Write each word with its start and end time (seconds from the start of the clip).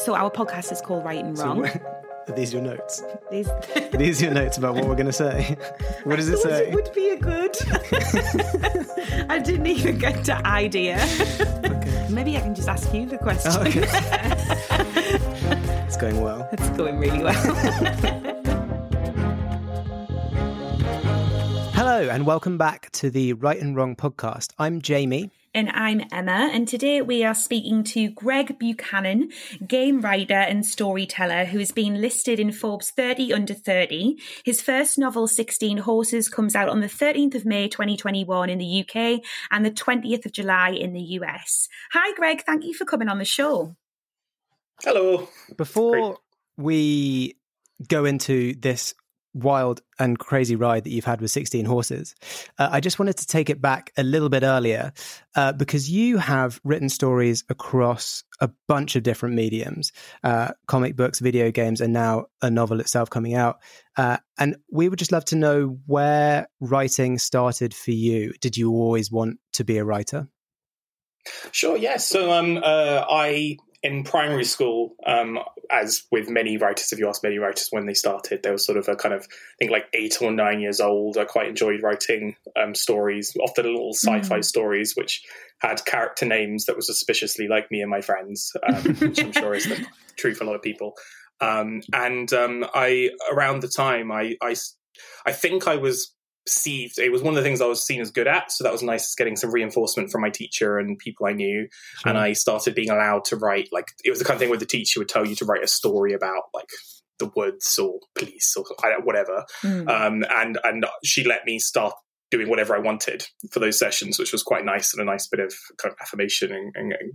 So 0.00 0.14
our 0.14 0.30
podcast 0.30 0.72
is 0.72 0.80
called 0.80 1.04
Write 1.04 1.22
and 1.24 1.38
Wrong. 1.38 1.68
So, 2.26 2.34
are 2.34 2.36
these 2.36 2.52
your 2.52 2.62
notes? 2.62 3.02
These, 3.30 3.48
Are 3.76 3.96
these 3.96 4.22
your 4.22 4.32
notes 4.32 4.56
about 4.56 4.74
what 4.74 4.86
we're 4.86 4.94
going 4.94 5.06
to 5.06 5.12
say? 5.12 5.56
What 6.04 6.16
does 6.16 6.28
it 6.28 6.38
say? 6.38 6.68
It 6.68 6.74
would 6.74 6.90
be 6.94 7.10
a 7.10 7.16
good. 7.16 7.56
I 9.28 9.38
didn't 9.38 9.66
even 9.66 9.98
get 9.98 10.24
to 10.26 10.46
idea. 10.46 11.02
Okay. 11.64 12.06
Maybe 12.08 12.36
I 12.36 12.40
can 12.40 12.54
just 12.54 12.68
ask 12.68 12.94
you 12.94 13.06
the 13.06 13.18
question. 13.18 13.52
Oh, 13.52 13.62
okay. 13.62 13.84
it's 15.86 15.96
going 15.96 16.20
well. 16.20 16.48
It's 16.52 16.68
going 16.70 16.98
really 16.98 17.22
well. 17.22 17.34
Hello, 21.74 22.08
and 22.08 22.26
welcome 22.26 22.58
back 22.58 22.90
to 22.92 23.10
the 23.10 23.32
Write 23.32 23.60
and 23.60 23.74
Wrong 23.74 23.96
podcast. 23.96 24.52
I'm 24.58 24.80
Jamie. 24.82 25.30
And 25.52 25.68
I'm 25.70 26.02
Emma, 26.12 26.48
and 26.52 26.68
today 26.68 27.02
we 27.02 27.24
are 27.24 27.34
speaking 27.34 27.82
to 27.82 28.10
Greg 28.10 28.56
Buchanan, 28.56 29.30
game 29.66 30.00
writer 30.00 30.32
and 30.32 30.64
storyteller 30.64 31.46
who 31.46 31.58
has 31.58 31.72
been 31.72 32.00
listed 32.00 32.38
in 32.38 32.52
Forbes 32.52 32.90
30 32.90 33.32
under 33.32 33.54
30. 33.54 34.16
His 34.44 34.62
first 34.62 34.96
novel, 34.96 35.26
16 35.26 35.78
Horses, 35.78 36.28
comes 36.28 36.54
out 36.54 36.68
on 36.68 36.78
the 36.78 36.86
13th 36.86 37.34
of 37.34 37.44
May 37.44 37.66
2021 37.66 38.48
in 38.48 38.58
the 38.58 38.84
UK 38.84 39.22
and 39.50 39.66
the 39.66 39.72
20th 39.72 40.24
of 40.24 40.30
July 40.30 40.70
in 40.70 40.92
the 40.92 41.02
US. 41.18 41.66
Hi, 41.94 42.14
Greg. 42.14 42.44
Thank 42.46 42.64
you 42.64 42.72
for 42.72 42.84
coming 42.84 43.08
on 43.08 43.18
the 43.18 43.24
show. 43.24 43.74
Hello. 44.84 45.28
Before 45.56 46.18
we 46.56 47.34
go 47.88 48.04
into 48.04 48.54
this 48.54 48.94
wild 49.34 49.80
and 49.98 50.18
crazy 50.18 50.56
ride 50.56 50.84
that 50.84 50.90
you've 50.90 51.04
had 51.04 51.20
with 51.20 51.30
16 51.30 51.64
horses, 51.64 52.14
uh, 52.58 52.68
I 52.70 52.80
just 52.80 52.98
wanted 52.98 53.18
to 53.18 53.26
take 53.26 53.50
it 53.50 53.60
back 53.60 53.92
a 53.96 54.02
little 54.02 54.28
bit 54.28 54.42
earlier 54.42 54.92
uh, 55.34 55.52
because 55.52 55.90
you 55.90 56.18
have 56.18 56.60
written 56.64 56.88
stories 56.88 57.44
across 57.48 58.24
a 58.40 58.50
bunch 58.66 58.96
of 58.96 59.02
different 59.02 59.34
mediums 59.34 59.92
uh, 60.24 60.52
comic 60.66 60.96
books, 60.96 61.20
video 61.20 61.50
games, 61.50 61.80
and 61.80 61.92
now 61.92 62.26
a 62.42 62.50
novel 62.50 62.80
itself 62.80 63.10
coming 63.10 63.34
out. 63.34 63.58
Uh, 63.96 64.16
and 64.38 64.56
we 64.70 64.88
would 64.88 64.98
just 64.98 65.12
love 65.12 65.24
to 65.26 65.36
know 65.36 65.78
where 65.86 66.48
writing 66.60 67.18
started 67.18 67.74
for 67.74 67.90
you. 67.90 68.32
Did 68.40 68.56
you 68.56 68.70
always 68.70 69.10
want 69.10 69.38
to 69.54 69.64
be 69.64 69.78
a 69.78 69.84
writer? 69.84 70.28
Sure. 71.52 71.76
Yes. 71.76 72.08
So, 72.08 72.32
um, 72.32 72.58
uh, 72.58 73.04
I 73.08 73.58
in 73.82 74.04
primary 74.04 74.44
school, 74.44 74.94
um, 75.06 75.38
as 75.70 76.04
with 76.12 76.28
many 76.28 76.58
writers, 76.58 76.92
if 76.92 76.98
you 76.98 77.08
ask 77.08 77.22
many 77.22 77.38
writers 77.38 77.68
when 77.70 77.86
they 77.86 77.94
started, 77.94 78.42
there 78.42 78.52
was 78.52 78.64
sort 78.64 78.76
of 78.76 78.88
a 78.88 78.96
kind 78.96 79.14
of, 79.14 79.22
I 79.22 79.54
think 79.58 79.70
like 79.70 79.86
eight 79.94 80.20
or 80.20 80.30
nine 80.30 80.60
years 80.60 80.80
old. 80.80 81.16
I 81.16 81.24
quite 81.24 81.48
enjoyed 81.48 81.82
writing 81.82 82.36
um, 82.62 82.74
stories, 82.74 83.34
often 83.40 83.64
little 83.64 83.94
sci-fi 83.94 84.40
mm. 84.40 84.44
stories, 84.44 84.94
which 84.96 85.22
had 85.58 85.84
character 85.86 86.26
names 86.26 86.66
that 86.66 86.76
were 86.76 86.82
suspiciously 86.82 87.48
like 87.48 87.70
me 87.70 87.80
and 87.80 87.90
my 87.90 88.02
friends, 88.02 88.52
um, 88.68 88.82
which 88.96 89.22
I'm 89.22 89.32
sure 89.32 89.54
is 89.54 89.64
the 89.64 89.86
true 90.16 90.34
for 90.34 90.44
a 90.44 90.46
lot 90.46 90.56
of 90.56 90.62
people. 90.62 90.94
Um, 91.40 91.80
and 91.94 92.30
um, 92.34 92.66
I, 92.74 93.10
around 93.32 93.62
the 93.62 93.68
time, 93.68 94.12
I, 94.12 94.36
I, 94.42 94.54
I 95.24 95.32
think 95.32 95.66
I 95.66 95.76
was 95.76 96.12
perceived 96.46 96.98
it 96.98 97.12
was 97.12 97.22
one 97.22 97.36
of 97.36 97.36
the 97.36 97.42
things 97.42 97.60
I 97.60 97.66
was 97.66 97.84
seen 97.84 98.00
as 98.00 98.10
good 98.10 98.26
at. 98.26 98.50
So 98.50 98.64
that 98.64 98.72
was 98.72 98.82
nice 98.82 99.14
getting 99.14 99.36
some 99.36 99.52
reinforcement 99.52 100.10
from 100.10 100.22
my 100.22 100.30
teacher 100.30 100.78
and 100.78 100.98
people 100.98 101.26
I 101.26 101.32
knew. 101.32 101.68
Sure. 101.98 102.10
And 102.10 102.18
I 102.18 102.32
started 102.32 102.74
being 102.74 102.90
allowed 102.90 103.24
to 103.26 103.36
write 103.36 103.68
like 103.72 103.88
it 104.04 104.10
was 104.10 104.18
the 104.18 104.24
kind 104.24 104.36
of 104.36 104.40
thing 104.40 104.50
where 104.50 104.58
the 104.58 104.66
teacher 104.66 105.00
would 105.00 105.08
tell 105.08 105.26
you 105.26 105.34
to 105.36 105.44
write 105.44 105.64
a 105.64 105.68
story 105.68 106.12
about 106.12 106.44
like 106.54 106.68
the 107.18 107.30
woods 107.36 107.78
or 107.78 107.98
police 108.16 108.56
or 108.56 108.64
whatever. 109.04 109.44
Mm. 109.62 109.88
Um, 109.88 110.24
and 110.34 110.58
and 110.64 110.86
she 111.04 111.24
let 111.24 111.44
me 111.44 111.58
start 111.58 111.94
doing 112.30 112.48
whatever 112.48 112.76
I 112.76 112.80
wanted 112.80 113.26
for 113.50 113.60
those 113.60 113.78
sessions, 113.78 114.18
which 114.18 114.32
was 114.32 114.42
quite 114.42 114.64
nice 114.64 114.94
and 114.94 115.02
a 115.02 115.04
nice 115.04 115.26
bit 115.26 115.40
of 115.40 115.52
kind 115.78 115.92
of 115.92 115.98
affirmation 116.00 116.52
and, 116.52 116.72
and, 116.76 116.92
and 116.92 117.12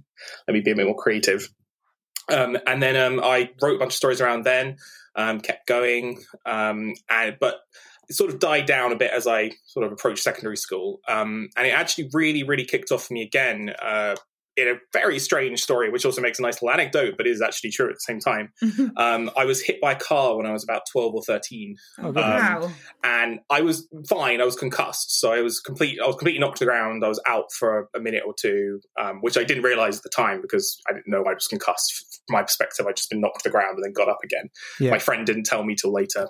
let 0.47 0.53
me 0.53 0.61
be 0.61 0.71
a 0.71 0.75
bit 0.75 0.85
more 0.85 0.95
creative. 0.95 1.49
Um, 2.31 2.57
and 2.67 2.81
then 2.81 2.97
um, 2.97 3.21
I 3.23 3.51
wrote 3.61 3.75
a 3.75 3.79
bunch 3.79 3.93
of 3.93 3.97
stories 3.97 4.19
around 4.19 4.45
then, 4.45 4.77
um, 5.15 5.39
kept 5.39 5.67
going, 5.67 6.23
um, 6.45 6.93
and 7.09 7.37
but 7.39 7.59
it 8.09 8.13
sort 8.13 8.31
of 8.31 8.39
died 8.39 8.65
down 8.65 8.91
a 8.91 8.95
bit 8.95 9.11
as 9.11 9.27
I 9.27 9.51
sort 9.65 9.85
of 9.85 9.91
approached 9.91 10.23
secondary 10.23 10.57
school. 10.57 10.99
Um, 11.07 11.49
and 11.57 11.67
it 11.67 11.71
actually 11.71 12.09
really, 12.13 12.43
really 12.43 12.65
kicked 12.65 12.91
off 12.91 13.05
for 13.05 13.13
me 13.13 13.21
again 13.21 13.73
uh, 13.81 14.15
in 14.57 14.69
a 14.69 14.75
very 14.93 15.19
strange 15.19 15.61
story, 15.61 15.89
which 15.89 16.05
also 16.05 16.21
makes 16.21 16.39
a 16.39 16.41
nice 16.41 16.61
little 16.61 16.71
anecdote, 16.71 17.15
but 17.17 17.27
is 17.27 17.41
actually 17.41 17.71
true 17.71 17.89
at 17.89 17.95
the 17.95 17.99
same 17.99 18.19
time. 18.19 18.49
Mm-hmm. 18.65 18.97
Um, 18.97 19.29
I 19.37 19.45
was 19.45 19.61
hit 19.61 19.79
by 19.79 19.91
a 19.91 19.95
car 19.95 20.35
when 20.35 20.47
I 20.47 20.51
was 20.51 20.63
about 20.63 20.81
12 20.91 21.13
or 21.13 21.21
13. 21.21 21.75
Oh, 21.99 22.11
wow. 22.11 22.71
And 23.03 23.39
I 23.49 23.61
was 23.61 23.87
fine. 24.09 24.41
I 24.41 24.43
was 24.43 24.55
concussed. 24.55 25.19
So 25.19 25.31
I 25.31 25.41
was 25.41 25.59
complete, 25.59 25.99
I 26.03 26.07
was 26.07 26.15
completely 26.15 26.39
knocked 26.39 26.57
to 26.57 26.65
the 26.65 26.71
ground. 26.71 27.05
I 27.05 27.07
was 27.07 27.21
out 27.27 27.51
for 27.57 27.81
a, 27.93 27.99
a 27.99 28.01
minute 28.01 28.23
or 28.25 28.33
two, 28.33 28.81
um, 28.99 29.19
which 29.21 29.37
I 29.37 29.43
didn't 29.43 29.63
realize 29.63 29.97
at 29.97 30.03
the 30.03 30.09
time 30.09 30.41
because 30.41 30.81
I 30.89 30.93
didn't 30.93 31.07
know 31.07 31.23
I 31.25 31.33
was 31.33 31.47
concussed. 31.47 32.21
From 32.27 32.33
my 32.37 32.41
perspective, 32.41 32.87
I'd 32.87 32.97
just 32.97 33.09
been 33.09 33.21
knocked 33.21 33.43
to 33.43 33.49
the 33.49 33.51
ground 33.51 33.75
and 33.75 33.83
then 33.85 33.93
got 33.93 34.09
up 34.09 34.19
again. 34.23 34.49
Yeah. 34.79 34.89
My 34.89 34.99
friend 34.99 35.25
didn't 35.25 35.45
tell 35.45 35.63
me 35.63 35.75
till 35.75 35.93
later 35.93 36.29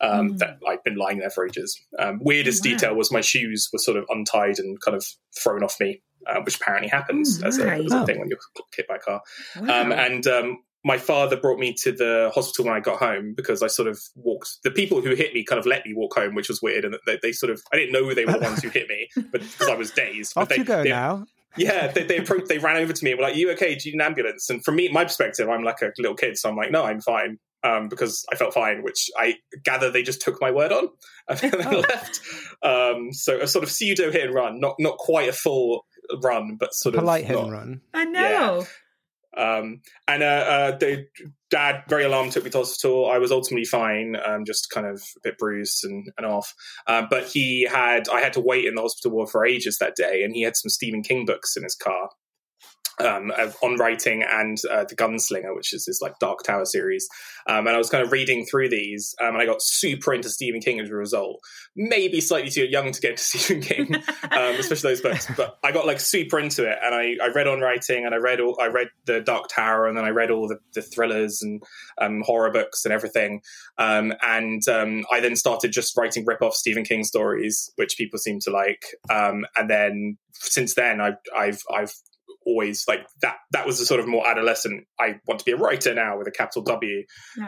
um, 0.00 0.30
mm. 0.30 0.38
that 0.38 0.58
I'd 0.68 0.82
been 0.84 0.96
lying 0.96 1.18
there 1.18 1.30
for 1.30 1.46
ages. 1.46 1.80
Um, 1.98 2.20
weirdest 2.22 2.64
wow. 2.64 2.70
detail 2.70 2.94
was 2.94 3.12
my 3.12 3.20
shoes 3.20 3.68
were 3.72 3.78
sort 3.78 3.96
of 3.96 4.04
untied 4.08 4.58
and 4.58 4.80
kind 4.80 4.96
of 4.96 5.04
thrown 5.38 5.62
off 5.62 5.78
me, 5.80 6.02
uh, 6.26 6.40
which 6.42 6.56
apparently 6.56 6.88
happens 6.88 7.42
oh, 7.42 7.48
as, 7.48 7.58
a, 7.58 7.70
as, 7.70 7.92
a, 7.92 8.06
thing 8.06 8.18
when 8.18 8.28
you're 8.28 8.38
hit 8.74 8.88
by 8.88 8.96
a 8.96 8.98
car. 8.98 9.20
Wow. 9.60 9.82
Um, 9.82 9.92
and 9.92 10.26
um, 10.26 10.58
my 10.84 10.96
father 10.96 11.36
brought 11.36 11.58
me 11.58 11.74
to 11.74 11.92
the 11.92 12.30
hospital 12.34 12.64
when 12.64 12.74
I 12.74 12.80
got 12.80 12.98
home 12.98 13.34
because 13.36 13.62
I 13.62 13.66
sort 13.66 13.88
of 13.88 14.00
walked. 14.14 14.62
The 14.64 14.70
people 14.70 15.00
who 15.00 15.14
hit 15.14 15.34
me 15.34 15.44
kind 15.44 15.58
of 15.58 15.66
let 15.66 15.84
me 15.84 15.92
walk 15.94 16.14
home, 16.14 16.34
which 16.34 16.48
was 16.48 16.62
weird. 16.62 16.84
And 16.84 16.96
they, 17.06 17.18
they 17.22 17.32
sort 17.32 17.50
of, 17.50 17.62
I 17.72 17.76
didn't 17.76 17.92
know 17.92 18.14
they 18.14 18.24
were 18.24 18.32
the 18.32 18.38
ones 18.38 18.62
who 18.62 18.70
hit 18.70 18.88
me, 18.88 19.08
but 19.30 19.42
because 19.42 19.68
I 19.68 19.74
was 19.74 19.90
dazed. 19.90 20.32
Off 20.36 20.48
they, 20.48 20.56
you 20.56 20.64
go 20.64 20.82
they, 20.82 20.90
now. 20.90 21.26
Yeah, 21.56 21.88
they, 21.88 22.04
they 22.04 22.18
approached, 22.18 22.48
they 22.48 22.58
ran 22.58 22.76
over 22.76 22.92
to 22.92 23.04
me 23.04 23.10
and 23.10 23.18
were 23.18 23.26
like, 23.26 23.34
"You 23.34 23.50
okay? 23.52 23.74
Do 23.74 23.88
you 23.88 23.96
need 23.96 24.02
an 24.02 24.06
ambulance?" 24.06 24.48
And 24.50 24.64
from 24.64 24.76
me, 24.76 24.88
my 24.88 25.04
perspective, 25.04 25.48
I'm 25.48 25.64
like 25.64 25.82
a 25.82 25.90
little 25.98 26.14
kid, 26.14 26.38
so 26.38 26.48
I'm 26.48 26.56
like, 26.56 26.70
"No, 26.70 26.84
I'm 26.84 27.00
fine." 27.00 27.38
Um, 27.62 27.88
because 27.88 28.24
I 28.32 28.36
felt 28.36 28.54
fine, 28.54 28.82
which 28.82 29.10
I 29.18 29.36
gather 29.64 29.90
they 29.90 30.02
just 30.02 30.22
took 30.22 30.40
my 30.40 30.50
word 30.50 30.72
on 30.72 30.88
and 31.28 31.38
then 31.40 31.54
oh. 31.66 31.80
left. 31.88 32.20
Um, 32.62 33.12
so 33.12 33.40
a 33.40 33.46
sort 33.46 33.64
of 33.64 33.70
pseudo 33.70 34.10
hit 34.10 34.24
and 34.24 34.34
run, 34.34 34.60
not 34.60 34.76
not 34.78 34.98
quite 34.98 35.28
a 35.28 35.32
full 35.32 35.86
run, 36.22 36.56
but 36.58 36.74
sort 36.74 36.94
polite 36.94 37.22
of 37.22 37.28
polite 37.28 37.38
hit 37.38 37.44
and 37.44 37.52
run. 37.52 37.80
I 37.94 38.04
know. 38.04 38.20
Yeah. 38.60 38.64
Um, 39.36 39.82
and 40.08 40.24
uh, 40.24 40.26
uh, 40.26 40.78
the 40.78 41.06
dad, 41.50 41.84
very 41.88 42.04
alarmed, 42.04 42.32
took 42.32 42.44
me 42.44 42.50
to 42.50 42.58
hospital. 42.58 43.08
I 43.08 43.18
was 43.18 43.30
ultimately 43.30 43.64
fine, 43.64 44.16
um, 44.16 44.44
just 44.44 44.70
kind 44.70 44.86
of 44.86 44.96
a 44.96 45.20
bit 45.22 45.38
bruised 45.38 45.84
and, 45.84 46.08
and 46.18 46.26
off. 46.26 46.52
Uh, 46.86 47.04
but 47.08 47.26
he 47.26 47.66
had, 47.70 48.08
I 48.08 48.20
had 48.20 48.32
to 48.34 48.40
wait 48.40 48.64
in 48.64 48.74
the 48.74 48.82
hospital 48.82 49.16
ward 49.16 49.30
for 49.30 49.46
ages 49.46 49.78
that 49.78 49.94
day, 49.96 50.24
and 50.24 50.34
he 50.34 50.42
had 50.42 50.56
some 50.56 50.68
Stephen 50.68 51.02
King 51.02 51.26
books 51.26 51.56
in 51.56 51.62
his 51.62 51.76
car 51.76 52.10
um, 53.00 53.32
on 53.62 53.76
writing 53.76 54.22
and 54.22 54.58
uh, 54.70 54.84
the 54.84 54.96
Gunslinger, 54.96 55.54
which 55.54 55.72
is 55.72 55.84
this 55.84 56.00
like 56.00 56.18
Dark 56.18 56.42
Tower 56.42 56.64
series. 56.64 57.08
Um, 57.46 57.66
and 57.66 57.74
I 57.74 57.78
was 57.78 57.90
kind 57.90 58.04
of 58.04 58.12
reading 58.12 58.44
through 58.44 58.68
these, 58.68 59.14
um, 59.20 59.34
and 59.34 59.38
I 59.38 59.46
got 59.46 59.62
super 59.62 60.12
into 60.12 60.28
Stephen 60.28 60.60
King 60.60 60.80
as 60.80 60.90
a 60.90 60.94
result. 60.94 61.40
Maybe 61.74 62.20
slightly 62.20 62.50
too 62.50 62.66
young 62.66 62.92
to 62.92 63.00
get 63.00 63.12
into 63.12 63.22
Stephen 63.24 63.62
King, 63.62 63.94
um, 63.94 64.54
especially 64.58 64.90
those 64.90 65.00
books. 65.00 65.26
But 65.36 65.58
I 65.64 65.72
got 65.72 65.86
like 65.86 66.00
super 66.00 66.38
into 66.38 66.68
it, 66.70 66.78
and 66.82 66.94
I, 66.94 67.16
I 67.22 67.28
read 67.28 67.46
on 67.46 67.60
writing, 67.60 68.04
and 68.04 68.14
I 68.14 68.18
read 68.18 68.40
all 68.40 68.56
I 68.60 68.66
read 68.66 68.88
the 69.06 69.20
Dark 69.20 69.48
Tower, 69.48 69.86
and 69.86 69.96
then 69.96 70.04
I 70.04 70.10
read 70.10 70.30
all 70.30 70.48
the, 70.48 70.58
the 70.74 70.82
thrillers 70.82 71.42
and 71.42 71.62
um, 72.00 72.22
horror 72.24 72.50
books 72.50 72.84
and 72.84 72.92
everything. 72.92 73.40
Um, 73.78 74.12
and 74.22 74.62
I 74.68 75.20
then 75.20 75.36
started 75.36 75.72
just 75.72 75.96
writing 75.96 76.24
rip 76.26 76.42
off 76.42 76.54
Stephen 76.54 76.84
King 76.84 77.04
stories, 77.04 77.72
which 77.76 77.96
people 77.96 78.18
seem 78.18 78.40
to 78.40 78.50
like. 78.50 78.84
and 79.08 79.46
then 79.68 80.18
since 80.32 80.74
then, 80.74 81.00
I've 81.00 81.16
I've 81.36 81.62
I've 81.72 81.94
always 82.46 82.84
like 82.88 83.06
that 83.22 83.36
that 83.52 83.66
was 83.66 83.80
a 83.80 83.86
sort 83.86 84.00
of 84.00 84.08
more 84.08 84.26
adolescent 84.26 84.84
i 84.98 85.14
want 85.26 85.38
to 85.38 85.44
be 85.44 85.52
a 85.52 85.56
writer 85.56 85.94
now 85.94 86.16
with 86.18 86.26
a 86.26 86.30
capital 86.30 86.62
w. 86.62 87.04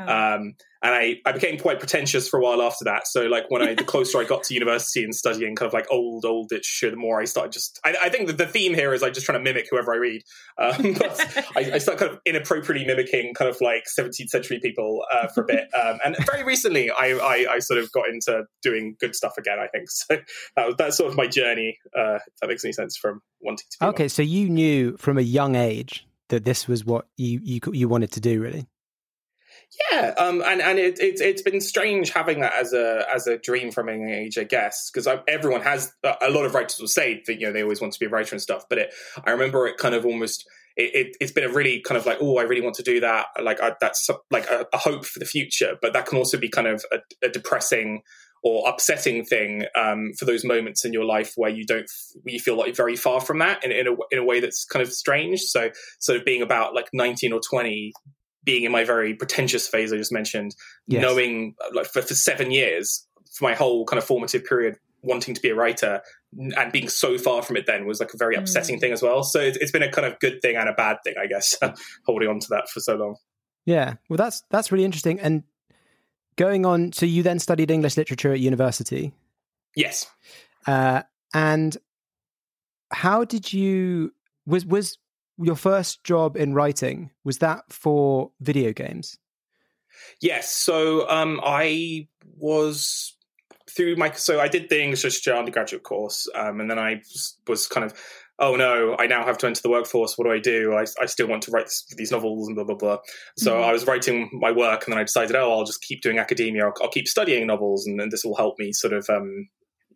Um, 0.09 0.55
and 0.83 0.95
I, 0.95 1.17
I 1.25 1.33
became 1.33 1.59
quite 1.59 1.79
pretentious 1.79 2.29
for 2.29 2.41
a 2.41 2.43
while 2.43 2.61
after 2.61 2.85
that. 2.85 3.07
So 3.07 3.27
like 3.27 3.45
when 3.51 3.63
i 3.63 3.75
the 3.75 3.85
closer 3.93 4.19
i 4.19 4.25
got 4.25 4.45
to 4.45 4.55
university 4.55 5.03
and 5.05 5.15
studying 5.15 5.55
kind 5.55 5.67
of 5.67 5.73
like 5.73 5.87
old 5.91 6.25
old 6.25 6.51
literature 6.51 6.91
the 6.91 6.97
more 6.97 7.21
i 7.21 7.25
started 7.25 7.53
just 7.53 7.81
i, 7.85 7.95
I 8.03 8.09
think 8.09 8.27
that 8.27 8.39
the 8.39 8.47
theme 8.47 8.75
here 8.75 8.93
is 8.93 9.03
i 9.03 9.11
just 9.11 9.27
trying 9.27 9.39
to 9.39 9.43
mimic 9.43 9.67
whoever 9.71 9.93
i 9.93 9.97
read. 9.97 10.23
Um, 10.59 10.93
but 10.99 11.21
I, 11.57 11.73
I 11.75 11.79
started 11.79 12.01
kind 12.01 12.13
of 12.13 12.21
inappropriately 12.25 12.87
mimicking 12.87 13.35
kind 13.35 13.51
of 13.51 13.61
like 13.61 13.85
17th 13.99 14.29
century 14.29 14.61
people 14.61 15.03
uh, 15.13 15.29
for 15.29 15.43
a 15.43 15.47
bit. 15.47 15.69
Um, 15.75 15.99
and 16.05 16.17
very 16.27 16.43
recently 16.45 16.91
I, 16.91 17.13
I, 17.13 17.55
I 17.55 17.59
sort 17.59 17.81
of 17.81 17.91
got 17.93 18.09
into 18.09 18.45
doing 18.63 18.97
good 19.01 19.15
stuff 19.15 19.35
again 19.39 19.59
i 19.59 19.67
think. 19.69 19.89
So 20.03 20.17
that 20.57 20.67
was 20.67 20.75
that's 20.77 20.97
sort 20.97 21.11
of 21.11 21.17
my 21.17 21.27
journey 21.27 21.79
uh, 21.97 22.17
if 22.17 22.23
that 22.41 22.49
makes 22.49 22.65
any 22.65 22.73
sense 22.73 22.97
from 22.97 23.21
wanting 23.41 23.67
to 23.71 23.87
okay 23.89 24.05
one. 24.05 24.09
so 24.09 24.23
you 24.23 24.49
knew 24.49 24.97
from 24.97 25.19
a 25.19 25.23
young 25.23 25.55
age 25.55 26.07
that 26.29 26.45
this 26.45 26.67
was 26.67 26.85
what 26.85 27.07
you 27.17 27.41
you 27.43 27.61
you 27.73 27.89
wanted 27.89 28.11
to 28.13 28.21
do 28.21 28.41
really 28.41 28.67
yeah, 29.91 30.15
um, 30.19 30.43
and 30.45 30.61
and 30.61 30.79
it, 30.79 30.99
it 31.01 31.21
it's 31.21 31.41
been 31.43 31.61
strange 31.61 32.11
having 32.11 32.41
that 32.41 32.53
as 32.55 32.75
a 32.75 33.07
as 33.13 33.27
a 33.27 33.39
dream 33.39 33.71
from 33.71 33.89
an 33.89 34.09
age, 34.09 34.37
I 34.37 34.45
guess, 34.45 34.91
because 34.91 35.09
everyone 35.27 35.63
has 35.63 35.93
a 36.05 36.31
lot 36.31 36.45
of 36.45 36.55
writers 36.55 36.79
will 36.79 36.89
say 36.89 37.23
that 37.27 37.41
you 37.41 37.47
know 37.47 37.53
they 37.53 37.63
always 37.63 37.81
want 37.81 37.95
to 37.95 38.01
be 38.01 38.07
a 38.07 38.11
writer 38.11 38.35
and 38.35 38.43
stuff. 38.43 38.65
But 38.69 38.79
it, 38.79 38.95
I 39.25 39.31
remember 39.31 39.67
it 39.67 39.79
kind 39.79 39.95
of 39.95 40.05
almost 40.05 40.45
it, 40.77 41.17
has 41.21 41.31
it, 41.31 41.35
been 41.35 41.45
a 41.45 41.53
really 41.53 41.81
kind 41.81 41.99
of 41.99 42.05
like 42.05 42.19
oh 42.21 42.37
I 42.39 42.43
really 42.43 42.61
want 42.61 42.77
to 42.77 42.83
do 42.83 43.01
that 43.01 43.27
like 43.43 43.63
I, 43.63 43.73
that's 43.81 44.09
like 44.31 44.47
a, 44.51 44.67
a, 44.73 44.79
hope 44.79 45.07
for 45.07 45.19
the 45.19 45.25
future, 45.25 45.77
but 45.81 45.95
that 45.95 46.07
can 46.07 46.19
also 46.19 46.39
be 46.39 46.49
kind 46.49 46.67
of 46.67 46.85
a, 46.93 46.99
a 47.27 47.29
depressing 47.31 48.03
or 48.43 48.69
upsetting 48.69 49.25
thing 49.25 49.65
um, 49.77 50.13
for 50.19 50.25
those 50.25 50.45
moments 50.45 50.85
in 50.85 50.93
your 50.93 51.05
life 51.05 51.33
where 51.37 51.51
you 51.51 51.65
don't 51.65 51.89
you 52.27 52.41
feel 52.41 52.59
like 52.59 52.75
very 52.75 52.97
far 52.97 53.21
from 53.21 53.39
that 53.39 53.65
in, 53.65 53.71
in, 53.71 53.87
a, 53.87 53.93
in 54.11 54.19
a 54.19 54.25
way 54.25 54.41
that's 54.41 54.65
kind 54.65 54.83
of 54.83 54.93
strange 54.93 55.41
so 55.41 55.71
sort 56.01 56.19
of 56.19 56.25
being 56.25 56.43
about 56.43 56.75
like 56.75 56.89
19 56.93 57.33
or 57.33 57.41
20 57.49 57.93
being 58.45 58.65
in 58.65 58.73
my 58.73 58.85
very 58.85 59.15
pretentious 59.15 59.69
phase 59.69 59.93
I 59.93 59.97
just 59.97 60.13
mentioned, 60.13 60.55
yes. 60.87 61.03
knowing 61.03 61.55
like 61.73 61.87
for, 61.87 62.03
for 62.03 62.15
seven 62.15 62.51
years, 62.51 63.07
for 63.33 63.45
my 63.45 63.55
whole 63.55 63.85
kind 63.87 63.99
of 63.99 64.05
formative 64.05 64.45
period, 64.45 64.77
wanting 65.03 65.35
to 65.35 65.41
be 65.41 65.51
a 65.51 65.55
writer 65.55 66.01
and 66.57 66.73
being 66.73 66.89
so 66.89 67.19
far 67.19 67.43
from 67.43 67.57
it 67.57 67.67
then 67.67 67.87
was 67.87 68.01
like 68.01 68.15
a 68.15 68.17
very 68.17 68.37
upsetting 68.37 68.77
mm. 68.77 68.81
thing 68.81 68.93
as 68.93 69.03
well. 69.03 69.23
So 69.23 69.41
it's, 69.41 69.59
it's 69.59 69.73
been 69.73 69.83
a 69.83 69.91
kind 69.91 70.07
of 70.07 70.19
good 70.21 70.41
thing 70.43 70.57
and 70.57 70.69
a 70.69 70.73
bad 70.73 70.99
thing, 71.05 71.15
I 71.21 71.27
guess, 71.27 71.57
holding 72.07 72.29
on 72.29 72.41
to 72.41 72.49
that 72.51 72.69
for 72.69 72.81
so 72.81 72.97
long. 72.97 73.17
Yeah, 73.65 73.95
well, 74.09 74.17
that's 74.17 74.43
that's 74.51 74.73
really 74.73 74.85
interesting. 74.85 75.21
And 75.21 75.45
going 76.37 76.67
on, 76.67 76.93
so 76.93 77.07
you 77.07 77.23
then 77.23 77.39
studied 77.39 77.71
English 77.71 77.97
literature 77.97 78.33
at 78.33 78.41
university. 78.41 79.13
Yes. 79.77 80.11
Uh, 80.67 81.03
and 81.33 81.77
how 82.91 83.25
did 83.25 83.53
you 83.53 84.13
was 84.47 84.67
was 84.67 84.99
your 85.39 85.57
first 85.57 86.05
job 86.05 86.37
in 86.37 86.55
writing 86.55 87.11
was 87.25 87.39
that 87.39 87.65
for 87.71 88.31
video 88.41 88.73
games? 88.73 89.19
Yes. 90.21 90.51
So 90.51 91.09
um, 91.09 91.41
I 91.45 92.09
was 92.39 93.17
through 93.71 93.97
my 93.97 94.13
so 94.13 94.41
I 94.41 94.49
did 94.49 94.69
the 94.69 94.83
English 94.83 95.05
literature 95.05 95.35
undergraduate 95.35 95.83
course, 95.83 96.29
um, 96.35 96.61
and 96.61 96.71
then 96.71 96.79
I 96.79 97.03
was 97.47 97.67
kind 97.67 97.85
of 97.85 97.95
oh 98.39 98.57
no, 98.57 98.97
I 98.99 99.07
now 99.07 99.25
have 99.25 99.39
to 99.39 99.47
enter 99.47 99.63
the 99.63 99.71
workforce. 99.71 100.19
What 100.19 100.25
do 100.25 100.33
I 100.33 100.39
do? 100.39 100.75
I, 100.75 100.85
I 101.01 101.07
still 101.07 101.29
want 101.29 101.43
to 101.45 101.51
write 101.51 101.67
this, 101.67 101.85
these 101.97 102.11
novels 102.11 102.49
and 102.49 102.57
blah 102.57 102.65
blah 102.65 102.75
blah. 102.75 102.99
So 103.39 103.55
mm-hmm. 103.55 103.65
I 103.65 103.73
was 103.73 103.87
writing 103.87 104.29
my 104.33 104.51
work, 104.51 104.85
and 104.85 104.93
then 104.93 105.01
I 105.01 105.05
decided, 105.05 105.37
oh, 105.37 105.51
I'll 105.53 105.65
just 105.65 105.83
keep 105.83 106.03
doing 106.03 106.19
academia. 106.19 106.67
I'll, 106.67 106.75
I'll 106.83 106.91
keep 106.91 107.09
studying 107.09 107.47
novels, 107.47 107.87
and, 107.87 108.01
and, 108.01 108.11
this 108.11 108.25
will 108.25 108.37
help 108.37 108.59
me 108.59 108.73
sort 108.73 108.93
of 108.93 109.09
um, 109.09 109.49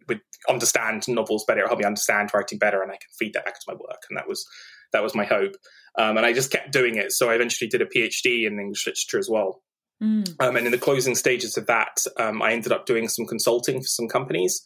with 0.09 0.19
understand 0.49 1.07
novels 1.09 1.45
better. 1.45 1.61
It'll 1.61 1.71
help 1.71 1.81
me 1.81 1.87
understand 1.87 2.31
writing 2.33 2.59
better, 2.59 2.83
and 2.83 2.91
I 2.91 2.97
can 2.97 3.11
feed 3.19 3.35
that 3.35 3.45
back 3.45 3.55
to 3.55 3.65
my 3.69 3.75
work. 3.75 4.03
And 4.09 4.17
that 4.17 4.29
was 4.29 4.47
that 4.93 5.03
was 5.03 5.15
my 5.15 5.25
hope. 5.25 5.55
Um, 5.99 6.17
and 6.17 6.27
I 6.27 6.33
just 6.33 6.51
kept 6.51 6.73
doing 6.73 6.97
it. 6.97 7.13
So 7.13 7.31
I 7.31 7.35
eventually 7.35 7.69
did 7.69 7.83
a 7.83 7.87
PhD 7.87 8.47
in 8.47 8.59
English 8.59 8.87
literature 8.87 9.19
as 9.19 9.29
well. 9.31 9.63
Mm. 10.03 10.35
Um, 10.41 10.57
and 10.57 10.67
in 10.67 10.73
the 10.73 10.79
closing 10.79 11.15
stages 11.15 11.57
of 11.57 11.67
that, 11.67 12.05
um, 12.19 12.43
I 12.43 12.53
ended 12.53 12.73
up 12.73 12.85
doing 12.85 13.09
some 13.09 13.27
consulting 13.27 13.81
for 13.81 13.87
some 13.87 14.09
companies 14.09 14.63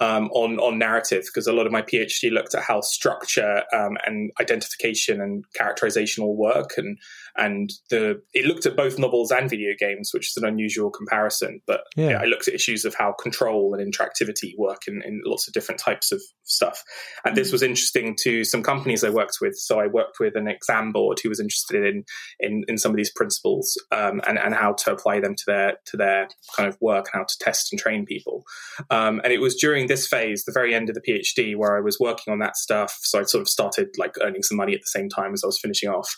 um, 0.00 0.28
on 0.32 0.58
on 0.58 0.78
narrative 0.78 1.24
because 1.26 1.46
a 1.46 1.52
lot 1.52 1.66
of 1.66 1.72
my 1.72 1.82
PhD 1.82 2.30
looked 2.30 2.54
at 2.54 2.62
how 2.62 2.80
structure 2.80 3.62
um, 3.72 3.96
and 4.06 4.30
identification 4.40 5.20
and 5.20 5.44
characterization 5.54 6.24
all 6.24 6.36
work, 6.36 6.70
and 6.78 6.98
and 7.36 7.70
the 7.90 8.20
it 8.32 8.46
looked 8.46 8.66
at 8.66 8.76
both 8.76 8.98
novels 8.98 9.30
and 9.30 9.50
video 9.50 9.72
games, 9.78 10.10
which 10.14 10.28
is 10.28 10.36
an 10.36 10.48
unusual 10.48 10.90
comparison. 10.90 11.60
But 11.66 11.82
yeah. 11.96 12.10
Yeah, 12.10 12.20
I 12.22 12.24
looked 12.24 12.48
at 12.48 12.54
issues 12.54 12.84
of 12.84 12.94
how 12.94 13.12
control 13.12 13.74
and 13.74 13.92
interactivity 13.92 14.52
work 14.56 14.88
in, 14.88 15.02
in 15.04 15.20
lots 15.24 15.46
of 15.46 15.54
different 15.54 15.80
types 15.80 16.12
of 16.12 16.20
stuff, 16.44 16.82
and 17.24 17.32
mm-hmm. 17.32 17.42
this 17.42 17.52
was 17.52 17.62
interesting 17.62 18.16
to 18.22 18.42
some 18.44 18.62
companies 18.62 19.04
I 19.04 19.10
worked 19.10 19.38
with. 19.40 19.54
So 19.56 19.80
I 19.80 19.86
worked 19.86 20.18
with 20.18 20.34
an 20.34 20.48
exam 20.48 20.92
board 20.92 21.18
who 21.22 21.28
was 21.28 21.40
interested 21.40 21.84
in 21.84 22.04
in, 22.38 22.64
in 22.68 22.78
some 22.78 22.90
of 22.90 22.96
these 22.96 23.12
principles 23.12 23.76
um, 23.92 24.22
and 24.26 24.38
and 24.38 24.54
how 24.54 24.72
to 24.72 24.92
apply 24.92 25.20
them 25.20 25.34
to 25.34 25.44
their 25.46 25.74
to 25.86 25.96
their 25.98 26.28
kind 26.56 26.68
of 26.68 26.78
work 26.80 27.08
and 27.12 27.20
how 27.20 27.24
to 27.24 27.38
test 27.38 27.70
and 27.70 27.78
train 27.78 28.06
people. 28.06 28.44
Um, 28.88 29.20
and 29.22 29.32
it 29.32 29.40
was 29.40 29.56
during 29.56 29.89
this 29.90 30.06
phase, 30.06 30.44
the 30.44 30.52
very 30.52 30.72
end 30.72 30.88
of 30.88 30.94
the 30.94 31.02
PhD, 31.02 31.56
where 31.56 31.76
I 31.76 31.80
was 31.80 31.98
working 31.98 32.32
on 32.32 32.38
that 32.38 32.56
stuff. 32.56 32.96
So 33.02 33.18
I 33.18 33.24
sort 33.24 33.42
of 33.42 33.48
started 33.48 33.88
like 33.98 34.12
earning 34.22 34.42
some 34.42 34.56
money 34.56 34.72
at 34.72 34.80
the 34.80 34.98
same 34.98 35.08
time 35.08 35.34
as 35.34 35.42
I 35.44 35.48
was 35.48 35.58
finishing 35.60 35.90
off 35.90 36.08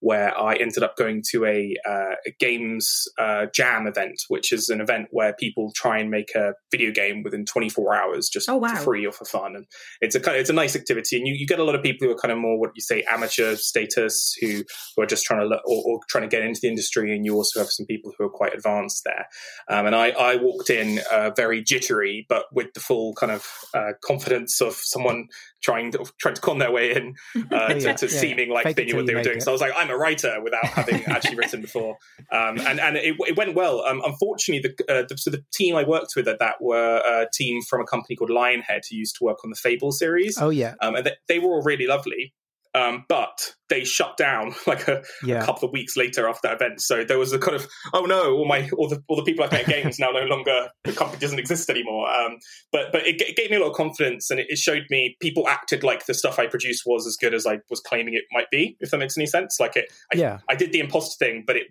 where 0.00 0.38
I 0.38 0.54
ended 0.54 0.82
up 0.82 0.96
going 0.96 1.22
to 1.30 1.44
a, 1.44 1.74
uh, 1.88 2.14
a 2.26 2.30
games 2.38 3.04
uh, 3.18 3.46
jam 3.54 3.86
event, 3.86 4.22
which 4.28 4.52
is 4.52 4.68
an 4.68 4.80
event 4.80 5.08
where 5.10 5.34
people 5.34 5.72
try 5.74 5.98
and 5.98 6.10
make 6.10 6.34
a 6.34 6.54
video 6.70 6.90
game 6.90 7.22
within 7.22 7.44
24 7.44 7.94
hours 7.94 8.28
just 8.28 8.48
oh, 8.48 8.56
wow. 8.56 8.74
for 8.74 8.82
free 8.82 9.06
or 9.06 9.12
for 9.12 9.24
fun. 9.24 9.54
And 9.54 9.66
it's 10.00 10.14
a 10.14 10.20
kind 10.20 10.36
of, 10.36 10.40
it's 10.40 10.50
a 10.50 10.54
nice 10.54 10.74
activity, 10.74 11.16
and 11.16 11.26
you, 11.26 11.34
you, 11.34 11.46
get 11.46 11.58
a 11.58 11.64
lot 11.64 11.74
of 11.74 11.82
people 11.82 12.06
who 12.06 12.14
are 12.14 12.18
kind 12.18 12.32
of 12.32 12.38
more 12.38 12.58
what 12.58 12.70
you 12.74 12.80
say 12.80 13.02
amateur 13.10 13.56
status 13.56 14.34
who 14.40 14.62
who 14.96 15.02
are 15.02 15.06
just 15.06 15.24
trying 15.24 15.40
to 15.40 15.46
look, 15.46 15.62
or, 15.66 15.82
or, 15.84 16.00
trying 16.08 16.22
to 16.22 16.28
get 16.28 16.42
into 16.42 16.60
the 16.62 16.68
industry, 16.68 17.14
and 17.14 17.24
you 17.24 17.34
also 17.34 17.60
have 17.60 17.70
some 17.70 17.86
people 17.86 18.12
who 18.16 18.24
are 18.24 18.30
quite 18.30 18.54
advanced 18.54 19.02
there. 19.04 19.26
Um, 19.68 19.86
and 19.86 19.94
I, 19.94 20.10
I 20.10 20.36
walked 20.36 20.70
in 20.70 21.00
uh, 21.10 21.30
very 21.36 21.62
jittery, 21.62 22.26
but 22.28 22.44
with 22.52 22.72
the 22.74 22.80
full 22.80 23.14
kind 23.14 23.32
of 23.32 23.46
uh, 23.74 23.92
confidence 24.02 24.60
of 24.60 24.74
someone 24.74 25.26
trying 25.62 25.92
to 25.92 26.04
trying 26.18 26.34
to 26.34 26.40
con 26.40 26.58
their 26.58 26.70
way 26.70 26.94
in 26.94 27.14
uh, 27.50 27.68
to, 27.74 27.94
to 27.94 28.06
yeah. 28.06 28.20
seeming 28.20 28.50
like 28.50 28.64
Fake 28.64 28.76
they 28.76 28.84
knew 28.84 28.96
what 28.96 29.06
they 29.06 29.14
were 29.14 29.22
doing. 29.22 29.38
It. 29.38 29.42
So 29.42 29.50
I 29.50 29.52
was 29.52 29.60
like, 29.60 29.72
I'm 29.76 29.90
a 29.90 29.96
writer 29.96 30.40
without 30.42 30.64
having 30.64 31.04
actually 31.06 31.36
written 31.36 31.60
before, 31.60 31.96
um, 32.32 32.58
and 32.60 32.80
and 32.80 32.96
it, 32.96 33.16
it 33.20 33.36
went 33.36 33.54
well. 33.54 33.82
Um, 33.84 34.02
unfortunately, 34.04 34.72
the, 34.76 34.92
uh, 34.92 35.04
the, 35.08 35.16
so 35.16 35.30
the 35.30 35.44
team 35.52 35.76
I 35.76 35.84
worked 35.84 36.14
with 36.16 36.28
at 36.28 36.38
that 36.38 36.56
were 36.60 36.98
a 36.98 37.26
team 37.32 37.62
from 37.62 37.80
a 37.80 37.84
company 37.84 38.16
called 38.16 38.30
Lionhead 38.30 38.82
who 38.90 38.96
used 38.96 39.16
to 39.18 39.24
work 39.24 39.38
on 39.44 39.50
the 39.50 39.56
Fable 39.56 39.92
series. 39.92 40.38
Oh 40.40 40.50
yeah, 40.50 40.74
um, 40.80 40.94
and 40.94 41.06
they, 41.06 41.12
they 41.28 41.38
were 41.38 41.50
all 41.50 41.62
really 41.62 41.86
lovely. 41.86 42.34
Um, 42.72 43.04
but 43.08 43.54
they 43.68 43.82
shut 43.82 44.16
down 44.16 44.54
like 44.66 44.86
a, 44.86 45.02
yeah. 45.24 45.42
a, 45.42 45.44
couple 45.44 45.68
of 45.68 45.72
weeks 45.72 45.96
later 45.96 46.28
after 46.28 46.48
that 46.48 46.54
event. 46.54 46.80
So 46.80 47.04
there 47.04 47.18
was 47.18 47.32
a 47.32 47.38
kind 47.38 47.56
of 47.56 47.66
oh 47.92 48.04
no, 48.04 48.36
all 48.36 48.46
my 48.46 48.68
all 48.78 48.88
the 48.88 49.02
all 49.08 49.16
the 49.16 49.24
people 49.24 49.44
I 49.44 49.50
met 49.50 49.66
games 49.66 49.98
now 49.98 50.10
no 50.10 50.24
longer 50.24 50.68
the 50.84 50.92
company 50.92 51.18
doesn't 51.18 51.38
exist 51.38 51.68
anymore. 51.68 52.08
Um, 52.08 52.38
but 52.70 52.92
but 52.92 53.06
it, 53.06 53.20
it, 53.20 53.36
gave 53.36 53.50
me 53.50 53.56
a 53.56 53.60
lot 53.60 53.70
of 53.70 53.76
confidence 53.76 54.30
and 54.30 54.38
it, 54.38 54.46
it, 54.48 54.58
showed 54.58 54.84
me 54.90 55.16
people 55.20 55.48
acted 55.48 55.82
like 55.82 56.06
the 56.06 56.14
stuff 56.14 56.38
I 56.38 56.46
produced 56.46 56.84
was 56.86 57.06
as 57.06 57.16
good 57.16 57.34
as 57.34 57.46
I 57.46 57.58
was 57.70 57.80
claiming 57.80 58.14
it 58.14 58.24
might 58.32 58.50
be. 58.50 58.76
If 58.80 58.90
that 58.90 58.98
makes 58.98 59.16
any 59.16 59.26
sense, 59.26 59.58
like 59.58 59.76
it, 59.76 59.86
I, 60.12 60.18
yeah, 60.18 60.38
I 60.48 60.54
did 60.54 60.72
the 60.72 60.80
imposter 60.80 61.24
thing, 61.24 61.44
but 61.46 61.56
it 61.56 61.66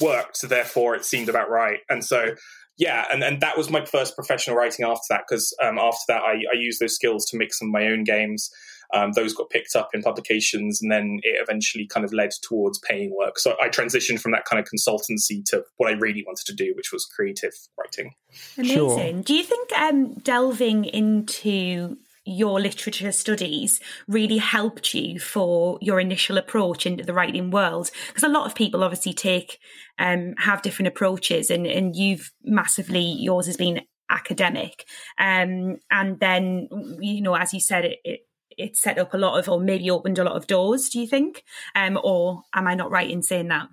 worked. 0.00 0.38
So 0.38 0.46
therefore, 0.46 0.94
it 0.94 1.04
seemed 1.04 1.28
about 1.28 1.50
right. 1.50 1.80
And 1.90 2.04
so 2.04 2.34
yeah, 2.78 3.06
and, 3.12 3.24
and 3.24 3.40
that 3.40 3.58
was 3.58 3.70
my 3.70 3.84
first 3.84 4.14
professional 4.14 4.56
writing 4.56 4.86
after 4.86 5.02
that 5.10 5.24
because 5.28 5.54
um, 5.62 5.78
after 5.78 6.04
that 6.08 6.22
I, 6.22 6.34
I 6.52 6.56
used 6.56 6.80
those 6.80 6.94
skills 6.94 7.26
to 7.26 7.36
make 7.36 7.52
some 7.52 7.68
of 7.68 7.72
my 7.72 7.86
own 7.88 8.04
games. 8.04 8.50
Um, 8.94 9.12
those 9.12 9.34
got 9.34 9.50
picked 9.50 9.76
up 9.76 9.90
in 9.94 10.02
publications, 10.02 10.80
and 10.82 10.90
then 10.90 11.20
it 11.22 11.40
eventually 11.40 11.86
kind 11.86 12.04
of 12.04 12.12
led 12.12 12.30
towards 12.42 12.78
paying 12.78 13.14
work. 13.16 13.38
So 13.38 13.54
I 13.60 13.68
transitioned 13.68 14.20
from 14.20 14.32
that 14.32 14.44
kind 14.44 14.60
of 14.60 14.66
consultancy 14.66 15.44
to 15.46 15.64
what 15.76 15.90
I 15.90 15.96
really 15.96 16.24
wanted 16.26 16.46
to 16.46 16.54
do, 16.54 16.72
which 16.76 16.92
was 16.92 17.04
creative 17.04 17.52
writing. 17.78 18.14
Amazing. 18.56 18.76
Sure. 18.76 19.22
Do 19.22 19.34
you 19.34 19.44
think 19.44 19.72
um, 19.78 20.14
delving 20.14 20.84
into 20.84 21.96
your 22.28 22.60
literature 22.60 23.10
studies 23.10 23.80
really 24.06 24.36
helped 24.36 24.92
you 24.92 25.18
for 25.18 25.78
your 25.80 25.98
initial 25.98 26.36
approach 26.36 26.84
into 26.84 27.02
the 27.02 27.14
writing 27.14 27.50
world 27.50 27.90
because 28.08 28.22
a 28.22 28.28
lot 28.28 28.44
of 28.44 28.54
people 28.54 28.84
obviously 28.84 29.14
take 29.14 29.58
um, 29.98 30.34
have 30.36 30.60
different 30.60 30.88
approaches 30.88 31.48
and 31.48 31.66
and 31.66 31.96
you've 31.96 32.30
massively 32.44 33.00
yours 33.00 33.46
has 33.46 33.56
been 33.56 33.80
academic 34.10 34.84
um, 35.18 35.78
and 35.90 36.20
then 36.20 36.68
you 37.00 37.22
know 37.22 37.34
as 37.34 37.54
you 37.54 37.60
said 37.60 37.86
it, 37.86 37.98
it 38.04 38.20
it 38.58 38.76
set 38.76 38.98
up 38.98 39.14
a 39.14 39.18
lot 39.18 39.38
of, 39.38 39.48
or 39.48 39.60
maybe 39.60 39.90
opened 39.90 40.18
a 40.18 40.24
lot 40.24 40.36
of 40.36 40.46
doors. 40.46 40.88
Do 40.88 41.00
you 41.00 41.06
think, 41.06 41.44
um, 41.74 41.98
or 42.02 42.42
am 42.54 42.66
I 42.66 42.74
not 42.74 42.90
right 42.90 43.10
in 43.10 43.22
saying 43.22 43.48
that? 43.48 43.68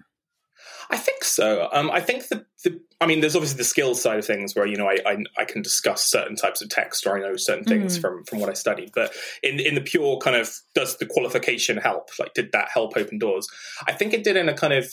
I 0.89 0.97
think 0.97 1.23
so. 1.23 1.67
Um, 1.71 1.89
I 1.91 1.99
think 1.99 2.27
the, 2.27 2.45
the, 2.63 2.79
I 3.01 3.07
mean, 3.07 3.19
there's 3.19 3.35
obviously 3.35 3.57
the 3.57 3.63
skills 3.63 4.01
side 4.01 4.19
of 4.19 4.25
things 4.25 4.55
where 4.55 4.65
you 4.65 4.77
know 4.77 4.87
I, 4.87 4.97
I, 5.05 5.17
I 5.37 5.45
can 5.45 5.61
discuss 5.61 6.09
certain 6.09 6.35
types 6.35 6.61
of 6.61 6.69
text 6.69 7.05
or 7.05 7.17
I 7.17 7.21
know 7.21 7.35
certain 7.35 7.65
things 7.65 7.97
mm. 7.97 8.01
from 8.01 8.23
from 8.23 8.39
what 8.39 8.49
I 8.49 8.53
studied. 8.53 8.91
But 8.93 9.13
in 9.43 9.59
in 9.59 9.75
the 9.75 9.81
pure 9.81 10.17
kind 10.17 10.35
of 10.35 10.53
does 10.73 10.97
the 10.97 11.05
qualification 11.05 11.77
help? 11.77 12.09
Like, 12.19 12.33
did 12.33 12.51
that 12.53 12.69
help 12.73 12.95
open 12.95 13.17
doors? 13.17 13.47
I 13.87 13.93
think 13.93 14.13
it 14.13 14.23
did 14.23 14.37
in 14.37 14.49
a 14.49 14.53
kind 14.53 14.73
of 14.73 14.91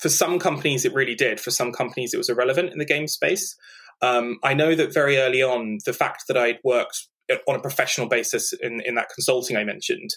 for 0.00 0.08
some 0.08 0.38
companies 0.38 0.84
it 0.84 0.94
really 0.94 1.14
did. 1.14 1.40
For 1.40 1.50
some 1.50 1.72
companies 1.72 2.14
it 2.14 2.18
was 2.18 2.28
irrelevant 2.28 2.72
in 2.72 2.78
the 2.78 2.84
game 2.84 3.08
space. 3.08 3.56
Um, 4.02 4.38
I 4.42 4.54
know 4.54 4.74
that 4.74 4.92
very 4.92 5.18
early 5.18 5.42
on, 5.42 5.78
the 5.86 5.92
fact 5.92 6.24
that 6.28 6.36
I'd 6.36 6.58
worked 6.64 7.08
on 7.46 7.56
a 7.56 7.60
professional 7.60 8.08
basis 8.08 8.52
in, 8.52 8.80
in 8.84 8.94
that 8.94 9.08
consulting 9.14 9.56
I 9.56 9.64
mentioned. 9.64 10.10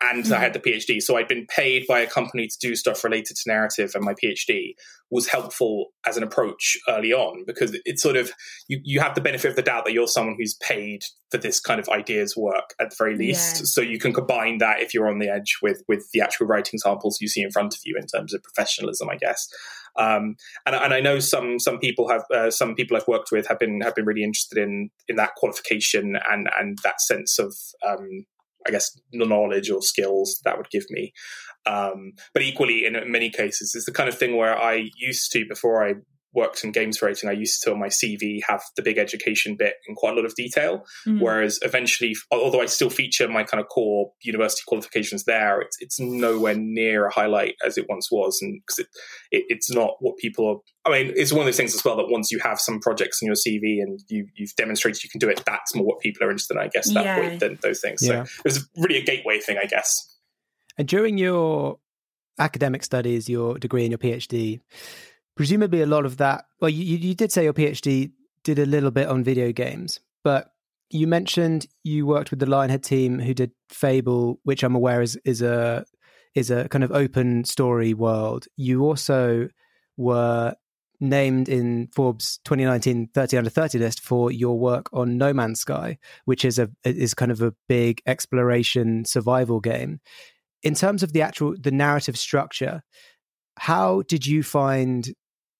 And 0.00 0.24
mm-hmm. 0.24 0.34
I 0.34 0.38
had 0.38 0.52
the 0.52 0.58
PhD. 0.58 1.00
So 1.00 1.16
I'd 1.16 1.28
been 1.28 1.46
paid 1.46 1.86
by 1.86 2.00
a 2.00 2.06
company 2.06 2.46
to 2.46 2.56
do 2.60 2.74
stuff 2.74 3.04
related 3.04 3.36
to 3.36 3.42
narrative, 3.46 3.92
and 3.94 4.04
my 4.04 4.14
PhD 4.14 4.74
was 5.10 5.28
helpful 5.28 5.92
as 6.06 6.16
an 6.16 6.22
approach 6.22 6.76
early 6.88 7.12
on 7.12 7.44
because 7.46 7.78
it's 7.84 8.02
sort 8.02 8.16
of 8.16 8.32
you, 8.68 8.80
you 8.82 9.00
have 9.00 9.14
the 9.14 9.20
benefit 9.20 9.48
of 9.48 9.56
the 9.56 9.62
doubt 9.62 9.84
that 9.84 9.92
you're 9.92 10.08
someone 10.08 10.36
who's 10.38 10.54
paid 10.54 11.04
for 11.30 11.38
this 11.38 11.60
kind 11.60 11.78
of 11.78 11.88
ideas 11.88 12.36
work 12.36 12.74
at 12.80 12.90
the 12.90 12.96
very 12.98 13.16
least. 13.16 13.60
Yeah. 13.60 13.64
So 13.66 13.80
you 13.80 13.98
can 13.98 14.12
combine 14.12 14.58
that 14.58 14.80
if 14.80 14.92
you're 14.92 15.08
on 15.08 15.20
the 15.20 15.28
edge 15.28 15.58
with 15.62 15.82
with 15.88 16.08
the 16.12 16.20
actual 16.20 16.46
writing 16.46 16.78
samples 16.78 17.20
you 17.20 17.28
see 17.28 17.42
in 17.42 17.50
front 17.50 17.74
of 17.74 17.80
you 17.84 17.96
in 17.96 18.06
terms 18.06 18.34
of 18.34 18.42
professionalism, 18.42 19.08
I 19.08 19.16
guess. 19.16 19.48
Um, 19.96 20.36
and, 20.66 20.74
and, 20.74 20.92
I 20.92 20.98
know 20.98 21.20
some 21.20 21.60
some 21.60 21.78
people 21.78 22.08
have 22.08 22.24
uh, 22.34 22.50
some 22.50 22.74
people 22.74 22.96
I've 22.96 23.06
worked 23.06 23.30
with 23.30 23.46
have 23.46 23.60
been 23.60 23.80
have 23.82 23.94
been 23.94 24.06
really 24.06 24.24
interested 24.24 24.58
in 24.58 24.90
in 25.08 25.14
that 25.16 25.36
qualification 25.36 26.16
and 26.28 26.48
and 26.58 26.78
that 26.82 27.00
sense 27.00 27.38
of 27.38 27.54
um, 27.86 28.26
I 28.66 28.70
guess 28.70 28.90
knowledge 29.12 29.70
or 29.70 29.82
skills 29.82 30.40
that 30.44 30.56
would 30.56 30.70
give 30.70 30.84
me. 30.90 31.12
Um, 31.66 32.12
but 32.32 32.42
equally, 32.42 32.84
in 32.84 33.10
many 33.10 33.30
cases, 33.30 33.72
it's 33.74 33.86
the 33.86 33.92
kind 33.92 34.08
of 34.08 34.18
thing 34.18 34.36
where 34.36 34.56
I 34.56 34.90
used 34.96 35.32
to 35.32 35.46
before 35.48 35.86
I 35.86 35.94
worked 36.34 36.64
in 36.64 36.72
games 36.72 37.00
writing, 37.00 37.28
I 37.28 37.32
used 37.32 37.62
to 37.62 37.72
on 37.72 37.78
my 37.78 37.88
CV 37.88 38.40
have 38.48 38.62
the 38.76 38.82
big 38.82 38.98
education 38.98 39.56
bit 39.56 39.74
in 39.86 39.94
quite 39.94 40.12
a 40.12 40.16
lot 40.16 40.24
of 40.24 40.34
detail. 40.34 40.84
Mm. 41.06 41.20
Whereas 41.20 41.58
eventually, 41.62 42.16
although 42.30 42.60
I 42.60 42.66
still 42.66 42.90
feature 42.90 43.28
my 43.28 43.44
kind 43.44 43.60
of 43.60 43.68
core 43.68 44.10
university 44.22 44.62
qualifications 44.66 45.24
there, 45.24 45.60
it's 45.60 45.76
it's 45.80 46.00
nowhere 46.00 46.54
near 46.56 47.06
a 47.06 47.12
highlight 47.12 47.54
as 47.64 47.78
it 47.78 47.86
once 47.88 48.10
was, 48.10 48.38
and 48.42 48.60
because 48.60 48.80
it, 48.80 48.86
it, 49.30 49.44
it's 49.48 49.70
not 49.70 49.94
what 50.00 50.16
people 50.16 50.48
are. 50.48 50.90
I 50.92 51.02
mean, 51.02 51.12
it's 51.16 51.32
one 51.32 51.40
of 51.40 51.46
those 51.46 51.56
things 51.56 51.74
as 51.74 51.84
well 51.84 51.96
that 51.96 52.08
once 52.08 52.30
you 52.30 52.38
have 52.40 52.60
some 52.60 52.80
projects 52.80 53.22
in 53.22 53.26
your 53.26 53.36
CV 53.36 53.80
and 53.80 54.00
you 54.08 54.26
you've 54.34 54.54
demonstrated 54.56 55.02
you 55.02 55.10
can 55.10 55.18
do 55.18 55.28
it, 55.28 55.42
that's 55.46 55.74
more 55.74 55.86
what 55.86 56.00
people 56.00 56.26
are 56.26 56.30
interested 56.30 56.56
in, 56.56 56.62
I 56.62 56.68
guess, 56.68 56.92
that 56.92 57.04
yeah. 57.04 57.18
point 57.18 57.40
than 57.40 57.58
those 57.62 57.80
things. 57.80 58.00
Yeah. 58.02 58.24
So 58.24 58.38
it 58.38 58.44
was 58.44 58.68
really 58.76 58.96
a 58.96 59.04
gateway 59.04 59.38
thing, 59.38 59.58
I 59.62 59.66
guess. 59.66 60.10
And 60.76 60.88
during 60.88 61.18
your 61.18 61.78
academic 62.38 62.82
studies, 62.82 63.28
your 63.28 63.58
degree 63.58 63.84
and 63.84 63.92
your 63.92 63.98
PhD, 63.98 64.60
presumably 65.36 65.82
a 65.82 65.86
lot 65.86 66.04
of 66.04 66.16
that. 66.18 66.44
Well, 66.60 66.70
you 66.70 66.96
you 66.96 67.14
did 67.14 67.32
say 67.32 67.44
your 67.44 67.52
PhD 67.52 68.12
did 68.42 68.58
a 68.58 68.66
little 68.66 68.90
bit 68.90 69.08
on 69.08 69.24
video 69.24 69.52
games, 69.52 70.00
but 70.22 70.50
you 70.90 71.06
mentioned 71.06 71.66
you 71.82 72.06
worked 72.06 72.30
with 72.30 72.38
the 72.38 72.46
Lionhead 72.46 72.82
team 72.82 73.18
who 73.18 73.34
did 73.34 73.52
Fable, 73.68 74.38
which 74.44 74.62
I'm 74.62 74.74
aware 74.74 75.02
is 75.02 75.18
is 75.24 75.42
a 75.42 75.84
is 76.34 76.50
a 76.50 76.68
kind 76.68 76.84
of 76.84 76.92
open 76.92 77.44
story 77.44 77.94
world. 77.94 78.46
You 78.56 78.82
also 78.84 79.48
were 79.96 80.54
named 81.00 81.48
in 81.48 81.88
Forbes 81.88 82.38
2019 82.44 83.08
30 83.12 83.36
under 83.38 83.50
30 83.50 83.78
list 83.78 84.00
for 84.00 84.30
your 84.30 84.58
work 84.58 84.88
on 84.92 85.18
No 85.18 85.32
Man's 85.32 85.60
Sky, 85.60 85.98
which 86.24 86.44
is 86.44 86.58
a 86.58 86.70
is 86.84 87.14
kind 87.14 87.32
of 87.32 87.42
a 87.42 87.54
big 87.68 88.00
exploration 88.06 89.04
survival 89.04 89.60
game. 89.60 90.00
In 90.62 90.74
terms 90.74 91.02
of 91.02 91.12
the 91.12 91.22
actual 91.22 91.54
the 91.58 91.70
narrative 91.70 92.16
structure, 92.16 92.82
how 93.58 94.02
did 94.02 94.26
you 94.26 94.42
find 94.42 95.12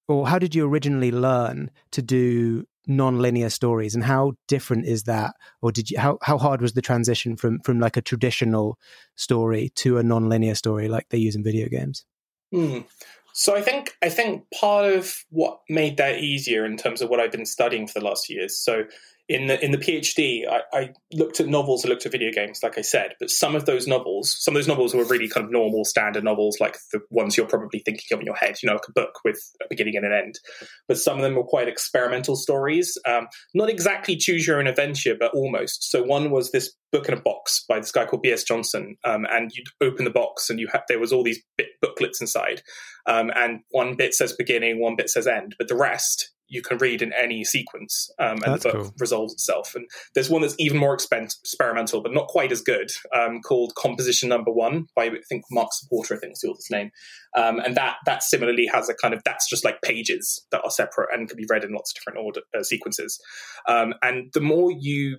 or 0.08 0.28
how 0.28 0.38
did 0.38 0.54
you 0.54 0.66
originally 0.66 1.10
learn 1.10 1.70
to 1.92 2.02
do 2.02 2.66
non-linear 2.86 3.48
stories 3.48 3.94
and 3.94 4.04
how 4.04 4.32
different 4.46 4.86
is 4.86 5.04
that 5.04 5.34
or 5.62 5.72
did 5.72 5.90
you 5.90 5.98
how, 5.98 6.18
how 6.22 6.36
hard 6.36 6.60
was 6.60 6.74
the 6.74 6.82
transition 6.82 7.36
from 7.36 7.58
from 7.60 7.80
like 7.80 7.96
a 7.96 8.02
traditional 8.02 8.78
story 9.16 9.70
to 9.74 9.96
a 9.96 10.02
non-linear 10.02 10.54
story 10.54 10.88
like 10.88 11.08
they 11.08 11.18
use 11.18 11.34
in 11.34 11.42
video 11.42 11.66
games 11.68 12.04
hmm. 12.52 12.80
so 13.32 13.56
i 13.56 13.62
think 13.62 13.96
i 14.02 14.08
think 14.08 14.44
part 14.52 14.92
of 14.92 15.14
what 15.30 15.60
made 15.70 15.96
that 15.96 16.18
easier 16.18 16.66
in 16.66 16.76
terms 16.76 17.00
of 17.00 17.08
what 17.08 17.20
i've 17.20 17.32
been 17.32 17.46
studying 17.46 17.86
for 17.86 18.00
the 18.00 18.04
last 18.04 18.28
years 18.28 18.58
so 18.58 18.84
in 19.28 19.46
the 19.46 19.64
in 19.64 19.70
the 19.70 19.78
PhD, 19.78 20.46
I, 20.46 20.60
I, 20.72 20.90
looked 21.12 21.40
at 21.40 21.46
novels, 21.46 21.84
I 21.84 21.88
looked 21.88 22.04
at 22.04 22.12
video 22.12 22.30
games, 22.30 22.60
like 22.62 22.76
I 22.76 22.82
said, 22.82 23.14
but 23.18 23.30
some 23.30 23.54
of 23.54 23.64
those 23.64 23.86
novels, 23.86 24.36
some 24.38 24.54
of 24.54 24.58
those 24.58 24.68
novels 24.68 24.94
were 24.94 25.04
really 25.04 25.28
kind 25.28 25.46
of 25.46 25.50
normal, 25.50 25.84
standard 25.84 26.24
novels, 26.24 26.58
like 26.60 26.76
the 26.92 27.00
ones 27.10 27.36
you're 27.36 27.46
probably 27.46 27.80
thinking 27.80 28.04
of 28.12 28.20
in 28.20 28.26
your 28.26 28.34
head, 28.34 28.56
you 28.62 28.66
know, 28.68 28.74
like 28.74 28.88
a 28.88 28.92
book 28.92 29.20
with 29.24 29.40
a 29.62 29.66
beginning 29.70 29.96
and 29.96 30.04
an 30.04 30.12
end. 30.12 30.34
But 30.88 30.98
some 30.98 31.16
of 31.16 31.22
them 31.22 31.36
were 31.36 31.44
quite 31.44 31.68
experimental 31.68 32.36
stories, 32.36 32.98
um, 33.08 33.28
not 33.54 33.70
exactly 33.70 34.16
choose 34.16 34.46
your 34.46 34.58
own 34.58 34.66
adventure, 34.66 35.16
but 35.18 35.32
almost. 35.32 35.90
So 35.90 36.02
one 36.02 36.30
was 36.30 36.50
this 36.50 36.74
book 36.94 37.08
in 37.08 37.14
a 37.14 37.20
box 37.20 37.64
by 37.68 37.80
this 37.80 37.90
guy 37.90 38.06
called 38.06 38.22
B.S. 38.22 38.44
Johnson, 38.44 38.96
um, 39.04 39.26
and 39.28 39.50
you'd 39.52 39.66
open 39.80 40.04
the 40.04 40.10
box 40.10 40.48
and 40.48 40.60
you 40.60 40.68
had 40.70 40.82
there 40.88 41.00
was 41.00 41.12
all 41.12 41.24
these 41.24 41.42
bit 41.58 41.66
booklets 41.82 42.20
inside, 42.20 42.62
um, 43.06 43.30
and 43.34 43.60
one 43.70 43.96
bit 43.96 44.14
says 44.14 44.32
beginning, 44.32 44.80
one 44.80 44.94
bit 44.96 45.10
says 45.10 45.26
end, 45.26 45.56
but 45.58 45.68
the 45.68 45.76
rest 45.76 46.30
you 46.46 46.62
can 46.62 46.78
read 46.78 47.02
in 47.02 47.12
any 47.12 47.42
sequence, 47.42 48.08
um, 48.20 48.38
and 48.44 48.54
that's 48.54 48.62
the 48.62 48.70
book 48.70 48.82
cool. 48.82 48.94
resolves 49.00 49.32
itself. 49.32 49.74
And 49.74 49.86
there's 50.14 50.30
one 50.30 50.42
that's 50.42 50.54
even 50.58 50.78
more 50.78 50.96
expen- 50.96 51.34
experimental, 51.42 52.00
but 52.00 52.12
not 52.12 52.28
quite 52.28 52.52
as 52.52 52.60
good, 52.60 52.90
um, 53.14 53.40
called 53.40 53.74
Composition 53.76 54.28
Number 54.28 54.52
One 54.52 54.86
by 54.94 55.06
I 55.06 55.10
think 55.28 55.42
Marc 55.50 55.70
Saporta, 55.70 56.12
I 56.12 56.18
think 56.18 56.34
is 56.34 56.40
the 56.40 56.48
author's 56.48 56.68
name. 56.70 56.90
Um, 57.36 57.58
and 57.58 57.76
that 57.76 57.96
that 58.06 58.22
similarly 58.22 58.66
has 58.72 58.88
a 58.88 58.94
kind 58.94 59.14
of 59.14 59.22
that's 59.24 59.48
just 59.48 59.64
like 59.64 59.82
pages 59.82 60.46
that 60.52 60.62
are 60.62 60.70
separate 60.70 61.08
and 61.12 61.28
can 61.28 61.36
be 61.36 61.46
read 61.50 61.64
in 61.64 61.72
lots 61.72 61.90
of 61.90 61.96
different 61.96 62.24
order 62.24 62.42
uh, 62.56 62.62
sequences. 62.62 63.18
Um, 63.66 63.94
and 64.02 64.30
the 64.32 64.40
more 64.40 64.70
you 64.70 65.18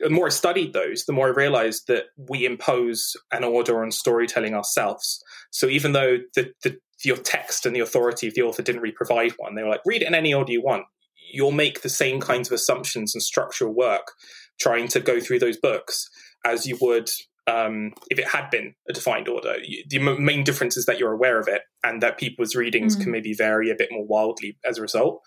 the 0.00 0.10
more 0.10 0.26
I 0.26 0.30
studied 0.30 0.72
those, 0.72 1.04
the 1.04 1.12
more 1.12 1.28
I 1.28 1.30
realized 1.30 1.84
that 1.88 2.04
we 2.16 2.44
impose 2.44 3.16
an 3.32 3.44
order 3.44 3.82
on 3.82 3.90
storytelling 3.90 4.54
ourselves. 4.54 5.22
So 5.50 5.68
even 5.68 5.92
though 5.92 6.18
the, 6.34 6.52
the 6.62 6.78
your 7.04 7.16
text 7.16 7.66
and 7.66 7.74
the 7.74 7.80
authority 7.80 8.26
of 8.26 8.34
the 8.34 8.42
author 8.42 8.62
didn't 8.62 8.80
really 8.80 8.94
provide 8.94 9.32
one. 9.36 9.54
They 9.54 9.62
were 9.62 9.68
like, 9.68 9.82
read 9.84 10.02
it 10.02 10.08
in 10.08 10.14
any 10.14 10.32
order 10.32 10.52
you 10.52 10.62
want. 10.62 10.84
You'll 11.32 11.52
make 11.52 11.82
the 11.82 11.88
same 11.88 12.20
kinds 12.20 12.48
of 12.48 12.54
assumptions 12.54 13.14
and 13.14 13.22
structural 13.22 13.72
work 13.72 14.12
trying 14.60 14.88
to 14.88 15.00
go 15.00 15.20
through 15.20 15.40
those 15.40 15.56
books 15.56 16.08
as 16.44 16.66
you 16.66 16.78
would 16.80 17.10
um, 17.46 17.92
if 18.10 18.18
it 18.18 18.28
had 18.28 18.50
been 18.50 18.74
a 18.88 18.92
defined 18.92 19.28
order. 19.28 19.56
The 19.88 19.98
main 19.98 20.44
difference 20.44 20.76
is 20.76 20.86
that 20.86 20.98
you're 20.98 21.12
aware 21.12 21.38
of 21.38 21.48
it 21.48 21.62
and 21.82 22.02
that 22.02 22.18
people's 22.18 22.54
readings 22.54 22.96
mm. 22.96 23.02
can 23.02 23.12
maybe 23.12 23.34
vary 23.34 23.70
a 23.70 23.74
bit 23.74 23.90
more 23.90 24.06
wildly 24.06 24.58
as 24.64 24.78
a 24.78 24.82
result. 24.82 25.20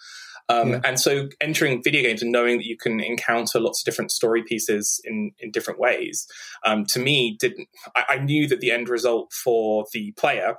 Um, 0.50 0.70
yeah. 0.70 0.82
And 0.86 1.00
so 1.00 1.28
entering 1.42 1.84
video 1.84 2.04
games 2.04 2.22
and 2.22 2.32
knowing 2.32 2.58
that 2.58 2.66
you 2.66 2.78
can 2.78 3.00
encounter 3.02 3.60
lots 3.60 3.82
of 3.82 3.86
different 3.86 4.12
story 4.12 4.44
pieces 4.44 5.02
in, 5.04 5.32
in 5.40 5.52
different 5.52 5.80
ways, 5.80 6.26
um, 6.66 6.86
to 6.86 7.00
me, 7.00 7.36
didn't 7.40 7.68
I, 7.96 8.04
I, 8.10 8.18
knew 8.20 8.48
that 8.48 8.62
the 8.62 8.72
end 8.72 8.88
result 8.88 9.34
for 9.34 9.86
the 9.92 10.14
player 10.14 10.56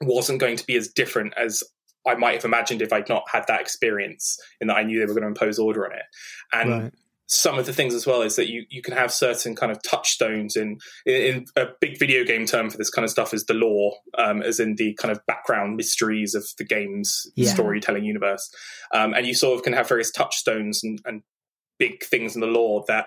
wasn't 0.00 0.40
going 0.40 0.56
to 0.56 0.66
be 0.66 0.76
as 0.76 0.88
different 0.88 1.34
as 1.36 1.62
I 2.06 2.14
might 2.14 2.34
have 2.34 2.44
imagined 2.44 2.82
if 2.82 2.92
I'd 2.92 3.08
not 3.08 3.24
had 3.30 3.46
that 3.48 3.60
experience 3.60 4.38
in 4.60 4.68
that 4.68 4.76
I 4.76 4.82
knew 4.82 4.98
they 4.98 5.06
were 5.06 5.12
going 5.12 5.22
to 5.22 5.28
impose 5.28 5.58
order 5.58 5.86
on 5.86 5.92
it. 5.92 6.04
And 6.52 6.70
right. 6.70 6.92
Some 7.26 7.58
of 7.58 7.66
the 7.66 7.72
things 7.72 7.94
as 7.94 8.06
well 8.06 8.22
is 8.22 8.36
that 8.36 8.48
you, 8.48 8.64
you 8.68 8.82
can 8.82 8.94
have 8.94 9.12
certain 9.12 9.56
kind 9.56 9.72
of 9.72 9.82
touchstones 9.82 10.56
in, 10.56 10.78
in, 11.06 11.14
in 11.14 11.44
a 11.56 11.66
big 11.80 11.98
video 11.98 12.24
game 12.24 12.44
term 12.44 12.68
for 12.68 12.76
this 12.76 12.90
kind 12.90 13.04
of 13.04 13.10
stuff 13.10 13.32
is 13.32 13.46
the 13.46 13.54
lore, 13.54 13.94
um, 14.18 14.42
as 14.42 14.60
in 14.60 14.74
the 14.76 14.94
kind 14.94 15.10
of 15.10 15.24
background 15.26 15.76
mysteries 15.76 16.34
of 16.34 16.46
the 16.58 16.64
game's 16.64 17.26
yeah. 17.34 17.50
storytelling 17.50 18.04
universe. 18.04 18.50
Um, 18.92 19.14
and 19.14 19.26
you 19.26 19.34
sort 19.34 19.56
of 19.56 19.64
can 19.64 19.72
have 19.72 19.88
various 19.88 20.10
touchstones 20.10 20.84
and, 20.84 21.00
and 21.06 21.22
big 21.78 22.04
things 22.04 22.34
in 22.34 22.40
the 22.40 22.46
lore 22.46 22.84
that 22.88 23.06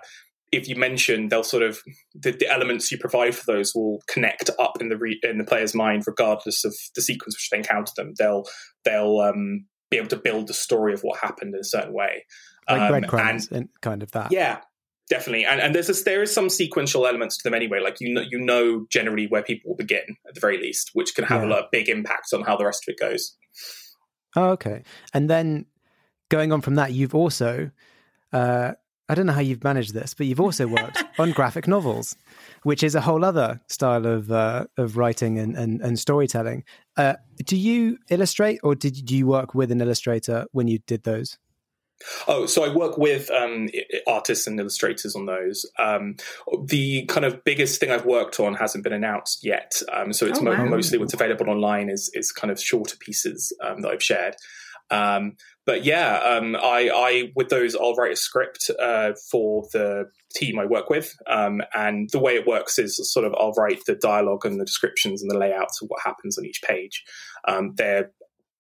if 0.52 0.68
you 0.68 0.76
mention, 0.76 1.28
they'll 1.28 1.44
sort 1.44 1.64
of 1.64 1.82
the, 2.16 2.32
the, 2.32 2.50
elements 2.50 2.92
you 2.92 2.98
provide 2.98 3.36
for 3.36 3.44
those 3.46 3.76
will 3.76 4.02
connect 4.08 4.50
up 4.60 4.78
in 4.80 4.88
the 4.88 4.98
re, 4.98 5.20
in 5.24 5.38
the 5.38 5.44
player's 5.44 5.76
mind, 5.76 6.04
regardless 6.08 6.64
of 6.64 6.74
the 6.96 7.02
sequence 7.02 7.36
which 7.36 7.50
they 7.50 7.58
encounter 7.58 7.92
them. 7.98 8.14
They'll 8.18 8.46
they'll 8.86 9.20
um, 9.20 9.66
be 9.90 9.98
able 9.98 10.10
to 10.10 10.18
build 10.18 10.48
the 10.48 10.54
story 10.54 10.94
of 10.94 11.02
what 11.02 11.20
happened 11.20 11.54
in 11.54 11.62
a 11.62 11.66
certain 11.66 11.94
way, 11.94 12.26
like 12.70 12.82
um, 12.82 12.90
breadcrumbs 12.90 13.48
and, 13.48 13.58
and 13.58 13.70
kind 13.82 14.04
of 14.04 14.12
that. 14.12 14.32
Yeah, 14.32 14.60
definitely. 15.10 15.46
And 15.46 15.62
and 15.62 15.74
there's 15.74 15.90
a, 15.90 16.04
there 16.04 16.22
is 16.22 16.34
some 16.34 16.50
sequential 16.50 17.08
elements 17.08 17.38
to 17.38 17.44
them 17.44 17.54
anyway. 17.54 17.80
Like 17.80 17.98
you 18.00 18.14
know 18.14 18.22
you 18.22 18.40
know 18.40 18.86
generally 18.90 19.28
where 19.28 19.44
people 19.44 19.72
will 19.72 19.78
begin 19.78 20.18
at 20.28 20.36
the 20.36 20.40
very 20.40 20.58
least, 20.58 20.92
which 20.94 21.16
can 21.16 21.26
have 21.26 21.42
yeah. 21.42 21.48
a 21.48 21.50
lot 21.50 21.60
of 21.60 21.72
big 21.72 21.90
impact 21.90 22.34
on 22.34 22.44
how 22.44 22.58
the 22.58 22.66
rest 22.66 22.84
of 22.88 22.94
it 22.94 23.00
goes. 23.00 23.36
Oh, 24.36 24.50
okay. 24.50 24.84
And 25.14 25.30
then 25.30 25.66
going 26.30 26.52
on 26.52 26.62
from 26.62 26.76
that, 26.76 26.94
you've 26.94 27.16
also 27.16 27.72
uh, 28.34 28.74
I 29.10 29.16
don't 29.16 29.26
know 29.26 29.34
how 29.34 29.42
you've 29.42 29.64
managed 29.64 29.94
this, 29.94 30.14
but 30.14 30.28
you've 30.28 30.42
also 30.42 30.68
worked 30.68 31.04
on 31.20 31.32
graphic 31.32 31.68
novels, 31.68 32.16
which 32.64 32.84
is 32.84 32.94
a 32.96 33.02
whole 33.02 33.24
other 33.24 33.62
style 33.68 34.06
of 34.06 34.32
uh, 34.32 34.66
of 34.78 34.98
writing 34.98 35.40
and 35.40 35.56
and, 35.56 35.82
and 35.82 35.98
storytelling. 35.98 36.64
Uh, 36.98 37.14
do 37.46 37.56
you 37.56 37.98
illustrate, 38.10 38.60
or 38.64 38.76
did 38.76 39.10
you 39.10 39.28
work 39.28 39.56
with 39.56 39.72
an 39.72 39.82
illustrator 39.82 40.46
when 40.52 40.68
you 40.68 40.80
did 40.80 41.04
those? 41.04 41.38
Oh, 42.28 42.46
so 42.46 42.64
I 42.64 42.74
work 42.74 42.98
with 42.98 43.32
um, 43.32 43.70
artists 44.08 44.46
and 44.46 44.60
illustrators 44.60 45.16
on 45.16 45.26
those. 45.26 45.66
Um, 45.80 46.16
the 46.66 47.06
kind 47.06 47.26
of 47.26 47.44
biggest 47.44 47.80
thing 47.80 47.90
I've 47.90 48.06
worked 48.06 48.40
on 48.40 48.54
hasn't 48.54 48.84
been 48.84 48.94
announced 48.94 49.44
yet, 49.44 49.82
um, 49.92 50.14
so 50.14 50.26
it's 50.28 50.40
oh, 50.40 50.44
wow. 50.44 50.66
mostly 50.66 50.98
what's 51.00 51.14
available 51.14 51.50
online 51.50 51.90
is 51.90 52.12
is 52.14 52.32
kind 52.32 52.52
of 52.52 52.62
shorter 52.62 52.98
pieces 52.98 53.52
um, 53.64 53.82
that 53.82 53.92
I've 53.92 54.04
shared. 54.04 54.36
Um, 54.90 55.38
but 55.68 55.84
yeah, 55.84 56.16
um, 56.20 56.56
I, 56.56 56.90
I, 56.90 57.32
with 57.36 57.50
those 57.50 57.76
I'll 57.76 57.94
write 57.94 58.14
a 58.14 58.16
script 58.16 58.72
uh, 58.82 59.12
for 59.30 59.68
the 59.74 60.06
team 60.34 60.58
I 60.58 60.66
work 60.66 60.90
with, 60.90 61.14
um, 61.30 61.62
and 61.74 62.10
the 62.12 62.20
way 62.20 62.36
it 62.36 62.48
works 62.48 62.80
is 62.80 62.98
sort 63.12 63.26
of 63.26 63.36
I'll 63.38 63.52
write 63.52 63.82
the 63.86 63.96
dialogue 63.96 64.46
and 64.46 64.60
the 64.60 64.66
descriptions 64.66 65.22
and 65.22 65.30
the 65.30 65.38
layouts 65.38 65.82
of 65.82 65.90
what 65.90 66.02
happens 66.04 66.38
on 66.38 66.46
each 66.46 66.62
page. 66.66 67.04
Um, 67.46 67.74
they're 67.76 68.12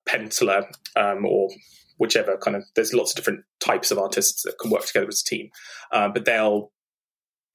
penciler 0.07 0.65
um, 0.97 1.25
or 1.25 1.49
whichever 1.97 2.37
kind 2.37 2.57
of. 2.57 2.63
There's 2.75 2.93
lots 2.93 3.13
of 3.13 3.15
different 3.15 3.45
types 3.61 3.89
of 3.89 3.97
artists 3.97 4.43
that 4.43 4.59
can 4.59 4.69
work 4.69 4.85
together 4.85 5.07
as 5.07 5.23
a 5.25 5.29
team, 5.29 5.49
uh, 5.93 6.09
but 6.09 6.25
they'll 6.25 6.73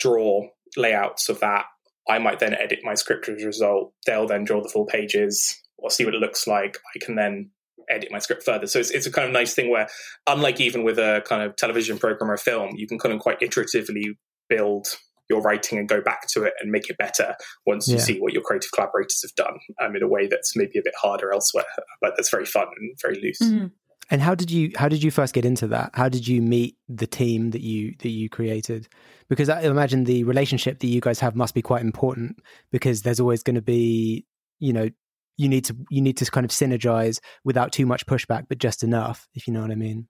draw 0.00 0.48
layouts 0.78 1.28
of 1.28 1.40
that. 1.40 1.66
I 2.08 2.18
might 2.18 2.38
then 2.38 2.54
edit 2.54 2.80
my 2.84 2.94
script 2.94 3.28
as 3.28 3.42
a 3.42 3.46
result. 3.46 3.92
They'll 4.06 4.26
then 4.26 4.44
draw 4.44 4.62
the 4.62 4.70
full 4.70 4.86
pages 4.86 5.60
or 5.76 5.90
see 5.90 6.06
what 6.06 6.14
it 6.14 6.20
looks 6.20 6.46
like. 6.46 6.78
I 6.96 7.04
can 7.04 7.16
then 7.16 7.50
edit 7.92 8.10
my 8.10 8.18
script 8.18 8.42
further. 8.42 8.66
So 8.66 8.78
it's, 8.78 8.90
it's 8.90 9.06
a 9.06 9.12
kind 9.12 9.26
of 9.26 9.32
nice 9.32 9.54
thing 9.54 9.70
where, 9.70 9.88
unlike 10.26 10.60
even 10.60 10.84
with 10.84 10.98
a 10.98 11.22
kind 11.26 11.42
of 11.42 11.56
television 11.56 11.98
program 11.98 12.30
or 12.30 12.36
film, 12.36 12.70
you 12.76 12.86
can 12.86 12.98
kind 12.98 13.14
of 13.14 13.20
quite 13.20 13.40
iteratively 13.40 14.16
build 14.48 14.88
your 15.28 15.40
writing 15.40 15.78
and 15.78 15.88
go 15.88 16.00
back 16.00 16.26
to 16.28 16.42
it 16.44 16.52
and 16.60 16.70
make 16.70 16.90
it 16.90 16.98
better 16.98 17.34
once 17.64 17.88
you 17.88 17.98
see 17.98 18.18
what 18.18 18.32
your 18.32 18.42
creative 18.42 18.70
collaborators 18.72 19.22
have 19.22 19.34
done 19.34 19.58
um, 19.80 19.96
in 19.96 20.02
a 20.02 20.08
way 20.08 20.26
that's 20.26 20.54
maybe 20.56 20.78
a 20.78 20.82
bit 20.84 20.92
harder 21.00 21.32
elsewhere, 21.32 21.64
but 22.00 22.12
that's 22.16 22.30
very 22.30 22.44
fun 22.44 22.66
and 22.78 22.94
very 23.00 23.20
loose. 23.20 23.38
Mm-hmm. 23.40 23.66
And 24.10 24.20
how 24.20 24.34
did 24.34 24.50
you 24.50 24.72
how 24.76 24.88
did 24.88 25.02
you 25.02 25.10
first 25.10 25.32
get 25.32 25.46
into 25.46 25.66
that? 25.68 25.90
How 25.94 26.08
did 26.08 26.28
you 26.28 26.42
meet 26.42 26.76
the 26.88 27.06
team 27.06 27.50
that 27.52 27.62
you 27.62 27.94
that 28.00 28.10
you 28.10 28.28
created? 28.28 28.88
Because 29.28 29.48
I 29.48 29.62
imagine 29.62 30.04
the 30.04 30.24
relationship 30.24 30.80
that 30.80 30.86
you 30.86 31.00
guys 31.00 31.20
have 31.20 31.34
must 31.34 31.54
be 31.54 31.62
quite 31.62 31.80
important 31.80 32.36
because 32.70 33.02
there's 33.02 33.20
always 33.20 33.42
going 33.42 33.54
to 33.54 33.62
be 33.62 34.26
you 34.58 34.72
know 34.72 34.90
you 35.36 35.48
need 35.48 35.64
to 35.66 35.76
you 35.90 36.00
need 36.00 36.16
to 36.18 36.30
kind 36.30 36.44
of 36.44 36.50
synergize 36.50 37.18
without 37.44 37.72
too 37.72 37.86
much 37.86 38.06
pushback, 38.06 38.44
but 38.48 38.58
just 38.58 38.82
enough, 38.82 39.28
if 39.34 39.46
you 39.46 39.52
know 39.52 39.62
what 39.62 39.70
I 39.70 39.76
mean. 39.76 40.08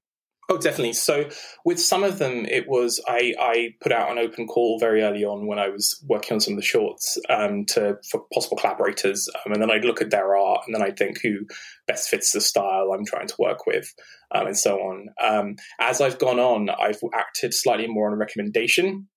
Oh, 0.49 0.59
definitely. 0.59 0.93
So 0.93 1.31
with 1.65 1.81
some 1.81 2.03
of 2.03 2.19
them, 2.19 2.45
it 2.47 2.69
was 2.69 3.01
I, 3.09 3.33
I 3.41 3.75
put 3.81 3.93
out 3.93 4.11
an 4.11 4.19
open 4.19 4.47
call 4.47 4.79
very 4.79 5.03
early 5.03 5.25
on 5.25 5.47
when 5.47 5.59
I 5.59 5.69
was 5.69 6.05
working 6.09 6.35
on 6.35 6.41
some 6.41 6.55
of 6.55 6.59
the 6.59 6.67
shorts 6.67 7.17
um, 7.31 7.65
to 7.67 7.97
for 8.11 8.25
possible 8.35 8.57
collaborators, 8.57 9.29
um, 9.47 9.53
and 9.53 9.63
then 9.63 9.71
I'd 9.71 9.85
look 9.85 10.03
at 10.03 10.11
their 10.11 10.37
art, 10.37 10.65
and 10.67 10.75
then 10.75 10.83
I'd 10.83 10.99
think 10.99 11.21
who 11.23 11.47
best 11.87 12.09
fits 12.09 12.33
the 12.33 12.41
style 12.41 12.91
I'm 12.93 13.07
trying 13.07 13.29
to 13.29 13.37
work 13.39 13.67
with, 13.67 13.95
um, 14.35 14.49
and 14.49 14.59
so 14.59 14.79
on. 14.79 15.09
Um, 15.23 15.57
as 15.81 16.01
I've 16.01 16.19
gone 16.19 16.41
on, 16.41 16.69
I've 16.71 17.01
acted 17.15 17.55
slightly 17.55 17.87
more 17.87 18.11
on 18.11 18.19
recommendation 18.19 19.09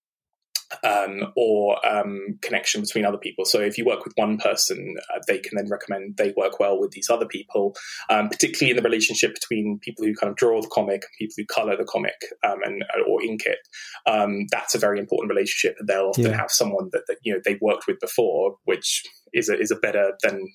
um, 0.83 1.31
or 1.35 1.85
um, 1.85 2.37
connection 2.41 2.81
between 2.81 3.05
other 3.05 3.17
people. 3.17 3.45
So 3.45 3.59
if 3.59 3.77
you 3.77 3.85
work 3.85 4.03
with 4.03 4.13
one 4.15 4.37
person, 4.37 4.95
uh, 5.13 5.19
they 5.27 5.39
can 5.39 5.55
then 5.55 5.69
recommend 5.69 6.17
they 6.17 6.33
work 6.35 6.59
well 6.59 6.79
with 6.79 6.91
these 6.91 7.09
other 7.09 7.25
people, 7.25 7.75
um, 8.09 8.29
particularly 8.29 8.71
in 8.71 8.77
the 8.77 8.87
relationship 8.87 9.33
between 9.33 9.79
people 9.81 10.05
who 10.05 10.13
kind 10.15 10.31
of 10.31 10.37
draw 10.37 10.61
the 10.61 10.69
comic 10.73 11.03
and 11.03 11.11
people 11.19 11.33
who 11.37 11.45
color 11.45 11.77
the 11.77 11.85
comic 11.85 12.15
um, 12.43 12.59
and 12.63 12.83
uh, 12.83 13.01
or 13.09 13.21
ink 13.23 13.45
it. 13.45 13.59
Um, 14.05 14.45
that's 14.51 14.75
a 14.75 14.79
very 14.79 14.99
important 14.99 15.29
relationship, 15.29 15.75
and 15.79 15.87
they'll 15.87 16.09
often 16.09 16.25
yeah. 16.25 16.37
have 16.37 16.51
someone 16.51 16.89
that, 16.91 17.03
that 17.07 17.17
you 17.23 17.33
know 17.33 17.39
they've 17.43 17.61
worked 17.61 17.87
with 17.87 17.99
before, 17.99 18.55
which 18.65 19.03
is 19.33 19.49
a, 19.49 19.59
is 19.59 19.71
a 19.71 19.75
better 19.75 20.13
than 20.23 20.47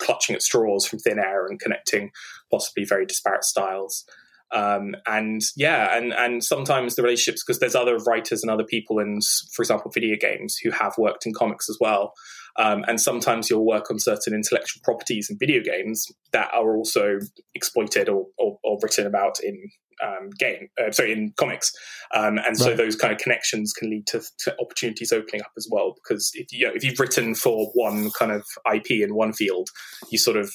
clutching 0.00 0.34
at 0.34 0.42
straws 0.42 0.86
from 0.86 0.98
thin 0.98 1.18
air 1.18 1.46
and 1.46 1.60
connecting 1.60 2.10
possibly 2.50 2.84
very 2.84 3.06
disparate 3.06 3.44
styles. 3.44 4.04
Um, 4.52 4.94
and 5.06 5.40
yeah, 5.56 5.96
and 5.96 6.12
and 6.12 6.42
sometimes 6.42 6.94
the 6.94 7.02
relationships 7.02 7.42
because 7.44 7.58
there's 7.58 7.74
other 7.74 7.98
writers 8.06 8.42
and 8.42 8.50
other 8.50 8.64
people 8.64 8.98
in, 8.98 9.18
for 9.52 9.62
example, 9.62 9.90
video 9.92 10.16
games 10.16 10.56
who 10.62 10.70
have 10.70 10.94
worked 10.98 11.26
in 11.26 11.34
comics 11.34 11.68
as 11.68 11.76
well. 11.80 12.12
Um, 12.58 12.84
and 12.88 13.00
sometimes 13.00 13.50
you'll 13.50 13.66
work 13.66 13.90
on 13.90 13.98
certain 13.98 14.32
intellectual 14.32 14.80
properties 14.82 15.28
in 15.28 15.36
video 15.38 15.62
games 15.62 16.06
that 16.32 16.48
are 16.54 16.74
also 16.74 17.18
exploited 17.54 18.08
or, 18.08 18.26
or, 18.38 18.58
or 18.64 18.78
written 18.82 19.06
about 19.06 19.40
in 19.42 19.58
um, 20.02 20.30
game, 20.38 20.68
uh, 20.78 20.90
sorry, 20.90 21.12
in 21.12 21.32
comics. 21.36 21.72
Um, 22.14 22.38
and 22.38 22.56
so 22.56 22.68
right. 22.68 22.76
those 22.76 22.96
kind 22.96 23.12
of 23.12 23.18
connections 23.18 23.72
can 23.72 23.90
lead 23.90 24.06
to, 24.08 24.22
to, 24.40 24.54
opportunities 24.60 25.12
opening 25.12 25.42
up 25.42 25.52
as 25.56 25.68
well. 25.70 25.94
Because 25.94 26.30
if 26.34 26.46
you 26.52 26.66
know, 26.66 26.72
if 26.74 26.84
you've 26.84 27.00
written 27.00 27.34
for 27.34 27.70
one 27.74 28.10
kind 28.18 28.32
of 28.32 28.44
IP 28.72 28.90
in 28.92 29.14
one 29.14 29.32
field, 29.32 29.68
you 30.10 30.18
sort 30.18 30.36
of 30.36 30.50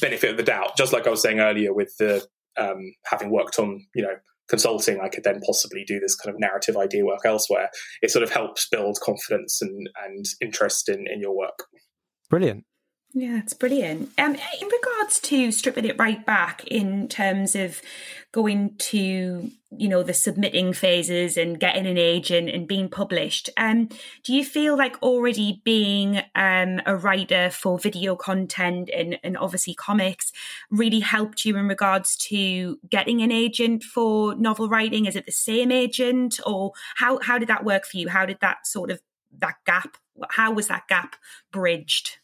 benefit 0.00 0.30
of 0.30 0.36
the 0.36 0.42
doubt. 0.42 0.76
Just 0.76 0.92
like 0.92 1.06
I 1.06 1.10
was 1.10 1.22
saying 1.22 1.40
earlier 1.40 1.72
with 1.72 1.94
the 1.98 2.26
um, 2.58 2.94
having 3.06 3.30
worked 3.30 3.58
on 3.58 3.86
you 3.94 4.02
know 4.02 4.14
consulting, 4.48 5.00
I 5.00 5.08
could 5.08 5.24
then 5.24 5.40
possibly 5.46 5.84
do 5.86 5.98
this 5.98 6.14
kind 6.14 6.34
of 6.34 6.40
narrative 6.40 6.76
idea 6.76 7.04
work 7.04 7.24
elsewhere. 7.24 7.70
It 8.02 8.10
sort 8.10 8.22
of 8.22 8.30
helps 8.30 8.68
build 8.68 8.98
confidence 9.02 9.60
and 9.62 9.88
and 10.04 10.24
interest 10.40 10.88
in 10.88 11.06
in 11.06 11.20
your 11.20 11.36
work. 11.36 11.64
Brilliant. 12.28 12.64
Yeah, 13.14 13.40
it's 13.40 13.52
brilliant. 13.52 14.10
Um, 14.16 14.34
in 14.34 14.68
regards 14.68 15.20
to 15.20 15.52
stripping 15.52 15.84
it 15.84 15.98
right 15.98 16.24
back 16.24 16.64
in 16.66 17.08
terms 17.08 17.54
of 17.54 17.82
going 18.32 18.74
to, 18.78 19.50
you 19.70 19.88
know, 19.88 20.02
the 20.02 20.14
submitting 20.14 20.72
phases 20.72 21.36
and 21.36 21.60
getting 21.60 21.86
an 21.86 21.98
agent 21.98 22.48
and 22.48 22.66
being 22.66 22.88
published, 22.88 23.50
um, 23.58 23.90
do 24.24 24.32
you 24.32 24.42
feel 24.42 24.78
like 24.78 25.02
already 25.02 25.60
being 25.62 26.22
um, 26.34 26.80
a 26.86 26.96
writer 26.96 27.50
for 27.50 27.78
video 27.78 28.16
content 28.16 28.88
and, 28.96 29.18
and 29.22 29.36
obviously 29.36 29.74
comics 29.74 30.32
really 30.70 31.00
helped 31.00 31.44
you 31.44 31.58
in 31.58 31.68
regards 31.68 32.16
to 32.16 32.78
getting 32.88 33.20
an 33.20 33.30
agent 33.30 33.82
for 33.82 34.34
novel 34.36 34.70
writing? 34.70 35.04
Is 35.04 35.16
it 35.16 35.26
the 35.26 35.32
same 35.32 35.70
agent 35.70 36.40
or 36.46 36.72
how, 36.96 37.18
how 37.20 37.36
did 37.36 37.48
that 37.48 37.62
work 37.62 37.84
for 37.84 37.98
you? 37.98 38.08
How 38.08 38.24
did 38.24 38.40
that 38.40 38.66
sort 38.66 38.90
of, 38.90 39.02
that 39.38 39.56
gap, 39.66 39.98
how 40.30 40.50
was 40.52 40.68
that 40.68 40.88
gap 40.88 41.16
bridged? 41.52 42.16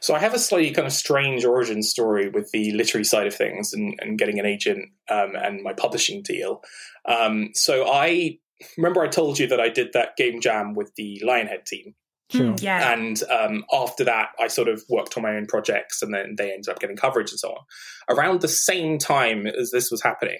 So 0.00 0.14
I 0.14 0.18
have 0.18 0.34
a 0.34 0.38
slightly 0.38 0.70
kind 0.70 0.86
of 0.86 0.92
strange 0.92 1.44
origin 1.44 1.82
story 1.82 2.28
with 2.28 2.50
the 2.52 2.72
literary 2.72 3.04
side 3.04 3.26
of 3.26 3.34
things 3.34 3.72
and, 3.72 3.98
and 4.00 4.18
getting 4.18 4.38
an 4.38 4.46
agent 4.46 4.90
um, 5.10 5.34
and 5.36 5.62
my 5.62 5.72
publishing 5.72 6.22
deal. 6.22 6.62
Um, 7.06 7.50
so 7.54 7.86
I 7.90 8.38
remember 8.76 9.02
I 9.02 9.08
told 9.08 9.38
you 9.38 9.46
that 9.48 9.60
I 9.60 9.68
did 9.68 9.92
that 9.92 10.16
game 10.16 10.40
jam 10.40 10.74
with 10.74 10.92
the 10.96 11.22
Lionhead 11.24 11.64
team. 11.64 11.94
Sure. 12.30 12.52
Mm, 12.52 12.62
yeah. 12.62 12.92
And 12.92 13.22
um, 13.24 13.64
after 13.72 14.04
that, 14.04 14.30
I 14.40 14.48
sort 14.48 14.68
of 14.68 14.82
worked 14.88 15.16
on 15.16 15.22
my 15.22 15.36
own 15.36 15.46
projects 15.46 16.02
and 16.02 16.12
then 16.12 16.34
they 16.36 16.52
ended 16.52 16.68
up 16.68 16.80
getting 16.80 16.96
coverage 16.96 17.30
and 17.30 17.38
so 17.38 17.50
on. 17.50 17.64
Around 18.08 18.40
the 18.40 18.48
same 18.48 18.98
time 18.98 19.46
as 19.46 19.70
this 19.70 19.90
was 19.90 20.02
happening, 20.02 20.38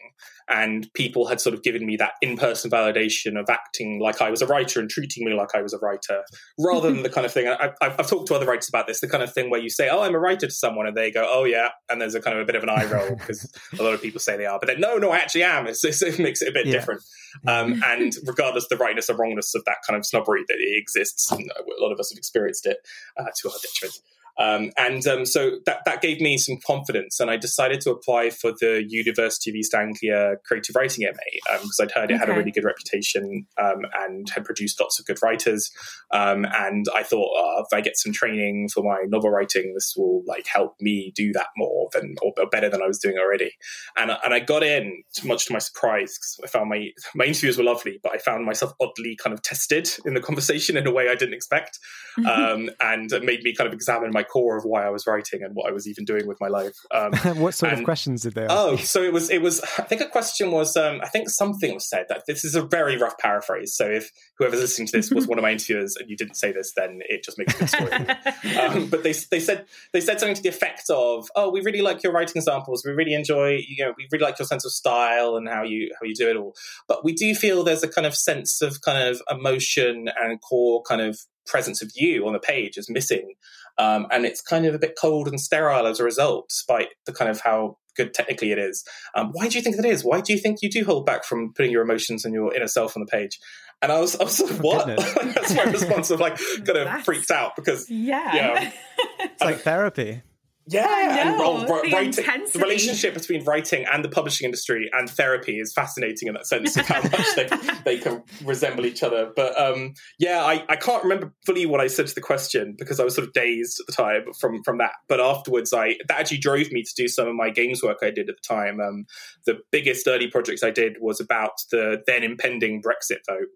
and 0.49 0.93
people 0.95 1.27
had 1.27 1.41
sort 1.41 1.55
of 1.55 1.63
given 1.63 1.87
me 1.87 1.97
that 1.97 2.13
in-person 2.21 2.71
validation 2.71 3.39
of 3.41 3.49
acting 3.49 4.01
like 4.01 4.21
I 4.21 4.31
was 4.31 4.43
a 4.43 4.47
writer 4.47 4.81
and 4.81 4.91
treating 4.91 5.25
me 5.25 5.33
like 5.33 5.55
I 5.55 5.63
was 5.63 5.73
a 5.73 5.79
writer, 5.79 6.23
rather 6.59 6.91
than 6.91 7.03
the 7.05 7.11
kind 7.11 7.25
of 7.25 7.33
thing 7.33 7.49
I, 7.49 7.73
have 7.81 8.09
talked 8.09 8.29
to 8.29 8.35
other 8.35 8.47
writers 8.47 8.69
about 8.69 8.87
this. 8.87 9.01
The 9.01 9.09
kind 9.09 9.23
of 9.23 9.33
thing 9.33 9.51
where 9.51 9.61
you 9.61 9.71
say, 9.71 9.89
"Oh, 9.89 10.03
I'm 10.03 10.15
a 10.15 10.19
writer" 10.19 10.47
to 10.47 10.53
someone, 10.53 10.87
and 10.87 10.97
they 10.97 11.11
go, 11.11 11.29
"Oh, 11.31 11.45
yeah," 11.45 11.69
and 11.91 12.01
there's 12.01 12.15
a 12.15 12.21
kind 12.21 12.37
of 12.37 12.43
a 12.43 12.47
bit 12.47 12.57
of 12.57 12.63
an 12.63 12.71
eye 12.71 12.85
roll 12.85 13.17
because 13.17 13.51
a 13.79 13.83
lot 13.83 13.95
of 13.95 14.03
people 14.03 14.21
say 14.21 14.37
they 14.37 14.47
are, 14.47 14.59
but 14.59 14.67
then 14.67 14.81
no, 14.81 14.97
no, 14.99 15.11
I 15.11 15.19
actually 15.19 15.45
am. 15.45 15.67
It's, 15.67 15.85
it 15.85 16.19
makes 16.19 16.43
it 16.43 16.49
a 16.49 16.53
bit 16.53 16.67
yeah. 16.67 16.73
different. 16.73 17.03
Um, 17.47 17.83
and 17.87 18.15
regardless 18.27 18.69
the 18.69 18.77
rightness 18.77 19.11
or 19.11 19.17
wrongness 19.17 19.55
of 19.55 19.65
that 19.65 19.79
kind 19.87 19.97
of 19.99 20.07
snobbery 20.07 20.45
that 20.49 20.57
it 20.59 20.79
exists, 20.79 21.31
a 21.33 21.39
lot 21.79 21.93
of 21.93 21.99
us 21.99 22.11
have 22.11 22.19
experienced 22.19 22.67
it 22.67 22.79
uh, 23.19 23.25
to 23.37 23.49
our 23.49 23.57
detriment. 23.63 23.99
Um, 24.39 24.71
and 24.77 25.07
um, 25.07 25.27
so 25.27 25.59
that, 25.67 25.81
that 25.85 26.03
gave 26.03 26.21
me 26.21 26.39
some 26.39 26.59
confidence, 26.67 27.21
and 27.21 27.31
I 27.31 27.37
decided 27.37 27.81
to 27.83 27.91
apply 27.91 28.31
for 28.31 28.53
the 28.53 28.85
University 28.89 29.51
of 29.51 29.57
East 29.57 29.75
Anglia 29.75 30.37
Creative 30.45 30.75
Writing 30.75 31.05
MA 31.05 31.59
because 31.59 31.79
um, 31.81 31.85
I'd 31.85 31.93
heard 31.93 32.11
it 32.11 32.15
okay. 32.15 32.27
had 32.27 32.31
a 32.31 32.39
really 32.39 32.51
good 32.51 32.65
reputation 32.65 33.47
um, 33.61 33.83
and 34.01 34.29
had 34.31 34.45
produced 34.45 34.81
lots 34.81 34.99
of 34.99 35.07
good 35.07 35.19
writers. 35.23 35.71
Um, 36.13 36.47
and 36.53 36.87
I 36.95 37.03
thought, 37.05 37.31
oh, 37.37 37.65
if 37.65 37.77
I 37.77 37.81
get 37.81 37.97
some 37.97 38.13
training 38.13 38.69
for 38.73 38.83
my 38.83 39.05
novel 39.07 39.31
writing, 39.31 39.73
this 39.75 39.95
will 39.97 40.23
like 40.27 40.47
help 40.47 40.75
me 40.81 41.13
do 41.15 41.33
that 41.33 41.49
more 41.57 41.89
than 41.93 42.17
or 42.23 42.33
better 42.51 42.69
than 42.69 42.83
I 42.83 42.87
was 42.87 42.99
doing 42.99 43.19
already. 43.19 43.53
And 43.97 44.11
and 44.25 44.35
I 44.35 44.41
got 44.41 44.63
in, 44.63 45.03
much 45.25 45.47
to 45.47 45.53
my 45.53 45.59
surprise, 45.61 46.19
because 46.19 46.41
I 46.43 46.47
found 46.49 46.71
my 46.71 46.89
my 47.15 47.25
interviews 47.25 47.57
were 47.57 47.65
lovely, 47.65 48.01
but 48.03 48.13
I 48.13 48.19
found 48.19 48.45
myself 48.45 48.73
oddly 48.81 49.17
kind 49.17 49.33
of 49.33 49.43
tested 49.43 49.89
in 50.05 50.15
the 50.15 50.21
conversation 50.21 50.77
in 50.77 50.87
a 50.87 50.93
way 50.93 51.09
I 51.09 51.15
didn't 51.15 51.35
expect, 51.35 51.79
um, 52.29 52.71
and 52.81 53.13
it 53.13 53.25
made 53.25 53.43
me 53.43 53.55
kind 53.55 53.69
of 53.69 53.75
examine 53.75 54.11
my 54.13 54.24
core 54.25 54.57
of 54.57 54.65
why 54.65 54.87
I 54.87 54.91
was 54.91 55.07
writing 55.07 55.43
and 55.43 55.55
what 55.55 55.69
I 55.69 55.73
was 55.73 55.87
even 55.87 56.05
doing 56.05 56.27
with 56.27 56.39
my 56.41 56.49
life. 56.49 56.75
Um, 56.91 57.13
what 57.37 57.55
sort 57.55 57.73
and, 57.73 57.81
of 57.81 57.85
questions 57.85 58.23
did 58.23 58.35
they 58.35 58.45
ask? 58.45 58.53
Oh, 58.53 58.77
so 58.77 59.03
it 59.03 59.13
was, 59.13 59.31
it 59.31 59.43
was, 59.43 59.61
I 59.79 59.83
think 59.83 60.01
a 60.01 60.09
question 60.09 60.51
was, 60.51 60.77
um, 60.77 61.01
I 61.03 61.09
think 61.09 61.31
something 61.31 61.75
was 61.75 61.89
said 61.89 62.07
that 62.09 62.25
this 62.27 62.45
is 62.45 62.55
a 62.55 62.63
very 62.63 62.97
rough 62.97 63.19
paraphrase. 63.19 63.77
So 63.77 63.87
if 63.87 64.11
whoever's 64.39 64.61
listening 64.61 64.89
to 64.89 64.97
this 64.97 65.11
was 65.11 65.27
one 65.27 65.39
of 65.39 65.43
my 65.43 65.51
interviewers 65.53 65.97
and 65.97 66.09
you 66.09 66.17
didn't 66.17 66.35
say 66.35 66.53
this, 66.53 66.73
then 66.77 67.01
it 67.09 67.25
just 67.25 67.39
makes 67.39 67.55
a 67.55 67.59
good 67.59 67.69
story. 67.69 68.57
um, 68.59 68.89
but 68.89 69.03
they, 69.03 69.13
they 69.31 69.41
said, 69.41 69.67
they 69.93 70.01
said 70.01 70.21
something 70.21 70.37
to 70.37 70.43
the 70.43 70.49
effect 70.49 70.91
of, 70.91 71.29
oh, 71.37 71.51
we 71.51 71.61
really 71.61 71.83
like 71.83 72.03
your 72.03 72.13
writing 72.13 72.43
samples. 72.43 72.85
We 72.85 72.93
really 72.93 73.15
enjoy, 73.15 73.61
you 73.67 73.85
know, 73.85 73.95
we 73.97 74.09
really 74.11 74.25
like 74.25 74.39
your 74.39 74.47
sense 74.47 74.65
of 74.65 74.73
style 74.73 75.37
and 75.37 75.49
how 75.49 75.63
you, 75.63 75.91
how 76.01 76.07
you 76.07 76.15
do 76.15 76.29
it 76.29 76.37
all. 76.37 76.55
But 76.89 77.05
we 77.05 77.13
do 77.13 77.35
feel 77.35 77.65
there's 77.65 77.83
a 77.83 77.89
kind 77.89 78.07
of 78.07 78.15
sense 78.15 78.61
of 78.63 78.81
kind 78.81 79.09
of 79.09 79.21
emotion 79.31 80.09
and 80.21 80.41
core 80.41 80.83
kind 80.83 81.01
of 81.01 81.19
presence 81.47 81.83
of 81.83 81.91
you 81.95 82.27
on 82.27 82.33
the 82.33 82.39
page 82.39 82.77
is 82.77 82.89
missing. 82.91 83.35
Um, 83.79 84.07
and 84.11 84.25
it's 84.25 84.41
kind 84.41 84.67
of 84.67 84.75
a 84.75 84.79
bit 84.79 84.95
cold 85.01 85.29
and 85.29 85.41
sterile 85.41 85.87
as 85.87 86.01
a 86.01 86.05
result, 86.05 86.47
despite 86.49 86.89
the 87.07 87.13
kind 87.13 87.31
of 87.31 87.41
how 87.41 87.79
good 87.97 88.15
technically 88.15 88.53
it 88.53 88.59
is. 88.59 88.85
Um, 89.15 89.31
why 89.33 89.49
do 89.49 89.59
you 89.59 89.63
think 89.63 89.77
that 89.77 89.85
is? 89.85 90.05
Why 90.05 90.21
do 90.21 90.33
you 90.33 90.39
think 90.39 90.59
you 90.63 90.71
do 90.71 90.85
hold 90.85 91.07
back 91.07 91.25
from 91.25 91.53
putting 91.55 91.73
your 91.73 91.83
emotions 91.83 92.25
and 92.25 92.35
your 92.35 92.55
inner 92.55 92.69
self 92.69 92.97
on 92.97 93.03
the 93.03 93.11
page? 93.11 93.39
And 93.83 93.93
I 93.93 94.01
was, 94.01 94.17
I 94.17 94.25
was 94.25 94.41
like, 94.41 94.63
what? 94.63 94.87
That's 95.35 95.55
my 95.55 95.65
response 95.65 96.11
of 96.11 96.21
like, 96.21 96.37
kind 96.39 96.69
of 96.71 96.75
That's, 96.85 97.05
freaked 97.05 97.31
out 97.31 97.57
because, 97.57 97.89
yeah, 97.91 98.35
yeah 98.35 98.73
it's 99.21 99.43
like 99.43 99.61
therapy. 99.61 100.23
Yeah, 100.67 101.37
well, 101.37 101.59
the, 101.59 101.67
writing, 101.67 102.25
the 102.53 102.59
relationship 102.59 103.13
between 103.13 103.45
writing 103.45 103.85
and 103.93 104.03
the 104.03 104.09
publishing 104.09 104.47
industry 104.47 104.91
and 104.95 105.11
therapy 105.11 105.59
is 105.59 105.75
fascinating 105.75 106.29
in 106.29 106.35
that 106.35 106.47
sense 106.47 106.77
of 106.77 106.87
how 106.87 107.03
much 107.03 107.35
they, 107.37 107.49
they 107.85 107.99
can 107.99 108.23
resemble 108.43 108.87
each 108.87 109.03
other. 109.03 109.31
But 109.37 109.61
um, 109.61 109.93
yeah, 110.19 110.43
I, 110.43 110.65
I 110.69 110.77
can't 110.77 111.03
remember 111.03 111.35
fully 111.45 111.67
what 111.67 111.81
I 111.81 111.87
said 111.87 112.07
to 112.07 112.15
the 112.15 112.23
question 112.23 112.77
because 112.79 112.99
I 112.99 113.05
was 113.05 113.15
sort 113.15 113.27
of 113.27 113.35
dazed 113.35 113.81
at 113.81 113.87
the 113.87 113.93
time 113.93 114.33
from 114.41 114.63
from 114.63 114.79
that. 114.79 114.93
But 115.07 115.21
afterwards, 115.21 115.75
I 115.75 115.97
that 116.09 116.19
actually 116.19 116.39
drove 116.39 116.73
me 116.73 116.83
to 116.83 116.95
do 116.97 117.09
some 117.09 117.29
of 117.29 117.35
my 117.35 117.51
games 117.51 117.83
work 117.83 117.99
I 118.03 118.11
did 118.11 118.31
at 118.31 118.37
the 118.37 118.55
time. 118.55 118.81
Um, 118.81 119.05
the 119.45 119.59
biggest 119.71 120.09
early 120.09 120.29
projects 120.29 120.63
I 120.63 120.71
did 120.71 120.97
was 120.99 121.21
about 121.21 121.53
the 121.71 122.03
then 122.07 122.23
impending 122.23 122.81
Brexit 122.81 123.19
vote. 123.29 123.49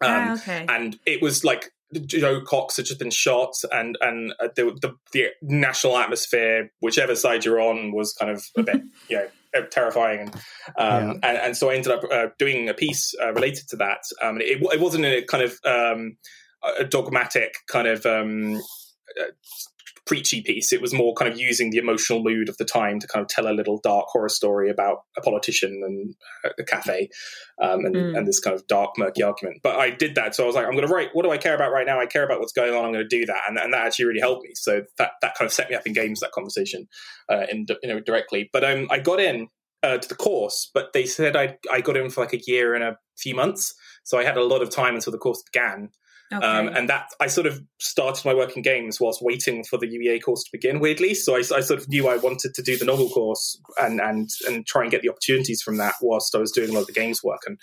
Um, 0.00 0.10
ah, 0.10 0.32
okay. 0.34 0.66
And 0.68 0.98
it 1.06 1.22
was 1.22 1.44
like 1.44 1.70
Jo 2.00 2.40
Cox 2.40 2.76
had 2.76 2.86
just 2.86 2.98
been 2.98 3.10
shot, 3.10 3.54
and 3.72 3.96
and 4.00 4.32
uh, 4.40 4.48
the, 4.56 4.76
the, 4.80 4.94
the 5.12 5.26
national 5.42 5.96
atmosphere, 5.96 6.70
whichever 6.80 7.14
side 7.14 7.44
you're 7.44 7.60
on, 7.60 7.92
was 7.92 8.12
kind 8.12 8.30
of 8.30 8.44
a 8.56 8.62
bit 8.62 8.82
you 9.08 9.16
know 9.16 9.28
uh, 9.56 9.62
terrifying, 9.70 10.20
and 10.20 10.34
um, 10.34 10.40
yeah. 10.78 11.28
and, 11.28 11.38
and, 11.38 11.56
so 11.56 11.70
I 11.70 11.74
ended 11.74 11.92
up 11.92 12.02
uh, 12.10 12.26
doing 12.38 12.68
a 12.68 12.74
piece 12.74 13.14
uh, 13.22 13.32
related 13.32 13.68
to 13.68 13.76
that. 13.76 14.02
Um, 14.22 14.40
it, 14.40 14.62
it 14.62 14.80
wasn't 14.80 15.04
a 15.04 15.22
kind 15.22 15.42
of 15.42 15.58
um, 15.64 16.16
a 16.78 16.84
dogmatic 16.84 17.54
kind 17.68 17.86
of 17.86 18.04
um, 18.06 18.56
uh, 19.20 19.24
preachy 20.06 20.42
piece. 20.42 20.72
It 20.72 20.82
was 20.82 20.92
more 20.92 21.14
kind 21.14 21.32
of 21.32 21.38
using 21.38 21.70
the 21.70 21.78
emotional 21.78 22.22
mood 22.22 22.48
of 22.48 22.56
the 22.58 22.64
time 22.64 22.98
to 23.00 23.06
kind 23.06 23.22
of 23.22 23.28
tell 23.28 23.48
a 23.48 23.52
little 23.52 23.80
dark 23.82 24.06
horror 24.08 24.28
story 24.28 24.70
about 24.70 24.98
a 25.16 25.20
politician 25.20 25.82
and 25.84 26.14
a 26.58 26.62
cafe 26.62 27.08
um, 27.60 27.84
and, 27.84 27.94
mm. 27.94 28.16
and, 28.16 28.26
this 28.26 28.40
kind 28.40 28.54
of 28.54 28.66
dark, 28.66 28.90
murky 28.98 29.22
argument. 29.22 29.60
But 29.62 29.76
I 29.76 29.90
did 29.90 30.14
that. 30.16 30.34
So 30.34 30.44
I 30.44 30.46
was 30.46 30.54
like, 30.54 30.66
I'm 30.66 30.72
going 30.72 30.86
to 30.86 30.92
write, 30.92 31.10
what 31.12 31.22
do 31.22 31.30
I 31.30 31.38
care 31.38 31.54
about 31.54 31.72
right 31.72 31.86
now? 31.86 32.00
I 32.00 32.06
care 32.06 32.24
about 32.24 32.40
what's 32.40 32.52
going 32.52 32.74
on. 32.74 32.84
I'm 32.84 32.92
going 32.92 33.08
to 33.08 33.16
do 33.16 33.24
that. 33.26 33.42
And, 33.48 33.58
and 33.58 33.72
that 33.72 33.86
actually 33.86 34.06
really 34.06 34.20
helped 34.20 34.44
me. 34.44 34.50
So 34.54 34.82
that, 34.98 35.12
that 35.22 35.34
kind 35.36 35.46
of 35.46 35.52
set 35.52 35.70
me 35.70 35.76
up 35.76 35.86
in 35.86 35.94
games, 35.94 36.20
that 36.20 36.32
conversation 36.32 36.86
uh, 37.30 37.46
in, 37.50 37.66
you 37.82 37.88
know, 37.88 38.00
directly. 38.00 38.50
But 38.52 38.64
um, 38.64 38.88
I 38.90 38.98
got 38.98 39.20
in 39.20 39.48
uh, 39.82 39.98
to 39.98 40.08
the 40.08 40.14
course, 40.14 40.70
but 40.72 40.92
they 40.92 41.06
said 41.06 41.36
I, 41.36 41.56
I 41.72 41.80
got 41.80 41.96
in 41.96 42.10
for 42.10 42.22
like 42.22 42.34
a 42.34 42.40
year 42.46 42.74
and 42.74 42.84
a 42.84 42.98
few 43.16 43.34
months. 43.34 43.74
So 44.02 44.18
I 44.18 44.24
had 44.24 44.36
a 44.36 44.44
lot 44.44 44.62
of 44.62 44.70
time 44.70 44.94
until 44.94 45.12
the 45.12 45.18
course 45.18 45.42
began. 45.50 45.90
Um, 46.34 46.42
okay. 46.42 46.68
Um, 46.68 46.76
and 46.76 46.88
that 46.88 47.10
I 47.20 47.26
sort 47.26 47.46
of 47.46 47.62
started 47.80 48.24
my 48.24 48.34
work 48.34 48.56
in 48.56 48.62
games 48.62 49.00
whilst 49.00 49.22
waiting 49.22 49.64
for 49.64 49.78
the 49.78 49.86
UEA 49.86 50.22
course 50.22 50.42
to 50.44 50.50
begin. 50.52 50.80
Weirdly, 50.80 51.14
so 51.14 51.34
I, 51.34 51.38
I, 51.38 51.60
sort 51.60 51.80
of 51.80 51.88
knew 51.88 52.08
I 52.08 52.16
wanted 52.16 52.54
to 52.54 52.62
do 52.62 52.76
the 52.76 52.84
novel 52.84 53.08
course 53.08 53.60
and 53.78 54.00
and 54.00 54.28
and 54.48 54.66
try 54.66 54.82
and 54.82 54.90
get 54.90 55.02
the 55.02 55.10
opportunities 55.10 55.62
from 55.62 55.76
that 55.78 55.94
whilst 56.00 56.34
I 56.34 56.38
was 56.38 56.52
doing 56.52 56.70
a 56.70 56.72
lot 56.72 56.80
of 56.80 56.86
the 56.86 56.92
games 56.92 57.22
work. 57.22 57.42
And 57.46 57.58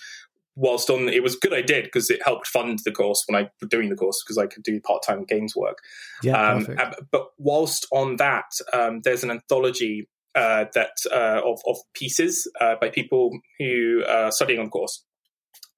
whilst 0.55 0.89
on 0.89 1.09
it 1.09 1.23
was 1.23 1.35
good 1.35 1.53
I 1.53 1.61
did 1.61 1.85
because 1.85 2.09
it 2.09 2.21
helped 2.23 2.47
fund 2.47 2.79
the 2.83 2.91
course 2.91 3.23
when 3.27 3.41
I 3.41 3.49
was 3.61 3.69
doing 3.69 3.89
the 3.89 3.95
course 3.95 4.21
because 4.23 4.37
I 4.37 4.47
could 4.47 4.63
do 4.63 4.79
part 4.81 5.03
time 5.05 5.25
games 5.25 5.55
work. 5.55 5.79
Yeah, 6.23 6.39
um, 6.39 6.65
perfect. 6.65 7.01
but 7.11 7.27
whilst 7.37 7.87
on 7.91 8.17
that, 8.17 8.51
um, 8.73 9.01
there's 9.03 9.23
an 9.23 9.31
anthology 9.31 10.07
uh, 10.35 10.65
that 10.73 10.97
uh, 11.11 11.41
of, 11.43 11.59
of 11.67 11.77
pieces 11.93 12.49
uh, 12.61 12.75
by 12.79 12.89
people 12.89 13.37
who 13.59 14.03
are 14.07 14.31
studying 14.31 14.59
on 14.59 14.65
the 14.65 14.71
course 14.71 15.03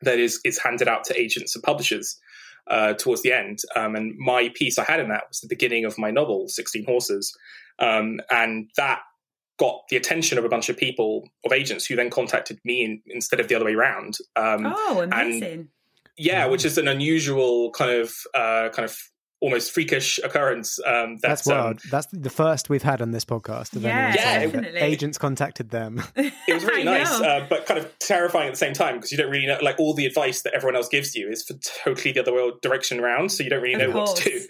that 0.02 0.20
is 0.20 0.40
is 0.44 0.60
handed 0.60 0.88
out 0.88 1.04
to 1.06 1.20
agents 1.20 1.56
and 1.56 1.64
publishers 1.64 2.20
uh, 2.68 2.94
towards 2.94 3.22
the 3.22 3.32
end. 3.32 3.60
Um, 3.76 3.96
and 3.96 4.18
my 4.18 4.50
piece 4.54 4.78
I 4.78 4.84
had 4.84 5.00
in 5.00 5.10
that 5.10 5.24
was 5.30 5.40
the 5.42 5.48
beginning 5.48 5.86
of 5.86 5.98
my 5.98 6.12
novel, 6.12 6.48
Sixteen 6.48 6.86
Horses, 6.86 7.36
um, 7.80 8.20
and 8.30 8.70
that 8.78 9.00
got 9.58 9.82
the 9.90 9.98
attention 9.98 10.38
of 10.38 10.46
a 10.46 10.50
bunch 10.50 10.70
of 10.70 10.78
people 10.78 11.30
of 11.46 11.52
agents 11.52 11.86
who 11.86 11.96
then 11.96 12.10
contacted 12.10 12.60
me 12.66 12.84
in, 12.84 13.02
instead 13.08 13.40
of 13.40 13.48
the 13.48 13.56
other 13.56 13.66
way 13.66 13.74
around. 13.74 14.18
Um, 14.36 14.74
oh, 14.76 15.02
amazing! 15.02 15.52
And, 15.52 15.68
yeah, 16.18 16.46
which 16.46 16.66
is 16.66 16.78
an 16.78 16.88
unusual 16.88 17.72
kind 17.72 17.92
of 17.92 18.14
uh, 18.34 18.70
kind 18.70 18.86
of 18.86 18.98
almost 19.44 19.74
freakish 19.74 20.20
occurrence. 20.24 20.80
Um, 20.86 21.18
that's, 21.18 21.44
that's 21.44 21.48
wild. 21.48 21.76
Um, 21.76 21.90
that's 21.92 22.08
the 22.14 22.30
first 22.30 22.70
we've 22.70 22.82
had 22.82 23.02
on 23.02 23.12
this 23.12 23.26
podcast. 23.26 23.76
Of 23.76 23.84
yeah, 23.84 24.16
yeah 24.16 24.40
definitely. 24.46 24.80
Agents 24.80 25.18
contacted 25.18 25.70
them. 25.70 26.02
It 26.46 26.54
was 26.54 26.66
really 26.66 26.84
nice, 26.84 27.10
uh, 27.10 27.46
but 27.50 27.66
kind 27.66 27.80
of 27.80 27.98
terrifying 28.00 28.48
at 28.48 28.54
the 28.54 28.58
same 28.58 28.74
time 28.74 28.96
because 28.96 29.12
you 29.12 29.18
don't 29.18 29.32
really 29.32 29.46
know. 29.46 29.58
Like 29.62 29.80
all 29.80 29.94
the 29.94 30.06
advice 30.06 30.42
that 30.42 30.54
everyone 30.54 30.76
else 30.76 30.90
gives 30.90 31.16
you 31.16 31.30
is 31.30 31.44
for 31.44 31.54
totally 31.84 32.12
the 32.12 32.20
other 32.20 32.34
way 32.34 32.52
direction 32.62 33.00
around, 33.00 33.30
so 33.30 33.44
you 33.44 33.50
don't 33.50 33.62
really 33.62 33.76
know 33.76 33.92
what 33.92 34.18
to 34.18 34.30
do. 34.30 34.42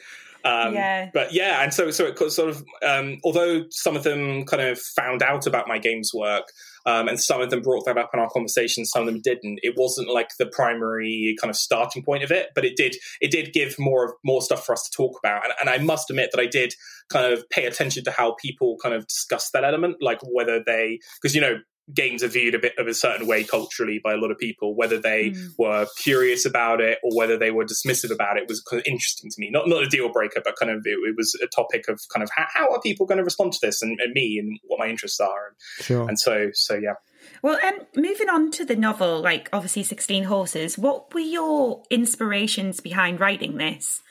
Um, 0.44 0.74
yeah. 0.74 1.10
But 1.14 1.34
yeah, 1.34 1.64
and 1.64 1.74
so 1.74 1.92
so 1.92 2.06
it 2.06 2.18
sort 2.32 2.50
of 2.50 2.64
um, 2.86 3.20
although 3.24 3.66
some 3.70 3.96
of 3.96 4.04
them 4.04 4.46
kind 4.46 4.62
of 4.62 4.80
found 4.80 5.22
out 5.22 5.48
about 5.48 5.68
my 5.68 5.78
games 5.78 6.12
work, 6.14 6.52
um, 6.86 7.08
and 7.08 7.20
some 7.20 7.42
of 7.42 7.50
them 7.50 7.62
brought 7.62 7.86
that 7.86 7.98
up 7.98 8.12
in 8.14 8.20
our 8.20 8.30
conversation, 8.30 8.86
some 8.86 9.08
of 9.08 9.08
them 9.08 9.22
didn't. 9.24 9.60
It 9.64 9.76
wasn't 9.78 10.10
like 10.10 10.30
the 10.38 10.46
primary 10.46 11.36
kind 11.40 11.50
of 11.50 11.56
starting 11.56 12.04
point 12.04 12.24
of 12.24 12.32
it, 12.32 12.50
but 12.56 12.66
it 12.66 12.76
did 12.76 12.96
it 13.22 13.32
did 13.32 13.54
give 13.54 13.76
more 13.80 14.06
of 14.06 14.12
more 14.24 14.42
stuff 14.42 14.66
for 14.66 14.74
us 14.74 14.84
to 14.84 14.96
talk 14.96 15.18
about. 15.24 15.44
And, 15.46 15.54
and 15.62 15.70
I 15.70 15.84
must 15.84 16.10
admit 16.10 16.30
that 16.34 16.42
I 16.42 16.48
did 16.48 16.74
kind 17.10 17.32
of 17.32 17.48
pay 17.50 17.66
attention 17.66 18.04
to 18.06 18.12
how 18.12 18.36
people 18.42 18.78
kind 18.82 18.96
of 18.96 19.08
discuss 19.08 19.50
that 19.52 19.64
element, 19.64 19.98
like 20.02 20.20
whether 20.24 20.62
they 20.66 21.00
because 21.22 21.36
you 21.36 21.42
know 21.42 21.58
games 21.94 22.24
are 22.24 22.28
viewed 22.28 22.56
a 22.56 22.60
bit 22.60 22.74
of 22.78 22.88
a 22.88 22.94
certain 22.94 23.28
way 23.28 23.44
culturally 23.44 24.00
by 24.04 24.14
a 24.14 24.18
lot 24.18 24.32
of 24.32 24.38
people. 24.38 24.76
Whether 24.76 25.00
they 25.00 25.32
mm. 25.32 25.50
were 25.58 25.88
curious 25.98 26.46
about 26.46 26.80
it 26.82 27.00
or 27.04 27.16
whether 27.16 27.38
they 27.38 27.52
were 27.52 27.66
dismissive 27.66 28.12
about 28.12 28.38
it 28.38 28.48
was 28.48 28.62
kind 28.62 28.80
of 28.80 28.86
interesting 28.86 29.30
to 29.30 29.36
me. 29.40 29.50
Not 29.50 29.68
not 29.68 29.84
a 29.84 29.88
deal 29.88 30.12
breaker, 30.12 30.42
but 30.44 30.56
kind 30.58 30.72
of 30.72 30.82
it, 30.86 30.98
it 31.04 31.16
was 31.18 31.36
a 31.44 31.48
topic 31.48 31.88
of 31.90 32.00
kind 32.14 32.24
of 32.24 32.30
how, 32.36 32.46
how 32.54 32.72
are 32.72 32.82
people 32.82 33.06
going 33.06 33.18
to 33.18 33.24
respond 33.24 33.54
to 33.54 33.60
this 33.62 33.82
and, 33.82 34.00
and, 34.00 34.14
me 34.14 34.38
and 34.40 34.60
what 34.68 34.80
my 34.80 34.88
interests 34.88 35.20
are. 35.20 35.48
And, 35.48 35.86
sure. 35.86 36.08
and 36.08 36.20
so 36.20 36.50
so 36.54 36.76
yeah. 36.76 36.94
Well, 37.42 37.58
um, 37.64 37.80
moving 37.96 38.30
on 38.30 38.52
to 38.52 38.66
the 38.66 38.76
novel, 38.76 39.22
like 39.22 39.50
obviously 39.54 39.84
16 39.84 40.26
Horses, 40.26 40.78
what 40.78 41.14
were 41.14 41.22
your 41.22 41.84
inspirations 41.90 42.80
behind 42.80 43.20
writing 43.20 43.58
this? 43.58 44.03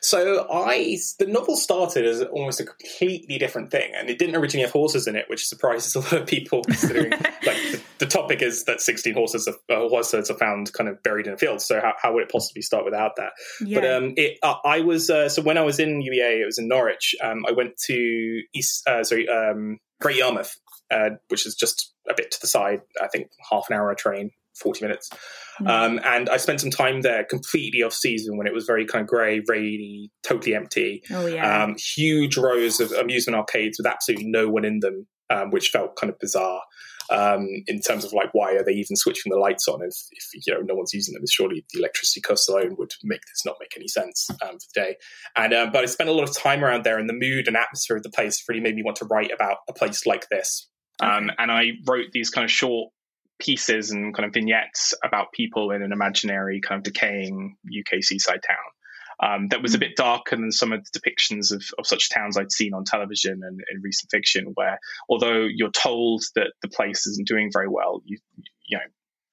So 0.00 0.46
I, 0.50 0.96
the 1.18 1.26
novel 1.26 1.56
started 1.56 2.06
as 2.06 2.22
almost 2.22 2.60
a 2.60 2.64
completely 2.64 3.38
different 3.38 3.70
thing, 3.70 3.92
and 3.94 4.08
it 4.08 4.18
didn't 4.18 4.36
originally 4.36 4.64
have 4.64 4.72
horses 4.72 5.06
in 5.06 5.16
it, 5.16 5.26
which 5.28 5.46
surprises 5.46 5.94
a 5.96 6.00
lot 6.00 6.12
of 6.12 6.26
people. 6.26 6.62
Considering, 6.64 7.10
like, 7.20 7.42
the, 7.42 7.80
the, 7.98 8.06
topic 8.06 8.42
is 8.42 8.64
that 8.64 8.80
sixteen 8.80 9.14
horses 9.14 9.48
are, 9.48 9.54
uh, 9.74 9.88
horses 9.88 10.30
are 10.30 10.38
found 10.38 10.72
kind 10.72 10.88
of 10.88 11.02
buried 11.02 11.26
in 11.26 11.34
a 11.34 11.38
field. 11.38 11.60
So 11.60 11.80
how, 11.80 11.94
how 12.00 12.14
would 12.14 12.22
it 12.22 12.30
possibly 12.30 12.62
start 12.62 12.84
without 12.84 13.16
that? 13.16 13.32
Yeah. 13.60 13.80
But 13.80 13.90
um, 13.90 14.14
it, 14.16 14.38
uh, 14.42 14.56
I 14.64 14.80
was 14.80 15.10
uh, 15.10 15.28
so 15.28 15.42
when 15.42 15.58
I 15.58 15.62
was 15.62 15.78
in 15.78 16.02
UEA, 16.02 16.40
it 16.40 16.46
was 16.46 16.58
in 16.58 16.68
Norwich. 16.68 17.14
Um, 17.22 17.44
I 17.46 17.52
went 17.52 17.76
to 17.86 18.42
East, 18.54 18.86
uh, 18.88 19.04
sorry, 19.04 19.28
um, 19.28 19.78
Great 20.00 20.16
Yarmouth, 20.16 20.56
uh, 20.90 21.10
which 21.28 21.46
is 21.46 21.54
just 21.54 21.92
a 22.08 22.14
bit 22.16 22.30
to 22.30 22.40
the 22.40 22.46
side. 22.46 22.80
I 23.02 23.08
think 23.08 23.28
half 23.50 23.66
an 23.68 23.76
hour 23.76 23.90
a 23.90 23.96
train 23.96 24.30
40 24.60 24.84
minutes. 24.84 25.10
Mm. 25.60 25.68
Um, 25.68 26.00
and 26.04 26.28
I 26.28 26.36
spent 26.36 26.60
some 26.60 26.70
time 26.70 27.02
there 27.02 27.24
completely 27.24 27.82
off 27.82 27.92
season 27.92 28.36
when 28.36 28.46
it 28.46 28.54
was 28.54 28.64
very 28.64 28.86
kind 28.86 29.02
of 29.02 29.08
grey, 29.08 29.42
rainy, 29.46 30.10
totally 30.22 30.54
empty. 30.54 31.02
Oh, 31.10 31.26
yeah. 31.26 31.64
Um, 31.64 31.76
huge 31.76 32.36
rows 32.36 32.80
of 32.80 32.92
amusement 32.92 33.36
arcades 33.36 33.78
with 33.78 33.86
absolutely 33.86 34.26
no 34.26 34.48
one 34.48 34.64
in 34.64 34.80
them, 34.80 35.06
um, 35.30 35.50
which 35.50 35.70
felt 35.70 35.96
kind 35.96 36.10
of 36.10 36.18
bizarre. 36.18 36.62
Um, 37.10 37.48
in 37.66 37.80
terms 37.80 38.04
of 38.04 38.12
like, 38.12 38.28
why 38.32 38.52
are 38.52 38.62
they 38.62 38.72
even 38.72 38.94
switching 38.94 39.30
the 39.30 39.38
lights 39.38 39.66
on 39.66 39.80
if, 39.82 39.94
if 40.10 40.46
you 40.46 40.52
know 40.52 40.60
no 40.60 40.74
one's 40.74 40.92
using 40.92 41.14
them? 41.14 41.22
Surely 41.28 41.64
the 41.72 41.78
electricity 41.78 42.20
cost 42.20 42.48
alone 42.50 42.76
would 42.78 42.92
make 43.02 43.22
this 43.22 43.46
not 43.46 43.56
make 43.58 43.72
any 43.76 43.88
sense 43.88 44.28
um, 44.42 44.58
for 44.58 44.66
the 44.74 44.80
day. 44.80 44.96
And 45.34 45.54
um, 45.54 45.70
but 45.72 45.82
I 45.82 45.86
spent 45.86 46.10
a 46.10 46.12
lot 46.12 46.28
of 46.28 46.36
time 46.36 46.62
around 46.62 46.84
there, 46.84 46.98
and 46.98 47.08
the 47.08 47.14
mood 47.14 47.48
and 47.48 47.56
atmosphere 47.56 47.96
of 47.96 48.02
the 48.02 48.10
place 48.10 48.44
really 48.46 48.60
made 48.60 48.74
me 48.74 48.82
want 48.82 48.98
to 48.98 49.06
write 49.06 49.32
about 49.32 49.56
a 49.70 49.72
place 49.72 50.04
like 50.04 50.28
this. 50.30 50.68
Um, 51.00 51.30
and 51.38 51.50
I 51.50 51.72
wrote 51.86 52.12
these 52.12 52.28
kind 52.28 52.44
of 52.44 52.50
short 52.50 52.90
pieces 53.38 53.90
and 53.90 54.14
kind 54.14 54.26
of 54.26 54.32
vignettes 54.32 54.94
about 55.04 55.32
people 55.32 55.70
in 55.70 55.82
an 55.82 55.92
imaginary 55.92 56.60
kind 56.60 56.78
of 56.78 56.82
decaying 56.84 57.56
UK 57.66 58.02
seaside 58.02 58.42
town. 58.42 58.56
Um, 59.20 59.48
that 59.48 59.62
was 59.62 59.74
a 59.74 59.78
hmm. 59.78 59.80
bit 59.80 59.96
darker 59.96 60.36
than 60.36 60.52
some 60.52 60.72
of 60.72 60.84
the 60.84 61.00
depictions 61.00 61.52
of, 61.52 61.62
of 61.78 61.86
such 61.86 62.10
towns 62.10 62.36
I'd 62.36 62.52
seen 62.52 62.74
on 62.74 62.84
television 62.84 63.40
and 63.42 63.60
in 63.72 63.82
recent 63.82 64.10
fiction, 64.10 64.52
where 64.54 64.78
although 65.08 65.44
you're 65.44 65.70
told 65.70 66.22
that 66.36 66.52
the 66.62 66.68
place 66.68 67.06
isn't 67.06 67.26
doing 67.26 67.50
very 67.52 67.68
well, 67.68 68.00
you 68.04 68.18
you 68.66 68.78
know 68.78 68.84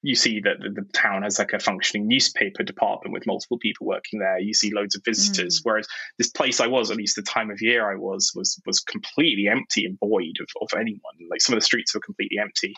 you 0.02 0.14
see 0.14 0.40
that 0.40 0.58
the, 0.60 0.70
the 0.70 0.86
town 0.92 1.22
has 1.22 1.38
like 1.38 1.52
a 1.52 1.58
functioning 1.58 2.06
newspaper 2.06 2.62
department 2.62 3.12
with 3.12 3.26
multiple 3.26 3.58
people 3.58 3.86
working 3.86 4.20
there. 4.20 4.38
You 4.38 4.54
see 4.54 4.72
loads 4.72 4.94
of 4.94 5.02
visitors, 5.04 5.60
mm. 5.60 5.64
whereas 5.64 5.88
this 6.18 6.30
place 6.30 6.60
I 6.60 6.66
was, 6.66 6.90
at 6.90 6.96
least 6.96 7.16
the 7.16 7.22
time 7.22 7.50
of 7.50 7.60
year 7.60 7.90
I 7.90 7.96
was, 7.96 8.32
was 8.34 8.60
was 8.66 8.80
completely 8.80 9.48
empty 9.48 9.84
and 9.84 9.98
void 9.98 10.36
of, 10.40 10.48
of 10.60 10.78
anyone. 10.78 11.14
Like 11.30 11.40
some 11.40 11.54
of 11.54 11.60
the 11.60 11.64
streets 11.64 11.94
were 11.94 12.00
completely 12.00 12.38
empty. 12.38 12.74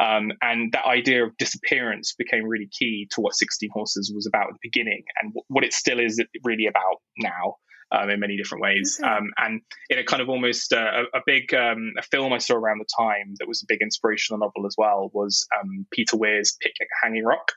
Um, 0.00 0.32
and 0.40 0.72
that 0.72 0.86
idea 0.86 1.24
of 1.24 1.36
disappearance 1.36 2.14
became 2.16 2.44
really 2.44 2.68
key 2.70 3.08
to 3.12 3.20
what 3.20 3.34
16 3.34 3.70
Horses 3.72 4.12
was 4.14 4.26
about 4.26 4.48
at 4.48 4.54
the 4.54 4.58
beginning 4.62 5.04
and 5.20 5.32
w- 5.32 5.44
what 5.48 5.64
it 5.64 5.72
still 5.72 6.00
is 6.00 6.22
really 6.44 6.66
about 6.66 6.96
now. 7.18 7.56
Um, 7.94 8.08
in 8.08 8.20
many 8.20 8.38
different 8.38 8.62
ways. 8.62 8.98
Okay. 8.98 9.06
Um, 9.06 9.32
and 9.36 9.60
in 9.90 9.98
a 9.98 10.04
kind 10.04 10.22
of 10.22 10.30
almost 10.30 10.72
uh, 10.72 11.02
a, 11.12 11.18
a, 11.18 11.20
big 11.26 11.52
um, 11.52 11.92
a 11.98 12.02
film 12.02 12.32
I 12.32 12.38
saw 12.38 12.54
around 12.54 12.78
the 12.78 12.86
time 12.98 13.34
that 13.38 13.46
was 13.46 13.62
a 13.62 13.66
big 13.68 13.82
inspirational 13.82 14.38
novel 14.38 14.66
as 14.66 14.76
well 14.78 15.10
was 15.12 15.46
um, 15.60 15.86
Peter 15.90 16.16
Weir's 16.16 16.56
Picnic 16.58 16.88
at 16.90 17.06
Hanging 17.06 17.26
Rock. 17.26 17.52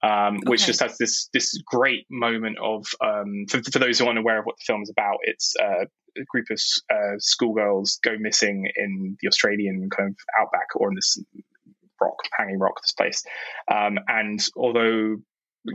Um, 0.00 0.36
okay. 0.36 0.42
Which 0.46 0.64
just 0.64 0.78
has 0.80 0.96
this 0.96 1.28
this 1.32 1.60
great 1.66 2.06
moment 2.08 2.58
of 2.62 2.86
um, 3.04 3.46
for, 3.48 3.60
for, 3.64 3.80
those 3.80 3.98
who 3.98 4.06
aren't 4.06 4.20
aware 4.20 4.38
of 4.38 4.44
what 4.44 4.54
the 4.58 4.64
film 4.64 4.82
is 4.82 4.90
about. 4.90 5.16
It's 5.22 5.54
uh, 5.60 5.86
a 6.20 6.24
group 6.24 6.46
of 6.50 6.60
uh, 6.90 7.16
schoolgirls 7.18 7.98
go 8.02 8.16
missing 8.18 8.68
in 8.76 9.16
the 9.20 9.28
Australian 9.28 9.88
kind 9.90 10.10
of 10.10 10.16
outback 10.40 10.68
or 10.76 10.88
in 10.88 10.94
this 10.94 11.18
rock, 12.00 12.16
hanging 12.36 12.58
rock, 12.58 12.80
this 12.82 12.92
place. 12.92 13.24
Um, 13.72 13.98
and 14.08 14.44
although 14.56 15.16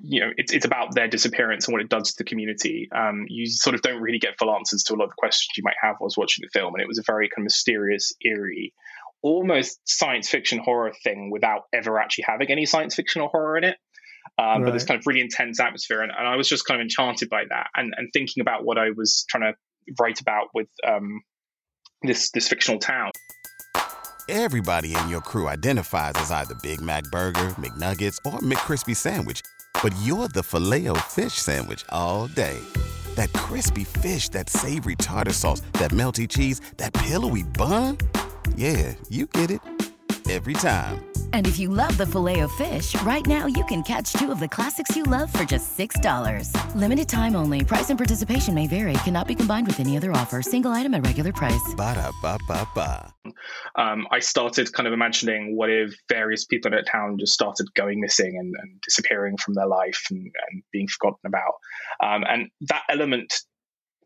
you 0.02 0.22
know 0.22 0.32
it's 0.38 0.54
it's 0.54 0.66
about 0.66 0.96
their 0.96 1.08
disappearance 1.08 1.68
and 1.68 1.74
what 1.74 1.82
it 1.82 1.90
does 1.90 2.14
to 2.14 2.16
the 2.18 2.24
community, 2.24 2.90
um, 2.96 3.26
you 3.28 3.48
sort 3.48 3.76
of 3.76 3.82
don't 3.82 4.02
really 4.02 4.20
get 4.20 4.38
full 4.38 4.54
answers 4.54 4.84
to 4.84 4.94
a 4.94 4.96
lot 4.96 5.06
of 5.06 5.10
the 5.12 5.16
questions 5.18 5.50
you 5.58 5.64
might 5.64 5.76
have 5.82 5.96
while 6.00 6.10
watching 6.18 6.42
the 6.42 6.50
film. 6.58 6.74
And 6.74 6.82
it 6.82 6.88
was 6.88 7.00
a 7.00 7.04
very 7.06 7.30
kind 7.30 7.44
of 7.44 7.46
mysterious, 7.46 8.14
eerie, 8.22 8.74
almost 9.22 9.80
science 9.86 10.30
fiction 10.30 10.60
horror 10.60 10.94
thing 11.04 11.30
without 11.32 11.64
ever 11.74 12.00
actually 12.00 12.26
having 12.28 12.50
any 12.50 12.66
science 12.66 12.96
fiction 12.96 13.22
or 13.22 13.30
horror 13.30 13.58
in 13.58 13.64
it. 13.64 13.78
Um, 14.40 14.46
right. 14.46 14.66
But 14.66 14.72
this 14.72 14.86
kind 14.86 15.00
of 15.00 15.06
really 15.06 15.22
intense 15.22 15.60
atmosphere, 15.60 16.02
and, 16.02 16.12
and, 16.18 16.28
I 16.28 16.38
was 16.38 16.48
just 16.48 16.66
kind 16.66 16.80
of 16.80 16.86
enchanted 16.86 17.30
by 17.30 17.44
that, 17.50 17.68
and, 17.76 17.94
and 17.96 18.10
thinking 18.14 18.42
about 18.42 18.66
what 18.66 18.78
I 18.78 18.90
was 18.96 19.26
trying 19.30 19.44
to 19.44 19.58
write 20.00 20.20
about 20.22 20.48
with 20.54 20.68
um, 20.88 21.22
this 22.02 22.32
this 22.32 22.48
fictional 22.48 22.80
town. 22.80 23.12
Everybody 24.30 24.96
in 24.96 25.10
your 25.10 25.20
crew 25.20 25.50
identifies 25.50 26.14
as 26.16 26.32
either 26.32 26.56
Big 26.64 26.80
Mac 26.80 27.04
Burger, 27.06 27.56
McNuggets, 27.60 28.18
or 28.26 28.40
McCrispy 28.40 28.96
Sandwich, 28.96 29.42
but 29.82 29.94
you're 30.02 30.30
the 30.30 30.44
filet 30.44 30.88
fish 31.10 31.34
Sandwich 31.34 31.84
all 31.90 32.28
day. 32.28 32.58
That 33.16 33.32
crispy 33.34 33.84
fish, 33.84 34.30
that 34.30 34.50
savory 34.50 34.96
tartar 34.96 35.34
sauce, 35.34 35.62
that 35.74 35.92
melty 35.92 36.28
cheese, 36.28 36.62
that 36.78 36.94
pillowy 36.94 37.44
bun. 37.44 37.98
Yeah, 38.56 38.94
you 39.10 39.26
get 39.28 39.52
it 39.52 39.60
every 40.30 40.54
time. 40.54 41.04
And 41.34 41.48
if 41.48 41.58
you 41.58 41.70
love 41.70 41.98
the 41.98 42.06
filet 42.06 42.42
of 42.42 42.52
fish, 42.52 43.00
right 43.02 43.26
now 43.26 43.48
you 43.48 43.66
can 43.66 43.82
catch 43.82 44.14
two 44.14 44.32
of 44.32 44.40
the 44.40 44.48
classics 44.48 44.96
you 44.96 45.04
love 45.04 45.34
for 45.34 45.44
just 45.44 45.76
$6. 45.78 46.76
Limited 46.76 47.10
time 47.10 47.36
only. 47.36 47.64
Price 47.66 47.90
and 47.90 47.98
participation 47.98 48.54
may 48.54 48.68
vary. 48.68 48.94
Cannot 49.04 49.28
be 49.28 49.34
combined 49.36 49.66
with 49.66 49.80
any 49.80 49.98
other 49.98 50.12
offer. 50.12 50.42
Single 50.44 50.72
item 50.72 50.94
at 50.94 51.06
regular 51.06 51.34
price. 51.34 51.74
Ba 51.76 51.96
da 51.96 52.12
ba 52.22 52.38
ba 52.48 52.68
ba. 52.76 53.14
Um, 53.76 54.08
I 54.12 54.20
started 54.20 54.72
kind 54.74 54.86
of 54.86 54.94
imagining 54.94 55.58
what 55.58 55.72
if 55.72 55.96
various 56.08 56.46
people 56.46 56.72
in 56.72 56.78
a 56.78 56.84
town 56.84 57.18
just 57.20 57.34
started 57.34 57.68
going 57.74 58.00
missing 58.00 58.38
and, 58.38 58.54
and 58.62 58.80
disappearing 58.82 59.38
from 59.38 59.56
their 59.56 59.68
life 59.68 60.06
and, 60.12 60.20
and 60.20 60.64
being 60.72 60.88
forgotten 60.88 61.26
about. 61.26 61.54
Um, 62.04 62.24
and 62.30 62.50
that 62.62 62.84
element, 62.90 63.34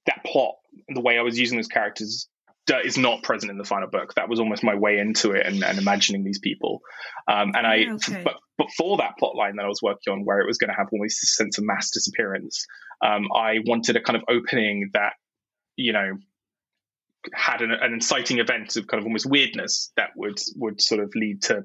that 0.06 0.23
plot, 0.25 0.56
the 0.88 1.01
way 1.01 1.17
I 1.17 1.23
was 1.23 1.38
using 1.38 1.58
those 1.58 1.67
characters 1.67 2.30
is 2.86 2.97
not 2.97 3.23
present 3.23 3.51
in 3.51 3.58
the 3.58 3.63
final 3.63 3.88
book. 3.88 4.13
That 4.15 4.30
was 4.30 4.39
almost 4.39 4.63
my 4.63 4.75
way 4.75 4.97
into 4.97 5.32
it 5.32 5.45
and, 5.45 5.63
and 5.63 5.77
imagining 5.77 6.23
these 6.23 6.39
people. 6.39 6.82
Um, 7.27 7.51
and 7.56 7.65
I, 7.65 7.86
okay. 7.93 8.23
but, 8.23 8.36
for 8.75 8.97
that 8.97 9.17
plot 9.17 9.36
line 9.36 9.56
that 9.56 9.65
I 9.65 9.67
was 9.67 9.82
working 9.82 10.12
on, 10.12 10.25
where 10.25 10.39
it 10.39 10.47
was 10.47 10.58
going 10.58 10.69
to 10.69 10.75
have 10.75 10.88
almost 10.91 11.23
a 11.23 11.27
sense 11.27 11.58
of 11.58 11.63
mass 11.63 11.91
disappearance, 11.91 12.65
um, 13.06 13.27
I 13.34 13.60
wanted 13.65 13.95
a 13.95 14.01
kind 14.01 14.17
of 14.17 14.23
opening 14.27 14.89
that, 14.93 15.13
you 15.75 15.93
know, 15.93 16.17
had 17.34 17.62
an, 17.62 17.71
an, 17.71 17.93
inciting 17.93 18.39
event 18.39 18.75
of 18.77 18.88
kind 18.88 18.99
of 18.99 19.06
almost 19.06 19.25
weirdness 19.25 19.91
that 19.95 20.10
would 20.15 20.39
would 20.56 20.82
sort 20.82 21.01
of 21.01 21.12
lead 21.13 21.41
to 21.43 21.63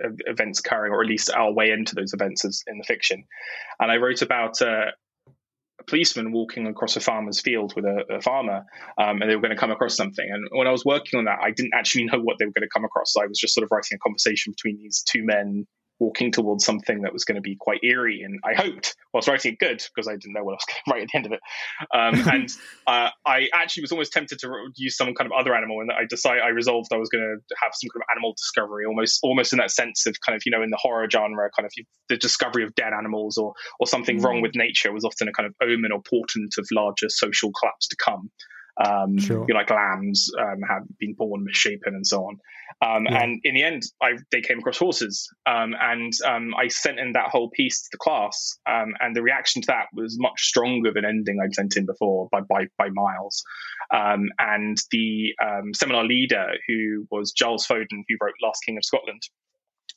events 0.00 0.60
occurring, 0.60 0.92
or 0.92 1.02
at 1.02 1.08
least 1.08 1.30
our 1.30 1.52
way 1.52 1.70
into 1.70 1.94
those 1.94 2.12
events 2.14 2.44
as 2.44 2.62
in 2.66 2.78
the 2.78 2.84
fiction. 2.84 3.24
And 3.78 3.90
I 3.92 3.96
wrote 3.96 4.22
about 4.22 4.60
uh, 4.60 4.86
a 4.86 4.92
policeman 5.86 6.32
walking 6.32 6.66
across 6.66 6.96
a 6.96 7.00
farmer's 7.00 7.40
field 7.40 7.74
with 7.76 7.84
a, 7.84 8.16
a 8.16 8.20
farmer, 8.20 8.64
um, 8.98 9.20
and 9.20 9.30
they 9.30 9.36
were 9.36 9.42
going 9.42 9.54
to 9.54 9.60
come 9.60 9.70
across 9.70 9.96
something. 9.96 10.26
And 10.28 10.48
when 10.52 10.66
I 10.66 10.70
was 10.70 10.84
working 10.84 11.18
on 11.18 11.24
that, 11.24 11.38
I 11.42 11.50
didn't 11.50 11.74
actually 11.74 12.04
know 12.12 12.20
what 12.20 12.38
they 12.38 12.46
were 12.46 12.52
going 12.52 12.62
to 12.62 12.72
come 12.72 12.84
across. 12.84 13.12
So 13.12 13.22
I 13.22 13.26
was 13.26 13.38
just 13.38 13.54
sort 13.54 13.64
of 13.64 13.70
writing 13.70 13.96
a 13.96 13.98
conversation 13.98 14.52
between 14.52 14.78
these 14.78 15.02
two 15.08 15.24
men 15.24 15.66
walking 16.00 16.32
towards 16.32 16.64
something 16.64 17.02
that 17.02 17.12
was 17.12 17.24
going 17.24 17.36
to 17.36 17.40
be 17.40 17.56
quite 17.58 17.80
eerie. 17.82 18.22
And 18.22 18.40
I 18.44 18.54
hoped, 18.54 18.96
whilst 19.12 19.28
writing 19.28 19.52
it 19.52 19.58
good, 19.58 19.82
because 19.94 20.08
I 20.08 20.12
didn't 20.12 20.32
know 20.32 20.42
what 20.42 20.52
I 20.52 20.54
was 20.54 20.64
going 20.66 20.82
to 20.86 20.92
write 20.92 21.02
at 21.02 21.08
the 21.12 21.16
end 21.16 21.26
of 21.26 21.32
it. 21.32 21.40
Um, 21.94 22.28
and 22.34 22.48
uh, 22.86 23.10
I 23.26 23.48
actually 23.54 23.82
was 23.82 23.92
almost 23.92 24.12
tempted 24.12 24.38
to 24.40 24.48
use 24.76 24.96
some 24.96 25.14
kind 25.14 25.30
of 25.30 25.32
other 25.38 25.54
animal, 25.54 25.80
and 25.80 25.90
I 25.90 26.04
decided 26.08 26.42
I 26.42 26.48
resolved 26.48 26.92
I 26.92 26.96
was 26.96 27.08
going 27.08 27.22
to 27.22 27.54
have 27.62 27.72
some 27.74 27.88
kind 27.90 28.02
of 28.02 28.08
animal 28.14 28.34
discovery, 28.36 28.84
almost 28.86 29.20
almost 29.22 29.52
in 29.52 29.58
that 29.58 29.70
sense 29.70 30.06
of 30.06 30.16
kind 30.26 30.36
of 30.36 30.42
you 30.44 30.52
know 30.52 30.62
in 30.62 30.70
the 30.70 30.78
horror 30.80 31.08
genre, 31.10 31.48
kind 31.56 31.66
of 31.66 31.72
the 32.08 32.16
discovery 32.16 32.64
of 32.64 32.74
dead 32.74 32.92
animals 32.96 33.38
or 33.38 33.54
or 33.80 33.86
something 33.86 34.18
mm. 34.18 34.24
wrong 34.24 34.40
with 34.40 34.52
nature 34.54 34.92
was 34.92 35.04
often 35.04 35.28
a 35.28 35.32
kind 35.32 35.46
of 35.46 35.54
omen 35.62 35.92
or 35.92 36.02
portent 36.02 36.54
of 36.58 36.66
larger 36.72 37.08
social 37.08 37.50
collapse 37.58 37.88
to 37.88 37.96
come. 37.96 38.30
Um, 38.84 39.18
sure. 39.18 39.46
like 39.54 39.70
lambs 39.70 40.30
um, 40.36 40.60
have 40.68 40.82
been 40.98 41.14
born 41.14 41.44
misshapen 41.44 41.94
and 41.94 42.06
so 42.06 42.24
on. 42.24 42.38
Um, 42.82 43.06
yeah. 43.06 43.22
And 43.22 43.40
in 43.44 43.54
the 43.54 43.62
end, 43.62 43.84
I, 44.02 44.14
they 44.32 44.40
came 44.40 44.58
across 44.58 44.78
horses, 44.78 45.28
um, 45.46 45.76
and 45.80 46.12
um, 46.26 46.54
I 46.56 46.66
sent 46.68 46.98
in 46.98 47.12
that 47.12 47.28
whole 47.28 47.50
piece 47.50 47.82
to 47.82 47.88
the 47.92 47.98
class, 47.98 48.58
um, 48.66 48.94
and 49.00 49.14
the 49.14 49.22
reaction 49.22 49.62
to 49.62 49.66
that 49.66 49.86
was 49.92 50.18
much 50.18 50.42
stronger 50.42 50.92
than 50.92 51.04
anything 51.04 51.38
I'd 51.40 51.54
sent 51.54 51.76
in 51.76 51.86
before 51.86 52.28
by 52.32 52.40
by, 52.40 52.66
by 52.76 52.88
miles. 52.88 53.44
and 53.92 54.78
the 54.90 55.34
seminar 55.72 56.04
leader, 56.04 56.54
who 56.66 57.06
was 57.10 57.30
Giles 57.30 57.66
Foden, 57.66 58.02
who 58.08 58.16
wrote 58.20 58.34
Last 58.42 58.64
King 58.64 58.76
of 58.76 58.84
Scotland, 58.84 59.22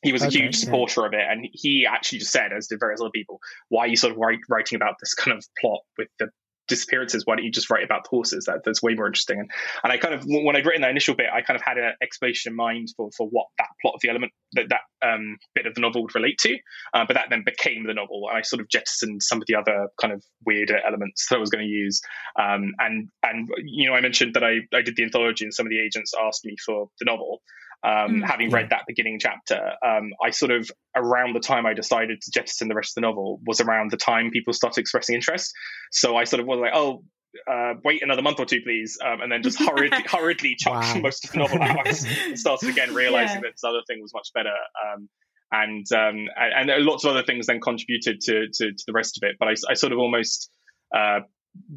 he 0.02 0.12
was 0.12 0.22
a 0.22 0.28
okay, 0.28 0.38
huge 0.38 0.56
supporter 0.56 1.00
yeah. 1.00 1.06
of 1.06 1.12
it, 1.14 1.26
and 1.28 1.48
he 1.52 1.86
actually 1.86 2.20
just 2.20 2.30
said, 2.30 2.52
as 2.52 2.68
did 2.68 2.78
various 2.78 3.00
other 3.00 3.10
people, 3.10 3.40
"Why 3.68 3.84
are 3.84 3.88
you 3.88 3.96
sort 3.96 4.12
of 4.12 4.18
write, 4.18 4.38
writing 4.48 4.76
about 4.76 4.94
this 5.00 5.14
kind 5.14 5.36
of 5.36 5.44
plot 5.60 5.80
with 5.96 6.08
the 6.18 6.30
disappearances 6.68 7.24
why 7.26 7.36
don't 7.36 7.44
you 7.44 7.50
just 7.50 7.70
write 7.70 7.84
about 7.84 8.04
the 8.04 8.10
horses? 8.10 8.44
That, 8.46 8.60
that's 8.64 8.82
way 8.82 8.94
more 8.94 9.06
interesting. 9.06 9.40
And, 9.40 9.50
and 9.82 9.92
i 9.92 9.96
kind 9.96 10.14
of 10.14 10.24
when 10.26 10.56
i'd 10.56 10.66
written 10.66 10.82
that 10.82 10.90
initial 10.90 11.14
bit 11.14 11.26
i 11.32 11.42
kind 11.42 11.56
of 11.56 11.62
had 11.62 11.78
an 11.78 11.92
explanation 12.02 12.52
in 12.52 12.56
mind 12.56 12.88
for, 12.96 13.10
for 13.16 13.28
what 13.28 13.46
that 13.58 13.68
plot 13.82 13.94
of 13.94 14.00
the 14.00 14.10
element 14.10 14.32
that 14.52 14.68
that 14.68 14.80
um, 15.00 15.36
bit 15.54 15.66
of 15.66 15.74
the 15.74 15.80
novel 15.80 16.02
would 16.02 16.14
relate 16.14 16.38
to. 16.38 16.56
Uh, 16.92 17.04
but 17.06 17.14
that 17.14 17.26
then 17.30 17.42
became 17.44 17.86
the 17.86 17.94
novel 17.94 18.28
and 18.28 18.38
i 18.38 18.42
sort 18.42 18.60
of 18.60 18.68
jettisoned 18.68 19.22
some 19.22 19.38
of 19.38 19.46
the 19.46 19.54
other 19.54 19.88
kind 20.00 20.12
of 20.12 20.22
weirder 20.44 20.78
elements 20.86 21.26
that 21.28 21.36
i 21.36 21.38
was 21.38 21.50
going 21.50 21.64
to 21.64 21.70
use. 21.70 22.00
Um, 22.38 22.72
and 22.78 23.08
and 23.22 23.48
you 23.64 23.88
know 23.88 23.94
i 23.94 24.00
mentioned 24.00 24.34
that 24.34 24.44
i, 24.44 24.58
I 24.74 24.82
did 24.82 24.96
the 24.96 25.04
anthology 25.04 25.44
and 25.44 25.54
some 25.54 25.66
of 25.66 25.70
the 25.70 25.80
agents 25.80 26.12
asked 26.20 26.44
me 26.44 26.56
for 26.64 26.88
the 26.98 27.04
novel 27.04 27.42
um, 27.84 28.20
mm, 28.20 28.26
having 28.26 28.50
read 28.50 28.70
that 28.70 28.82
beginning 28.86 29.18
chapter, 29.20 29.72
um, 29.84 30.10
I 30.24 30.30
sort 30.30 30.50
of 30.50 30.70
around 30.96 31.34
the 31.34 31.40
time 31.40 31.64
I 31.64 31.74
decided 31.74 32.20
to 32.20 32.30
jettison 32.32 32.68
the 32.68 32.74
rest 32.74 32.90
of 32.90 33.02
the 33.02 33.06
novel 33.06 33.40
was 33.46 33.60
around 33.60 33.90
the 33.90 33.96
time 33.96 34.30
people 34.30 34.52
started 34.52 34.80
expressing 34.80 35.14
interest. 35.14 35.52
So 35.92 36.16
I 36.16 36.24
sort 36.24 36.40
of 36.40 36.46
was 36.46 36.58
like, 36.58 36.72
oh, 36.74 37.04
uh, 37.50 37.74
wait 37.84 38.02
another 38.02 38.22
month 38.22 38.40
or 38.40 38.46
two, 38.46 38.60
please, 38.62 38.98
um, 39.04 39.20
and 39.20 39.30
then 39.30 39.42
just 39.42 39.60
hurriedly, 39.60 40.02
hurriedly 40.06 40.56
chucked 40.58 40.96
wow. 40.96 41.00
most 41.02 41.24
of 41.24 41.32
the 41.32 41.38
novel 41.38 41.62
out 41.62 41.86
and 41.86 42.38
started 42.38 42.68
again, 42.68 42.94
realizing 42.94 43.36
yeah. 43.36 43.42
that 43.42 43.52
this 43.52 43.64
other 43.64 43.82
thing 43.86 43.98
was 44.00 44.12
much 44.12 44.28
better. 44.34 44.48
Um, 44.48 45.08
and, 45.50 45.86
um, 45.92 46.26
and 46.36 46.70
and 46.70 46.84
lots 46.84 47.04
of 47.04 47.12
other 47.12 47.22
things 47.22 47.46
then 47.46 47.60
contributed 47.60 48.20
to 48.22 48.48
to, 48.52 48.70
to 48.70 48.84
the 48.86 48.92
rest 48.92 49.18
of 49.22 49.26
it. 49.28 49.36
But 49.38 49.48
I, 49.48 49.52
I 49.70 49.74
sort 49.74 49.92
of 49.92 49.98
almost 49.98 50.50
uh, 50.94 51.20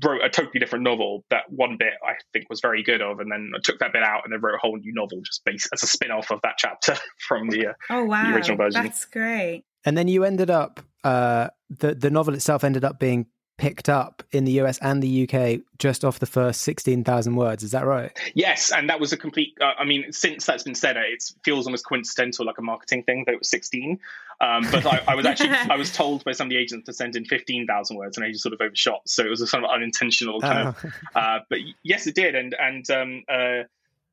wrote 0.04 0.24
a 0.24 0.30
totally 0.30 0.60
different 0.60 0.84
novel 0.84 1.24
that 1.30 1.44
one 1.50 1.78
bit 1.78 1.94
I 2.06 2.14
think 2.34 2.50
was 2.50 2.60
very 2.62 2.84
good 2.84 3.02
of, 3.02 3.20
and 3.20 3.32
then 3.32 3.52
I 3.56 3.60
took 3.64 3.80
that 3.80 3.94
bit 3.94 4.04
out 4.04 4.22
and 4.24 4.34
then 4.34 4.42
wrote 4.42 4.56
a 4.56 4.60
whole 4.60 4.78
new 4.78 4.94
novel 4.94 5.22
just 5.24 5.44
based 5.46 5.70
as 5.74 5.84
a 5.84 5.88
spin 5.88 6.12
off 6.12 6.32
of 6.32 6.40
that 6.44 6.56
chapter 6.58 6.96
from 7.28 7.50
the, 7.50 7.68
uh, 7.68 7.74
oh, 7.90 8.06
wow. 8.06 8.30
the 8.30 8.36
original 8.36 8.58
version. 8.58 8.84
That's 8.84 9.06
great. 9.06 9.64
And 9.86 9.98
then 9.98 10.08
you 10.08 10.24
ended 10.24 10.50
up, 10.50 10.80
uh, 11.04 11.48
the, 11.70 11.96
the 11.96 12.10
novel 12.10 12.34
itself 12.34 12.64
ended 12.64 12.84
up 12.84 13.00
being 13.00 13.26
picked 13.62 13.90
up 13.90 14.24
in 14.32 14.44
the 14.44 14.54
US 14.54 14.80
and 14.80 15.04
the 15.04 15.30
UK 15.30 15.62
just 15.78 16.04
off 16.04 16.18
the 16.18 16.26
first 16.26 16.62
16,000 16.62 17.36
words. 17.36 17.62
Is 17.62 17.70
that 17.72 17.86
right? 17.86 18.12
Yes. 18.34 18.72
And 18.72 18.90
that 18.90 19.00
was 19.00 19.14
a 19.14 19.18
complete, 19.18 19.56
uh, 19.62 19.74
I 19.78 19.86
mean, 19.86 20.12
since 20.12 20.48
that's 20.48 20.64
been 20.64 20.74
said, 20.74 20.98
it 20.98 21.24
feels 21.44 21.68
almost 21.68 21.86
coincidental, 21.86 22.44
like 22.44 22.58
a 22.58 22.64
marketing 22.64 23.04
thing 23.04 23.24
that 23.28 23.34
it 23.34 23.38
was 23.38 23.50
16. 23.50 24.00
Um, 24.42 24.66
but 24.72 24.84
I, 24.88 25.04
I, 25.10 25.14
was 25.14 25.28
actually, 25.28 25.50
I 25.70 25.76
was 25.76 25.96
told 25.96 26.24
by 26.24 26.32
some 26.32 26.48
of 26.48 26.50
the 26.50 26.58
agents 26.58 26.88
to 26.88 26.94
send 26.94 27.16
in 27.16 27.24
15,000 27.24 27.96
words 27.96 28.18
and 28.18 28.26
I 28.26 28.32
just 28.32 28.42
sort 28.42 28.54
of 28.54 28.62
overshot. 28.62 29.02
So 29.06 29.24
it 29.24 29.30
was 29.30 29.42
a 29.42 29.48
sort 29.48 29.64
of 29.64 29.70
unintentional 29.70 30.42
kind 30.42 30.70
oh. 30.70 30.88
of, 30.88 30.94
uh, 31.16 31.40
but 31.48 31.60
yes, 31.84 32.08
it 32.08 32.16
did. 32.16 32.34
And, 32.34 32.56
and, 32.60 32.90
um, 32.90 33.24
uh, 33.30 33.64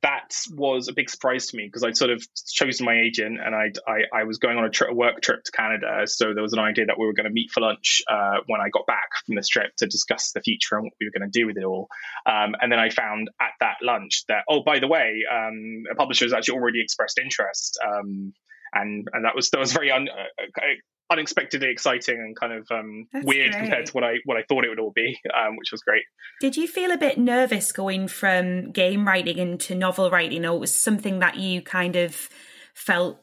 that 0.02 0.28
was 0.52 0.88
a 0.88 0.92
big 0.92 1.10
surprise 1.10 1.48
to 1.48 1.56
me 1.56 1.66
because 1.66 1.82
I'd 1.82 1.96
sort 1.96 2.10
of 2.10 2.22
chosen 2.46 2.86
my 2.86 3.00
agent 3.00 3.40
and 3.44 3.54
I'd, 3.54 3.78
I, 3.86 4.20
I 4.20 4.24
was 4.24 4.38
going 4.38 4.56
on 4.56 4.64
a, 4.64 4.90
a, 4.90 4.94
work 4.94 5.20
trip 5.20 5.42
to 5.44 5.50
Canada. 5.50 6.06
So 6.06 6.34
there 6.34 6.42
was 6.42 6.52
an 6.52 6.60
idea 6.60 6.86
that 6.86 6.98
we 6.98 7.06
were 7.06 7.12
going 7.12 7.26
to 7.26 7.32
meet 7.32 7.50
for 7.50 7.60
lunch 7.60 8.02
uh, 8.08 8.38
when 8.46 8.60
I 8.60 8.68
got 8.68 8.86
back 8.86 9.08
from 9.26 9.34
this 9.34 9.48
trip 9.48 9.74
to 9.78 9.86
discuss 9.86 10.30
the 10.32 10.40
future 10.40 10.76
and 10.76 10.84
what 10.84 10.92
we 11.00 11.06
were 11.06 11.18
going 11.18 11.28
to 11.28 11.38
do 11.38 11.46
with 11.46 11.56
it 11.56 11.64
all. 11.64 11.88
Um, 12.26 12.54
and 12.60 12.70
then 12.70 12.78
I 12.78 12.90
found 12.90 13.28
at 13.40 13.52
that 13.60 13.76
lunch 13.82 14.24
that, 14.28 14.44
oh, 14.48 14.62
by 14.62 14.78
the 14.78 14.86
way, 14.86 15.24
um, 15.32 15.82
a 15.90 15.96
publisher 15.96 16.26
has 16.26 16.32
actually 16.32 16.58
already 16.58 16.80
expressed 16.80 17.18
interest. 17.18 17.78
Um, 17.84 18.32
and 18.72 19.08
and 19.12 19.24
that 19.24 19.34
was 19.34 19.48
that 19.50 19.58
was 19.58 19.72
very 19.72 19.90
un, 19.90 20.08
uh, 20.08 20.60
unexpectedly 21.10 21.70
exciting 21.70 22.16
and 22.16 22.36
kind 22.36 22.52
of 22.52 22.66
um, 22.70 23.06
weird 23.22 23.52
great. 23.52 23.60
compared 23.60 23.86
to 23.86 23.92
what 23.92 24.04
I 24.04 24.16
what 24.24 24.36
I 24.36 24.42
thought 24.48 24.64
it 24.64 24.68
would 24.68 24.80
all 24.80 24.92
be, 24.94 25.18
um, 25.34 25.56
which 25.56 25.72
was 25.72 25.82
great. 25.82 26.02
Did 26.40 26.56
you 26.56 26.66
feel 26.68 26.90
a 26.90 26.98
bit 26.98 27.18
nervous 27.18 27.72
going 27.72 28.08
from 28.08 28.72
game 28.72 29.06
writing 29.06 29.38
into 29.38 29.74
novel 29.74 30.10
writing, 30.10 30.44
or 30.44 30.58
was 30.58 30.74
something 30.74 31.18
that 31.20 31.36
you 31.36 31.62
kind 31.62 31.96
of 31.96 32.28
felt 32.74 33.20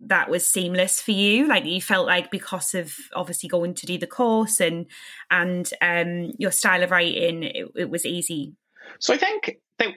that 0.00 0.30
was 0.30 0.46
seamless 0.46 1.00
for 1.00 1.10
you? 1.10 1.46
Like 1.46 1.64
you 1.64 1.80
felt 1.80 2.06
like 2.06 2.30
because 2.30 2.74
of 2.74 2.94
obviously 3.14 3.48
going 3.48 3.74
to 3.74 3.86
do 3.86 3.98
the 3.98 4.06
course 4.06 4.60
and 4.60 4.86
and 5.30 5.68
um, 5.80 6.32
your 6.38 6.52
style 6.52 6.82
of 6.82 6.90
writing, 6.90 7.42
it, 7.42 7.66
it 7.74 7.90
was 7.90 8.06
easy. 8.06 8.54
So 9.00 9.14
I 9.14 9.16
think 9.16 9.58
that 9.78 9.88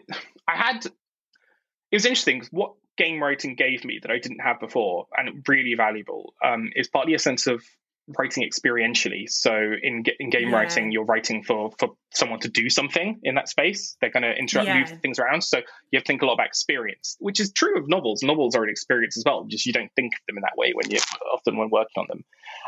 I 0.48 0.56
had. 0.56 0.86
It 1.92 1.96
was 1.96 2.06
interesting. 2.06 2.44
What 2.52 2.74
game 3.00 3.24
writing 3.24 3.56
gave 3.56 3.86
me 3.86 3.98
that 4.02 4.12
I 4.12 4.20
didn't 4.20 4.42
have 4.42 4.60
before, 4.60 5.08
and 5.18 5.44
really 5.48 5.74
valuable, 5.74 6.34
um, 6.44 6.70
is 6.76 6.90
partly 6.90 7.14
a 7.16 7.20
sense 7.20 7.48
of 7.48 7.64
writing 8.18 8.50
experientially. 8.50 9.30
So 9.30 9.54
in 9.54 10.04
in 10.20 10.30
game 10.30 10.50
yeah. 10.50 10.56
writing, 10.56 10.92
you're 10.92 11.06
writing 11.06 11.44
for 11.44 11.72
for 11.80 11.90
someone 12.12 12.40
to 12.40 12.50
do 12.50 12.70
something 12.70 13.20
in 13.24 13.36
that 13.36 13.50
space. 13.50 13.96
They're 14.02 14.10
going 14.10 14.24
to 14.24 14.34
interact, 14.34 14.68
yeah. 14.68 14.80
move 14.80 15.02
things 15.02 15.20
around. 15.20 15.44
So 15.44 15.58
you 15.58 15.98
have 15.98 16.04
to 16.04 16.08
think 16.08 16.22
a 16.22 16.26
lot 16.26 16.34
about 16.34 16.48
experience, 16.48 17.16
which 17.20 17.40
is 17.40 17.52
true 17.52 17.78
of 17.78 17.88
novels. 17.88 18.24
Novels 18.24 18.56
are 18.56 18.64
an 18.64 18.70
experience 18.70 19.18
as 19.18 19.24
well. 19.26 19.46
Just 19.46 19.66
you 19.66 19.74
don't 19.74 19.92
think 19.96 20.14
of 20.14 20.20
them 20.28 20.38
in 20.38 20.42
that 20.42 20.58
way 20.58 20.72
when 20.74 20.90
you 20.90 20.98
often 21.34 21.58
when 21.58 21.70
working 21.70 21.98
on 21.98 22.06
them. 22.10 22.24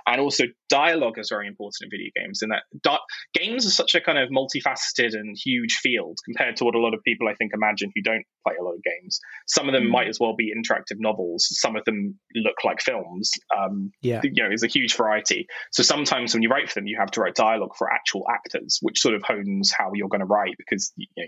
And 0.08 0.21
also 0.21 0.45
dialogue 0.69 1.17
is 1.17 1.30
very 1.30 1.47
important 1.47 1.75
in 1.82 1.89
video 1.89 2.12
games. 2.15 2.41
In 2.41 2.49
that 2.49 2.63
di- 2.84 2.97
games 3.34 3.65
are 3.65 3.71
such 3.71 3.95
a 3.95 4.01
kind 4.01 4.17
of 4.17 4.30
multifaceted 4.30 5.13
and 5.13 5.36
huge 5.38 5.73
field 5.82 6.17
compared 6.25 6.56
to 6.58 6.65
what 6.65 6.75
a 6.75 6.80
lot 6.80 6.93
of 6.93 7.04
people 7.04 7.27
I 7.27 7.36
think 7.36 7.51
imagine 7.54 7.91
who 7.95 8.01
don't 8.01 8.25
play 8.45 8.56
a 8.60 8.63
lot 8.63 8.73
of 8.73 8.84
games. 8.84 9.19
Some 9.47 9.67
of 9.67 9.73
them 9.73 9.86
mm. 9.86 9.91
might 9.91 10.08
as 10.08 10.19
well 10.19 10.36
be 10.36 10.54
interactive 10.54 10.97
novels. 10.99 11.47
Some 11.51 11.75
of 11.75 11.86
them 11.86 12.19
look 12.36 12.63
like 12.63 12.82
films. 12.82 13.32
Um, 13.58 13.91
yeah, 14.01 14.21
you 14.23 14.43
know, 14.43 14.49
there's 14.49 14.63
a 14.63 14.67
huge 14.67 14.95
variety. 14.95 15.31
So 15.72 15.84
sometimes 15.84 16.34
when 16.34 16.44
you 16.44 16.50
write 16.50 16.70
for 16.70 16.76
them, 16.76 16.88
you 16.88 16.98
have 17.00 17.12
to 17.12 17.22
write 17.22 17.36
dialogue 17.36 17.76
for 17.78 17.91
actual 17.91 18.26
actors, 18.30 18.80
which 18.82 19.00
sort 19.00 19.15
of 19.15 19.24
hones 19.24 19.72
how 19.72 19.91
you're 19.94 20.10
going 20.10 20.20
to 20.20 20.26
write 20.26 20.56
because 20.58 20.91
you 20.96 21.08
know 21.17 21.26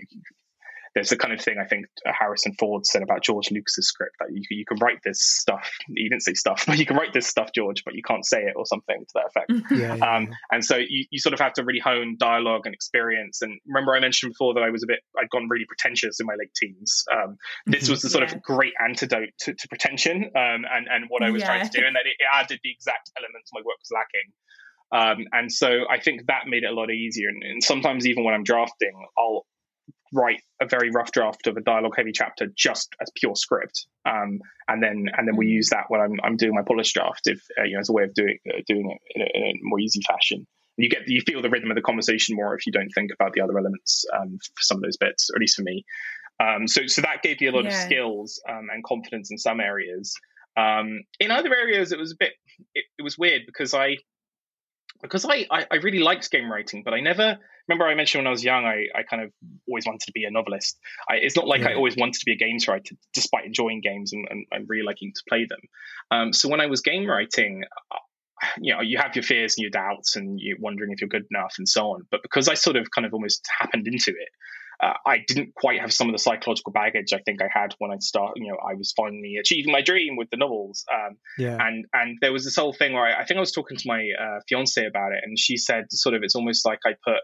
there's 0.94 1.10
the 1.10 1.16
kind 1.16 1.34
of 1.34 1.40
thing 1.40 1.56
I 1.60 1.66
think 1.66 1.86
Harrison 2.04 2.54
Ford 2.58 2.86
said 2.86 3.02
about 3.02 3.22
George 3.22 3.50
Lucas's 3.50 3.88
script 3.88 4.16
that 4.20 4.28
you, 4.32 4.42
you 4.50 4.64
can 4.64 4.78
write 4.78 4.98
this 5.04 5.20
stuff. 5.20 5.70
He 5.88 6.08
didn't 6.08 6.22
say 6.22 6.34
stuff, 6.34 6.64
but 6.66 6.78
you 6.78 6.86
can 6.86 6.96
write 6.96 7.12
this 7.12 7.26
stuff, 7.26 7.50
George, 7.54 7.82
but 7.84 7.94
you 7.94 8.02
can't 8.02 8.24
say 8.24 8.42
it 8.42 8.54
or 8.56 8.64
something 8.66 9.04
to 9.04 9.12
that 9.14 9.26
effect. 9.26 9.52
yeah, 9.72 9.96
yeah, 9.96 10.16
um, 10.16 10.28
and 10.50 10.64
so 10.64 10.76
you, 10.76 11.04
you 11.10 11.18
sort 11.18 11.32
of 11.32 11.40
have 11.40 11.54
to 11.54 11.64
really 11.64 11.80
hone 11.80 12.16
dialogue 12.18 12.62
and 12.66 12.74
experience. 12.74 13.42
And 13.42 13.58
remember, 13.66 13.94
I 13.94 14.00
mentioned 14.00 14.32
before 14.32 14.54
that 14.54 14.62
I 14.62 14.70
was 14.70 14.82
a 14.84 14.86
bit, 14.86 15.00
I'd 15.18 15.30
gone 15.30 15.48
really 15.48 15.66
pretentious 15.66 16.20
in 16.20 16.26
my 16.26 16.34
late 16.34 16.54
teens. 16.54 17.04
Um, 17.12 17.36
this 17.66 17.88
was 17.88 18.02
the 18.02 18.10
sort 18.10 18.28
yeah. 18.28 18.36
of 18.36 18.42
great 18.42 18.74
antidote 18.82 19.30
to, 19.40 19.54
to 19.54 19.68
pretension 19.68 20.24
um, 20.36 20.64
and, 20.70 20.86
and 20.90 21.04
what 21.08 21.22
I 21.22 21.30
was 21.30 21.42
trying 21.42 21.68
to 21.68 21.80
do, 21.80 21.84
and 21.84 21.96
that 21.96 22.06
it 22.06 22.16
added 22.32 22.60
the 22.62 22.70
exact 22.70 23.10
elements 23.18 23.50
my 23.52 23.60
work 23.60 23.78
was 23.80 23.90
lacking. 23.92 24.32
Um, 24.92 25.26
and 25.32 25.50
so 25.50 25.84
I 25.90 25.98
think 25.98 26.26
that 26.26 26.46
made 26.46 26.62
it 26.62 26.70
a 26.70 26.74
lot 26.74 26.90
easier. 26.90 27.28
And, 27.28 27.42
and, 27.42 27.64
sometimes 27.64 28.06
even 28.06 28.22
when 28.22 28.34
I'm 28.34 28.44
drafting, 28.44 28.92
I'll 29.18 29.44
write 30.14 30.40
a 30.60 30.66
very 30.66 30.90
rough 30.90 31.12
draft 31.12 31.46
of 31.46 31.56
a 31.56 31.60
dialogue 31.60 31.94
heavy 31.96 32.12
chapter 32.12 32.46
just 32.56 32.94
as 33.02 33.10
pure 33.16 33.34
script, 33.34 33.86
um, 34.06 34.38
and 34.68 34.82
then 34.82 35.06
and 35.16 35.28
then 35.28 35.36
we 35.36 35.46
use 35.46 35.70
that 35.70 35.84
when 35.88 36.00
I'm, 36.00 36.12
I'm 36.22 36.36
doing 36.36 36.54
my 36.54 36.62
polished 36.62 36.94
draft, 36.94 37.22
if 37.26 37.40
uh, 37.58 37.64
you 37.64 37.74
know, 37.74 37.80
as 37.80 37.88
a 37.88 37.92
way 37.92 38.04
of 38.04 38.14
doing 38.14 38.38
uh, 38.48 38.60
doing 38.66 38.90
it 38.90 38.98
in 39.14 39.22
a, 39.22 39.26
in 39.34 39.42
a, 39.42 39.52
more 39.62 39.80
easy 39.80 40.00
fashion. 40.06 40.46
You 40.76 40.88
get 40.88 41.02
you 41.06 41.20
feel 41.20 41.42
the 41.42 41.50
rhythm 41.50 41.70
of 41.70 41.76
the 41.76 41.82
conversation 41.82 42.36
more 42.36 42.54
if 42.54 42.66
you 42.66 42.72
don't 42.72 42.90
think 42.94 43.10
about 43.12 43.32
the 43.32 43.42
other 43.42 43.58
elements 43.58 44.04
um, 44.16 44.38
for 44.38 44.62
some 44.62 44.78
of 44.78 44.82
those 44.82 44.96
bits, 44.96 45.30
or 45.30 45.36
at 45.36 45.40
least 45.40 45.56
for 45.56 45.62
me. 45.62 45.84
Um, 46.40 46.66
so 46.66 46.86
so 46.86 47.02
that 47.02 47.22
gave 47.22 47.40
me 47.40 47.48
a 47.48 47.52
lot 47.52 47.64
yeah. 47.64 47.70
of 47.70 47.74
skills 47.74 48.40
um, 48.48 48.68
and 48.72 48.82
confidence 48.84 49.30
in 49.30 49.38
some 49.38 49.60
areas. 49.60 50.14
Um, 50.56 51.02
in 51.20 51.30
other 51.30 51.54
areas, 51.54 51.92
it 51.92 51.98
was 51.98 52.12
a 52.12 52.16
bit 52.18 52.32
it, 52.74 52.84
it 52.98 53.02
was 53.02 53.18
weird 53.18 53.42
because 53.46 53.74
I 53.74 53.96
because 55.04 55.24
I, 55.24 55.46
I, 55.50 55.66
I 55.70 55.76
really 55.76 55.98
liked 56.00 56.30
game 56.30 56.50
writing, 56.50 56.82
but 56.82 56.94
I 56.94 57.00
never 57.00 57.38
remember 57.68 57.86
I 57.86 57.94
mentioned 57.94 58.20
when 58.20 58.26
I 58.26 58.30
was 58.30 58.42
young, 58.42 58.64
I, 58.64 58.86
I 58.94 59.02
kind 59.02 59.22
of 59.22 59.30
always 59.68 59.86
wanted 59.86 60.06
to 60.06 60.12
be 60.12 60.24
a 60.24 60.30
novelist. 60.30 60.78
I, 61.08 61.16
it's 61.16 61.36
not 61.36 61.46
like 61.46 61.60
yeah. 61.60 61.70
I 61.70 61.74
always 61.74 61.96
wanted 61.96 62.14
to 62.14 62.24
be 62.24 62.32
a 62.32 62.36
games 62.36 62.66
writer, 62.66 62.94
despite 63.12 63.44
enjoying 63.44 63.80
games 63.80 64.12
and, 64.12 64.26
and, 64.30 64.46
and 64.50 64.66
really 64.68 64.84
liking 64.84 65.12
to 65.14 65.22
play 65.28 65.46
them. 65.46 65.60
Um, 66.10 66.32
so 66.32 66.48
when 66.48 66.60
I 66.60 66.66
was 66.66 66.80
game 66.80 67.06
writing, 67.06 67.64
uh, 67.92 67.96
you 68.58 68.74
know, 68.74 68.80
you 68.80 68.98
have 68.98 69.14
your 69.14 69.22
fears 69.22 69.54
and 69.56 69.62
your 69.62 69.70
doubts, 69.70 70.16
and 70.16 70.38
you're 70.40 70.58
wondering 70.58 70.92
if 70.92 71.00
you're 71.00 71.08
good 71.08 71.26
enough, 71.30 71.54
and 71.58 71.68
so 71.68 71.92
on. 71.92 72.06
But 72.10 72.22
because 72.22 72.48
I 72.48 72.54
sort 72.54 72.76
of 72.76 72.90
kind 72.90 73.06
of 73.06 73.14
almost 73.14 73.46
happened 73.58 73.86
into 73.86 74.10
it, 74.10 74.28
uh, 74.84 74.92
I 75.06 75.18
didn't 75.26 75.54
quite 75.54 75.80
have 75.80 75.92
some 75.92 76.08
of 76.08 76.12
the 76.12 76.18
psychological 76.18 76.72
baggage 76.72 77.12
I 77.12 77.18
think 77.18 77.40
I 77.40 77.48
had 77.52 77.74
when 77.78 77.90
I 77.90 77.96
start. 78.00 78.32
You 78.36 78.48
know, 78.48 78.58
I 78.58 78.74
was 78.74 78.92
finally 78.96 79.36
achieving 79.40 79.72
my 79.72 79.80
dream 79.80 80.16
with 80.16 80.28
the 80.30 80.36
novels. 80.36 80.84
Um, 80.92 81.16
yeah. 81.38 81.56
And 81.58 81.86
and 81.92 82.18
there 82.20 82.32
was 82.32 82.44
this 82.44 82.56
whole 82.56 82.72
thing 82.72 82.92
where 82.92 83.04
I, 83.04 83.22
I 83.22 83.24
think 83.24 83.38
I 83.38 83.40
was 83.40 83.52
talking 83.52 83.76
to 83.76 83.84
my 83.88 84.06
uh, 84.20 84.40
fiance 84.48 84.84
about 84.84 85.12
it, 85.12 85.20
and 85.22 85.38
she 85.38 85.56
said 85.56 85.84
sort 85.90 86.14
of 86.14 86.22
it's 86.22 86.34
almost 86.34 86.66
like 86.66 86.80
I 86.84 86.94
put 87.04 87.20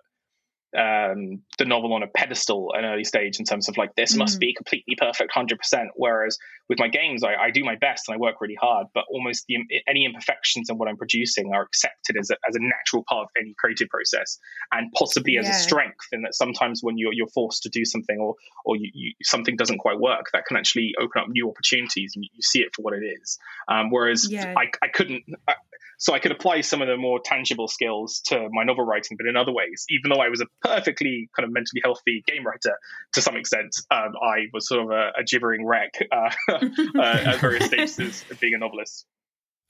um, 0.76 1.42
the 1.58 1.64
novel 1.64 1.92
on 1.94 2.02
a 2.02 2.06
pedestal 2.06 2.72
an 2.76 2.84
early 2.84 3.02
stage 3.02 3.40
in 3.40 3.44
terms 3.44 3.68
of 3.68 3.76
like 3.76 3.94
this 3.96 4.14
mm. 4.14 4.18
must 4.18 4.38
be 4.38 4.54
completely 4.54 4.94
perfect 4.96 5.32
100% 5.34 5.56
whereas 5.96 6.38
with 6.68 6.78
my 6.78 6.86
games 6.86 7.24
I, 7.24 7.34
I, 7.34 7.50
do 7.50 7.64
my 7.64 7.74
best 7.74 8.04
and 8.06 8.14
i 8.14 8.18
work 8.18 8.40
really 8.40 8.56
hard 8.60 8.86
but 8.94 9.04
almost 9.10 9.44
the, 9.48 9.58
any 9.88 10.04
imperfections 10.04 10.70
in 10.70 10.78
what 10.78 10.88
i'm 10.88 10.96
producing 10.96 11.52
are 11.52 11.62
accepted 11.62 12.16
as 12.16 12.30
a, 12.30 12.36
as 12.48 12.54
a 12.54 12.60
natural 12.60 13.04
part 13.08 13.24
of 13.24 13.28
any 13.40 13.54
creative 13.58 13.88
process 13.88 14.38
and 14.70 14.92
possibly 14.92 15.38
as 15.38 15.46
yeah. 15.46 15.56
a 15.56 15.58
strength 15.58 16.06
in 16.12 16.22
that 16.22 16.34
sometimes 16.34 16.80
when 16.82 16.96
you're, 16.96 17.12
you're 17.12 17.26
forced 17.28 17.64
to 17.64 17.68
do 17.68 17.84
something 17.84 18.18
or 18.20 18.36
or 18.64 18.76
you, 18.76 18.90
you, 18.94 19.12
something 19.24 19.56
doesn't 19.56 19.78
quite 19.78 19.98
work 19.98 20.26
that 20.32 20.44
can 20.46 20.56
actually 20.56 20.94
open 21.00 21.22
up 21.22 21.28
new 21.28 21.50
opportunities 21.50 22.12
and 22.14 22.24
you, 22.24 22.30
you 22.32 22.42
see 22.42 22.60
it 22.60 22.68
for 22.76 22.82
what 22.82 22.94
it 22.94 23.04
is 23.04 23.38
um, 23.68 23.90
whereas 23.90 24.30
yeah. 24.30 24.54
I, 24.56 24.70
I 24.82 24.88
couldn't 24.88 25.24
I, 25.48 25.54
so 26.00 26.14
I 26.14 26.18
could 26.18 26.32
apply 26.32 26.62
some 26.62 26.80
of 26.80 26.88
the 26.88 26.96
more 26.96 27.20
tangible 27.22 27.68
skills 27.68 28.22
to 28.26 28.48
my 28.52 28.64
novel 28.64 28.86
writing, 28.86 29.18
but 29.18 29.26
in 29.26 29.36
other 29.36 29.52
ways, 29.52 29.84
even 29.90 30.10
though 30.10 30.22
I 30.22 30.30
was 30.30 30.40
a 30.40 30.46
perfectly 30.62 31.28
kind 31.36 31.46
of 31.46 31.52
mentally 31.52 31.80
healthy 31.82 32.22
game 32.26 32.46
writer 32.46 32.76
to 33.12 33.22
some 33.22 33.36
extent, 33.36 33.76
um, 33.90 34.12
I 34.22 34.46
was 34.52 34.68
sort 34.68 34.82
of 34.84 34.90
a, 34.90 35.12
a 35.18 35.24
gibbering 35.24 35.66
wreck 35.66 35.94
uh, 36.10 36.30
uh, 36.48 36.58
at 36.98 37.40
various 37.40 37.66
stages 37.66 38.24
of 38.30 38.40
being 38.40 38.54
a 38.54 38.58
novelist. 38.58 39.06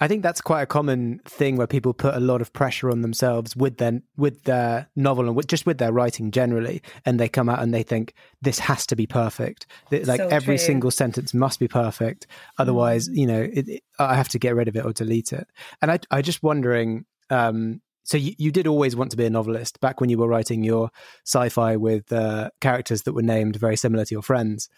I 0.02 0.08
think 0.08 0.22
that's 0.22 0.40
quite 0.40 0.62
a 0.62 0.66
common 0.66 1.20
thing 1.26 1.56
where 1.56 1.66
people 1.66 1.92
put 1.92 2.14
a 2.14 2.20
lot 2.20 2.40
of 2.40 2.54
pressure 2.54 2.90
on 2.90 3.02
themselves 3.02 3.54
with 3.54 3.76
their 3.76 4.00
with 4.16 4.44
their 4.44 4.88
novel 4.96 5.26
and 5.26 5.36
with, 5.36 5.46
just 5.46 5.66
with 5.66 5.76
their 5.76 5.92
writing 5.92 6.30
generally, 6.30 6.80
and 7.04 7.20
they 7.20 7.28
come 7.28 7.50
out 7.50 7.62
and 7.62 7.74
they 7.74 7.82
think 7.82 8.14
this 8.40 8.58
has 8.60 8.86
to 8.86 8.96
be 8.96 9.06
perfect. 9.06 9.66
Like 9.90 10.16
so 10.16 10.28
every 10.28 10.56
true. 10.56 10.66
single 10.66 10.90
sentence 10.90 11.34
must 11.34 11.60
be 11.60 11.68
perfect, 11.68 12.26
otherwise, 12.56 13.10
mm. 13.10 13.16
you 13.16 13.26
know, 13.26 13.42
it, 13.42 13.68
it, 13.68 13.82
I 13.98 14.14
have 14.14 14.28
to 14.30 14.38
get 14.38 14.54
rid 14.54 14.68
of 14.68 14.76
it 14.76 14.86
or 14.86 14.94
delete 14.94 15.34
it. 15.34 15.46
And 15.82 15.90
I, 15.90 16.00
I 16.10 16.22
just 16.22 16.42
wondering. 16.42 17.04
Um, 17.28 17.80
so 18.04 18.16
you, 18.16 18.34
you 18.38 18.50
did 18.50 18.66
always 18.66 18.96
want 18.96 19.10
to 19.10 19.16
be 19.16 19.26
a 19.26 19.30
novelist 19.30 19.80
back 19.80 20.00
when 20.00 20.10
you 20.10 20.18
were 20.18 20.28
writing 20.28 20.62
your 20.62 20.90
sci-fi 21.26 21.76
with 21.76 22.12
uh, 22.12 22.50
characters 22.60 23.02
that 23.02 23.12
were 23.12 23.22
named 23.22 23.56
very 23.56 23.76
similar 23.76 24.04
to 24.04 24.14
your 24.14 24.22
friends. 24.22 24.68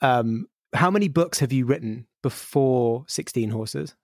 Um, 0.00 0.46
how 0.72 0.90
many 0.90 1.08
books 1.08 1.40
have 1.40 1.52
you 1.52 1.66
written 1.66 2.06
before 2.22 3.04
Sixteen 3.08 3.50
Horses? 3.50 3.94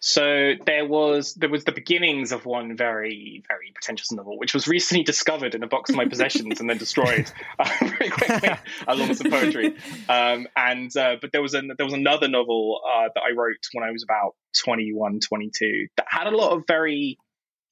So 0.00 0.52
there 0.64 0.86
was 0.86 1.34
there 1.34 1.48
was 1.48 1.64
the 1.64 1.72
beginnings 1.72 2.30
of 2.30 2.46
one 2.46 2.76
very 2.76 3.42
very 3.48 3.72
pretentious 3.74 4.12
novel, 4.12 4.38
which 4.38 4.54
was 4.54 4.68
recently 4.68 5.02
discovered 5.02 5.54
in 5.54 5.62
a 5.62 5.66
box 5.66 5.90
of 5.90 5.96
my 5.96 6.06
possessions 6.06 6.60
and 6.60 6.70
then 6.70 6.78
destroyed 6.78 7.30
uh, 7.58 7.68
very 7.80 8.10
quickly, 8.10 8.50
along 8.86 9.08
with 9.08 9.18
some 9.18 9.30
poetry. 9.30 9.76
Um, 10.08 10.46
and 10.56 10.96
uh, 10.96 11.16
but 11.20 11.32
there 11.32 11.42
was 11.42 11.54
a 11.54 11.62
there 11.76 11.86
was 11.86 11.94
another 11.94 12.28
novel 12.28 12.80
uh, 12.86 13.08
that 13.12 13.20
I 13.20 13.34
wrote 13.34 13.56
when 13.72 13.86
I 13.86 13.90
was 13.90 14.04
about 14.04 14.36
21, 14.62 15.20
22 15.20 15.88
that 15.96 16.06
had 16.08 16.28
a 16.28 16.36
lot 16.36 16.56
of 16.56 16.62
very 16.68 17.18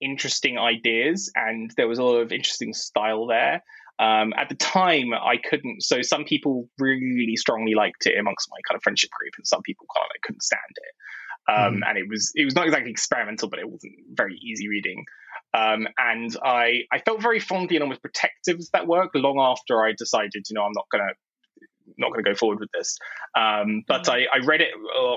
interesting 0.01 0.59
ideas, 0.59 1.31
and 1.35 1.71
there 1.77 1.89
was 1.89 1.99
a 1.99 2.05
lot 2.05 2.17
of 2.17 2.33
interesting 2.33 2.73
style 2.73 3.27
there. 3.27 3.63
Um, 3.99 4.35
at 4.37 4.51
the 4.51 4.55
time, 4.55 5.15
I 5.15 5.39
couldn't. 5.39 5.83
So 5.83 6.03
some 6.03 6.25
people 6.25 6.69
really 6.79 7.37
strongly 7.37 7.75
liked 7.75 8.07
it 8.07 8.19
amongst 8.19 8.49
my 8.51 8.59
kind 8.69 8.77
of 8.77 8.83
friendship 8.83 9.11
group, 9.11 9.33
and 9.39 9.47
some 9.47 9.63
people 9.63 9.87
kind 9.95 10.05
of 10.05 10.11
like 10.15 10.23
couldn't 10.23 10.43
stand 10.43 10.61
it 10.77 10.95
um, 11.49 11.77
mm. 11.77 11.81
and 11.89 11.99
it 11.99 12.09
was 12.09 12.33
it 12.35 12.45
was 12.45 12.55
not 12.55 12.67
exactly 12.67 12.91
experimental, 12.91 13.49
but 13.49 13.59
it 13.59 13.71
wasn't 13.71 13.95
very 14.13 14.37
easy 14.37 14.69
reading. 14.69 15.05
Um, 15.55 15.87
and 15.97 16.37
I 16.43 16.83
I 16.93 16.99
felt 17.01 17.23
very 17.23 17.41
fondly 17.41 17.77
and 17.77 17.83
almost 17.83 18.03
protective 18.03 18.57
of 18.57 18.71
that 18.73 18.87
work 18.87 19.11
long 19.15 19.39
after 19.39 19.85
I 19.85 19.93
decided, 19.97 20.47
you 20.49 20.55
know, 20.55 20.63
I'm 20.63 20.73
not 20.75 20.87
gonna 20.91 21.13
not 21.99 22.13
gonna 22.13 22.23
go 22.23 22.35
forward 22.35 22.61
with 22.61 22.71
this. 22.73 22.97
Um, 23.37 23.83
but 23.87 24.05
mm. 24.05 24.13
I, 24.13 24.37
I 24.37 24.45
read 24.45 24.61
it. 24.61 24.71
Uh, 24.75 25.17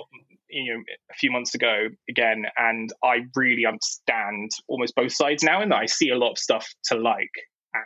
you 0.52 0.74
know, 0.74 0.82
a 1.12 1.14
few 1.14 1.32
months 1.32 1.54
ago 1.54 1.88
again, 2.10 2.46
and 2.58 2.92
I 3.04 3.20
really 3.36 3.66
understand 3.66 4.50
almost 4.68 4.96
both 4.96 5.14
sides 5.14 5.44
now, 5.44 5.60
that 5.60 5.72
I 5.76 5.86
see 5.86 6.10
a 6.10 6.18
lot 6.18 6.32
of 6.32 6.38
stuff 6.40 6.68
to 6.86 6.96
like, 6.96 7.30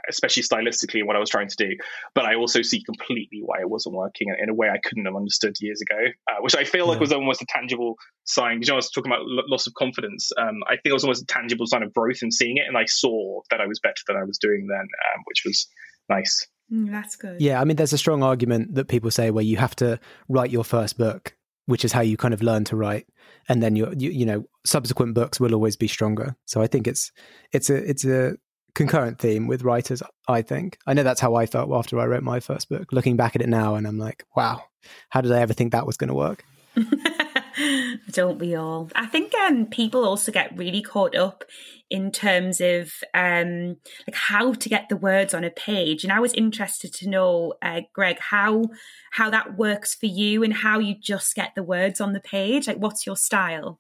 especially 0.10 0.44
stylistically 0.44 1.06
what 1.06 1.18
I 1.18 1.20
was 1.20 1.30
trying 1.30 1.50
to 1.50 1.56
do. 1.58 1.76
But 2.16 2.26
I 2.26 2.36
also 2.36 2.62
see 2.62 2.82
completely 2.84 3.42
why 3.44 3.60
it 3.60 3.70
wasn't 3.70 3.96
working 3.96 4.34
in 4.42 4.50
a 4.50 4.54
way 4.54 4.70
I 4.70 4.80
couldn't 4.82 5.06
have 5.06 5.16
understood 5.16 5.56
years 5.60 5.82
ago, 5.82 6.00
uh, 6.32 6.36
which 6.40 6.56
I 6.56 6.64
feel 6.64 6.86
yeah. 6.86 6.92
like 6.92 7.00
was 7.02 7.12
almost 7.12 7.42
a 7.42 7.46
tangible 7.50 7.96
sign. 8.24 8.62
You 8.62 8.68
know, 8.68 8.74
I 8.74 8.78
was 8.78 8.90
talking 8.92 9.12
about 9.12 9.26
loss 9.26 9.68
of 9.68 9.74
confidence. 9.74 10.32
Um, 10.38 10.64
I 10.66 10.76
think 10.76 10.86
it 10.86 10.94
was 10.94 11.04
almost 11.04 11.24
a 11.24 11.26
tangible 11.26 11.68
sign 11.68 11.84
of 11.84 11.94
growth 11.94 12.20
in 12.22 12.32
seeing 12.32 12.58
it, 12.58 12.66
and 12.68 12.78
I 12.78 12.86
saw 12.86 13.42
that 13.50 13.60
I 13.60 13.68
was 13.68 13.82
better 13.82 14.02
than 14.08 14.16
I 14.16 14.24
was 14.24 14.38
doing 14.38 14.68
then, 14.70 14.80
um, 14.80 15.24
which 15.26 15.44
was 15.46 15.68
nice. 16.10 16.48
Mm, 16.72 16.92
that's 16.92 17.16
good. 17.16 17.42
Yeah, 17.42 17.62
I 17.62 17.66
mean, 17.66 17.78
there's 17.78 17.94
a 17.94 17.98
strong 17.98 18.24
argument 18.24 18.76
that 18.76 18.88
people 18.88 19.12
say 19.12 19.32
where 19.32 19.44
you 19.44 19.58
have 19.58 19.76
to 19.78 20.00
write 20.30 20.52
your 20.52 20.64
first 20.64 20.98
book, 20.98 21.36
which 21.66 21.86
is 21.86 21.92
how 21.92 22.02
you 22.02 22.18
kind 22.18 22.34
of 22.34 22.42
learn 22.42 22.64
to 22.66 22.76
write, 22.76 23.08
and 23.50 23.62
then 23.62 23.76
your 23.76 23.94
you, 23.94 24.10
you 24.10 24.26
know 24.26 24.46
subsequent 24.66 25.14
books 25.14 25.40
will 25.40 25.54
always 25.54 25.76
be 25.76 25.88
stronger. 25.88 26.36
So 26.46 26.62
I 26.62 26.68
think 26.68 26.88
it's 26.88 27.12
it's 27.52 27.70
a 27.70 27.90
it's 27.90 28.06
a 28.06 28.38
concurrent 28.76 29.20
theme 29.20 29.48
with 29.48 29.64
writers, 29.64 30.02
I 30.28 30.42
think. 30.42 30.78
I 30.88 30.94
know 30.94 31.04
that's 31.04 31.22
how 31.22 31.36
I 31.36 31.46
felt 31.46 31.72
after 31.72 32.00
I 32.00 32.06
wrote 32.06 32.24
my 32.24 32.40
first 32.40 32.70
book. 32.70 32.92
Looking 32.92 33.18
back 33.18 33.36
at 33.36 33.42
it 33.42 33.50
now, 33.50 33.76
and 33.76 33.88
I'm 33.88 34.00
like, 34.00 34.26
wow, 34.36 34.64
how 35.10 35.22
did 35.22 35.32
I 35.32 35.42
ever 35.42 35.54
think 35.54 35.72
that 35.72 35.86
was 35.86 35.98
going 35.98 36.10
to 36.10 36.16
work? 36.16 36.44
Don't 38.12 38.40
we 38.40 38.56
all? 38.56 38.90
I 38.96 39.06
think 39.06 39.34
um, 39.36 39.66
people 39.66 40.06
also 40.06 40.32
get 40.32 40.58
really 40.58 40.82
caught 40.82 41.16
up 41.16 41.44
in 41.90 42.12
terms 42.12 42.60
of 42.60 42.92
um, 43.14 43.78
like 44.08 44.16
how 44.16 44.54
to 44.54 44.70
get 44.70 44.90
the 44.90 44.98
words 44.98 45.34
on 45.34 45.44
a 45.44 45.50
page. 45.50 46.04
And 46.04 46.12
I 46.12 46.20
was 46.20 46.34
interested 46.34 46.94
to 46.96 47.10
know, 47.10 47.54
uh, 47.62 47.82
Greg, 47.94 48.20
how 48.20 48.70
how 49.12 49.30
that 49.30 49.58
works 49.58 49.94
for 49.94 50.08
you 50.08 50.44
and 50.44 50.54
how 50.54 50.80
you 50.80 50.96
just 51.00 51.36
get 51.36 51.54
the 51.56 51.64
words 51.64 52.02
on 52.02 52.14
the 52.14 52.20
page. 52.20 52.68
Like, 52.68 52.78
what's 52.78 53.06
your 53.06 53.18
style? 53.18 53.80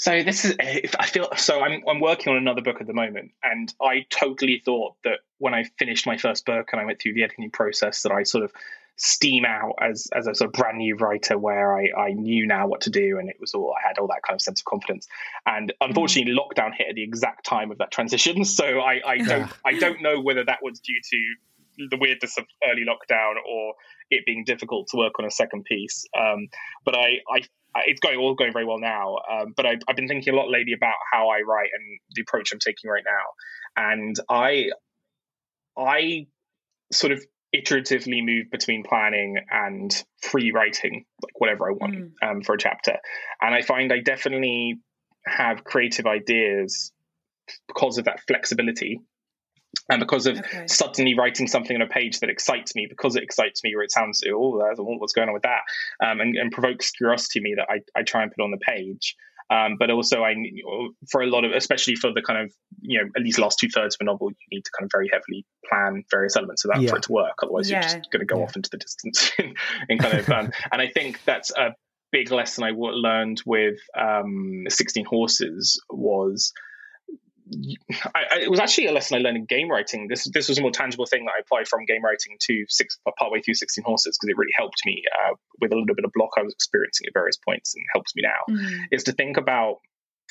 So 0.00 0.22
this 0.22 0.46
is 0.46 0.56
I 0.58 1.06
feel 1.06 1.28
so 1.36 1.60
I'm 1.60 1.82
I'm 1.86 2.00
working 2.00 2.32
on 2.32 2.38
another 2.38 2.62
book 2.62 2.80
at 2.80 2.86
the 2.86 2.94
moment 2.94 3.32
and 3.42 3.72
I 3.82 4.06
totally 4.08 4.62
thought 4.64 4.94
that 5.04 5.18
when 5.36 5.52
I 5.52 5.64
finished 5.78 6.06
my 6.06 6.16
first 6.16 6.46
book 6.46 6.70
and 6.72 6.80
I 6.80 6.86
went 6.86 7.02
through 7.02 7.12
the 7.12 7.22
editing 7.22 7.50
process 7.50 8.02
that 8.04 8.10
I 8.10 8.22
sort 8.22 8.44
of 8.44 8.52
steam 8.96 9.44
out 9.44 9.74
as 9.80 10.08
as 10.14 10.26
a 10.26 10.34
sort 10.34 10.48
of 10.48 10.52
brand 10.52 10.78
new 10.78 10.96
writer 10.96 11.38
where 11.38 11.74
I, 11.74 11.88
I 11.98 12.12
knew 12.12 12.46
now 12.46 12.66
what 12.66 12.82
to 12.82 12.90
do 12.90 13.18
and 13.18 13.30
it 13.30 13.36
was 13.40 13.54
all 13.54 13.74
I 13.76 13.88
had 13.88 13.98
all 13.98 14.06
that 14.08 14.22
kind 14.26 14.34
of 14.34 14.42
sense 14.42 14.60
of 14.60 14.64
confidence. 14.64 15.08
And 15.46 15.72
unfortunately 15.80 16.32
mm. 16.32 16.38
lockdown 16.38 16.72
hit 16.76 16.88
at 16.88 16.94
the 16.94 17.02
exact 17.02 17.46
time 17.46 17.70
of 17.70 17.78
that 17.78 17.90
transition. 17.90 18.44
So 18.60 18.80
I, 18.80 19.00
I 19.06 19.18
don't 19.18 19.50
I 19.64 19.78
don't 19.78 20.02
know 20.02 20.20
whether 20.20 20.44
that 20.44 20.58
was 20.62 20.80
due 20.80 21.00
to 21.10 21.88
the 21.88 21.96
weirdness 21.96 22.36
of 22.36 22.44
early 22.64 22.82
lockdown 22.84 23.34
or 23.48 23.74
it 24.10 24.26
being 24.26 24.44
difficult 24.44 24.88
to 24.88 24.98
work 24.98 25.14
on 25.18 25.24
a 25.24 25.30
second 25.30 25.64
piece. 25.64 26.04
Um, 26.18 26.48
but 26.84 26.94
I, 26.94 27.20
I 27.32 27.42
it's 27.86 28.00
going 28.00 28.18
all 28.18 28.34
going 28.34 28.52
very 28.52 28.64
well 28.64 28.78
now. 28.78 29.16
Um, 29.30 29.54
but 29.56 29.66
I, 29.66 29.78
I've 29.88 29.96
been 29.96 30.08
thinking 30.08 30.34
a 30.34 30.36
lot 30.36 30.50
lately 30.50 30.72
about 30.72 30.96
how 31.12 31.28
I 31.28 31.40
write 31.42 31.70
and 31.72 32.00
the 32.14 32.22
approach 32.22 32.52
I'm 32.52 32.58
taking 32.58 32.90
right 32.90 33.04
now. 33.06 33.86
And 33.90 34.16
I, 34.28 34.70
I 35.78 36.26
sort 36.92 37.12
of 37.12 37.24
iteratively 37.54 38.24
move 38.24 38.50
between 38.50 38.84
planning 38.84 39.36
and 39.50 40.04
free 40.22 40.52
writing, 40.52 41.04
like 41.22 41.40
whatever 41.40 41.68
I 41.68 41.72
want 41.72 41.94
mm. 41.94 42.10
um, 42.22 42.42
for 42.42 42.54
a 42.54 42.58
chapter. 42.58 42.96
And 43.40 43.54
I 43.54 43.62
find 43.62 43.92
I 43.92 44.00
definitely 44.00 44.78
have 45.26 45.64
creative 45.64 46.06
ideas 46.06 46.92
because 47.66 47.98
of 47.98 48.04
that 48.04 48.20
flexibility 48.26 49.00
and 49.88 50.00
because 50.00 50.26
of 50.26 50.38
okay. 50.38 50.66
suddenly 50.66 51.14
writing 51.16 51.46
something 51.46 51.76
on 51.76 51.82
a 51.82 51.86
page 51.86 52.20
that 52.20 52.30
excites 52.30 52.74
me, 52.74 52.86
because 52.88 53.16
it 53.16 53.22
excites 53.22 53.62
me, 53.62 53.74
or 53.74 53.82
it 53.82 53.90
sounds, 53.90 54.20
oh, 54.28 54.60
what's 54.98 55.12
going 55.12 55.28
on 55.28 55.34
with 55.34 55.42
that, 55.42 55.60
um, 56.04 56.20
and, 56.20 56.36
and, 56.36 56.50
provokes 56.50 56.90
curiosity 56.90 57.38
in 57.38 57.44
me 57.44 57.54
that 57.56 57.66
I, 57.68 57.80
I 57.98 58.02
try 58.02 58.22
and 58.22 58.32
put 58.32 58.42
on 58.42 58.50
the 58.50 58.58
page. 58.58 59.16
Um, 59.50 59.76
but 59.78 59.90
also, 59.90 60.22
I 60.22 60.34
for 61.10 61.22
a 61.22 61.26
lot 61.26 61.44
of, 61.44 61.52
especially 61.52 61.96
for 61.96 62.12
the 62.12 62.22
kind 62.22 62.38
of 62.44 62.52
you 62.80 63.00
know 63.00 63.08
at 63.16 63.22
least 63.22 63.38
last 63.38 63.58
two 63.58 63.68
thirds 63.68 63.96
of 63.96 63.98
a 64.02 64.04
novel, 64.04 64.30
you 64.30 64.56
need 64.58 64.64
to 64.64 64.70
kind 64.78 64.86
of 64.86 64.90
very 64.92 65.10
heavily 65.12 65.44
plan 65.68 66.04
various 66.10 66.36
elements 66.36 66.64
of 66.64 66.70
that 66.72 66.80
yeah. 66.80 66.90
for 66.90 66.96
it 66.96 67.02
to 67.04 67.12
work. 67.12 67.34
Otherwise, 67.42 67.68
yeah. 67.68 67.80
you're 67.80 67.82
just 67.82 68.10
going 68.12 68.20
to 68.20 68.26
go 68.26 68.38
yeah. 68.38 68.44
off 68.44 68.56
into 68.56 68.70
the 68.70 68.78
distance 68.78 69.32
in 69.88 69.98
kind 69.98 70.18
of. 70.18 70.28
Um, 70.30 70.52
and 70.72 70.80
I 70.80 70.88
think 70.88 71.20
that's 71.24 71.50
a 71.50 71.74
big 72.12 72.30
lesson 72.30 72.64
I 72.64 72.72
learned 72.74 73.42
with 73.44 73.78
um, 73.98 74.64
16 74.68 75.04
Horses 75.04 75.82
was 75.90 76.52
I, 78.14 78.22
I, 78.32 78.38
it 78.40 78.50
was 78.50 78.60
actually 78.60 78.86
a 78.86 78.92
lesson 78.92 79.18
I 79.18 79.20
learned 79.20 79.36
in 79.36 79.44
game 79.44 79.70
writing. 79.70 80.08
This 80.08 80.28
this 80.32 80.48
was 80.48 80.58
a 80.58 80.62
more 80.62 80.70
tangible 80.70 81.06
thing 81.06 81.24
that 81.24 81.32
I 81.36 81.40
applied 81.40 81.68
from 81.68 81.84
game 81.84 82.02
writing 82.04 82.36
to 82.40 82.64
six 82.68 82.98
partway 83.18 83.40
through 83.40 83.54
Sixteen 83.54 83.84
Horses 83.84 84.18
because 84.18 84.32
it 84.32 84.38
really 84.38 84.52
helped 84.56 84.80
me 84.86 85.02
uh, 85.24 85.34
with 85.60 85.72
a 85.72 85.76
little 85.76 85.94
bit 85.94 86.04
of 86.04 86.12
block 86.14 86.30
I 86.38 86.42
was 86.42 86.52
experiencing 86.52 87.06
at 87.08 87.14
various 87.14 87.36
points 87.36 87.74
and 87.74 87.84
helps 87.92 88.14
me 88.14 88.22
now. 88.22 88.54
Mm. 88.54 88.86
Is 88.92 89.04
to 89.04 89.12
think 89.12 89.36
about 89.36 89.76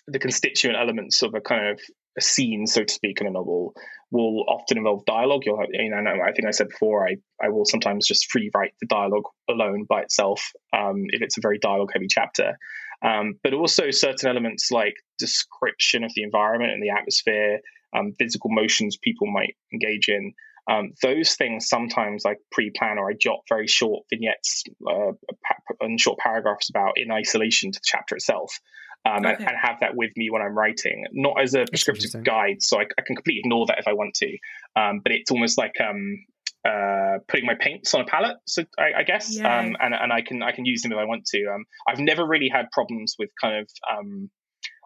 the 0.08 0.20
constituent 0.20 0.78
elements 0.78 1.22
of 1.22 1.34
a 1.36 1.42
kind 1.42 1.68
of 1.68 1.80
a 2.18 2.22
scene, 2.22 2.66
so 2.66 2.84
to 2.84 2.94
speak, 2.94 3.22
in 3.22 3.28
a 3.28 3.32
novel 3.32 3.74
will 4.12 4.44
often 4.48 4.78
involve 4.78 5.06
dialogue. 5.06 5.44
You'll 5.46 5.60
have, 5.60 5.70
you 5.72 5.90
know, 5.90 5.98
I 5.98 6.32
think 6.32 6.48
I 6.48 6.52
said 6.52 6.70
before, 6.70 7.08
I, 7.08 7.18
I 7.42 7.50
will 7.50 7.66
sometimes 7.66 8.08
just 8.08 8.32
free 8.32 8.50
write 8.56 8.74
the 8.82 8.88
dialogue 8.88 9.26
alone 9.48 9.86
by 9.88 10.02
itself 10.02 10.52
um, 10.76 11.06
if 11.10 11.22
it's 11.22 11.38
a 11.38 11.42
very 11.42 11.60
dialogue 11.60 11.92
heavy 11.94 12.08
chapter. 12.10 12.58
Um, 13.02 13.36
but 13.44 13.54
also 13.54 13.92
certain 13.92 14.30
elements 14.30 14.72
like 14.72 14.96
description 15.18 16.04
of 16.04 16.12
the 16.16 16.24
environment 16.24 16.74
and 16.74 16.84
the 16.84 16.90
atmosphere, 16.90 17.60
um, 17.96 18.14
physical 18.20 18.50
motions 18.52 18.98
people 18.98 19.28
might 19.28 19.56
engage 19.74 20.10
in. 20.10 20.34
Um, 20.70 20.92
those 21.02 21.36
things 21.36 21.68
sometimes 21.68 22.26
I 22.26 22.36
pre-plan 22.52 23.00
or 23.00 23.10
I 23.10 23.14
jot 23.14 23.40
very 23.48 23.68
short 23.68 24.06
vignettes 24.10 24.64
uh, 24.88 25.14
and 25.80 26.00
short 26.00 26.20
paragraphs 26.20 26.70
about 26.70 26.94
in 26.98 27.12
isolation 27.12 27.72
to 27.72 27.80
the 27.80 27.86
chapter 27.86 28.16
itself 28.16 28.60
um, 29.06 29.26
okay. 29.26 29.30
and, 29.30 29.48
and, 29.48 29.58
have 29.62 29.80
that 29.80 29.96
with 29.96 30.12
me 30.18 30.30
when 30.30 30.42
I'm 30.42 30.58
writing, 30.58 31.06
not 31.14 31.42
as 31.42 31.54
a 31.54 31.66
prescriptive 31.66 32.24
guide. 32.24 32.62
So 32.62 32.80
I, 32.80 32.84
I, 32.98 33.02
can 33.02 33.16
completely 33.16 33.42
ignore 33.44 33.66
that 33.68 33.80
if 33.80 33.88
I 33.88 33.94
want 33.94 34.14
to, 34.16 34.38
um, 34.76 35.00
but 35.02 35.12
it's 35.12 35.32
almost 35.32 35.58
like 35.58 35.74
um, 35.80 36.26
uh, 36.68 37.20
putting 37.28 37.46
my 37.46 37.56
paints 37.60 37.94
on 37.94 38.02
a 38.02 38.06
palette. 38.06 38.38
So 38.46 38.64
I, 38.78 39.00
I 39.00 39.04
guess, 39.04 39.38
yeah. 39.38 39.60
Um, 39.60 39.78
and 39.80 39.94
and 39.94 40.12
I 40.12 40.22
can 40.22 40.44
I 40.44 40.52
can 40.52 40.66
use 40.66 40.82
them 40.82 40.92
if 40.92 40.98
I 40.98 41.06
want 41.06 41.26
to. 41.28 41.46
Um, 41.54 41.66
I've 41.88 42.00
never 42.00 42.26
really 42.26 42.50
had 42.50 42.66
problems 42.72 43.16
with 43.18 43.30
kind 43.42 43.58
of 43.58 43.70
um, 43.92 44.30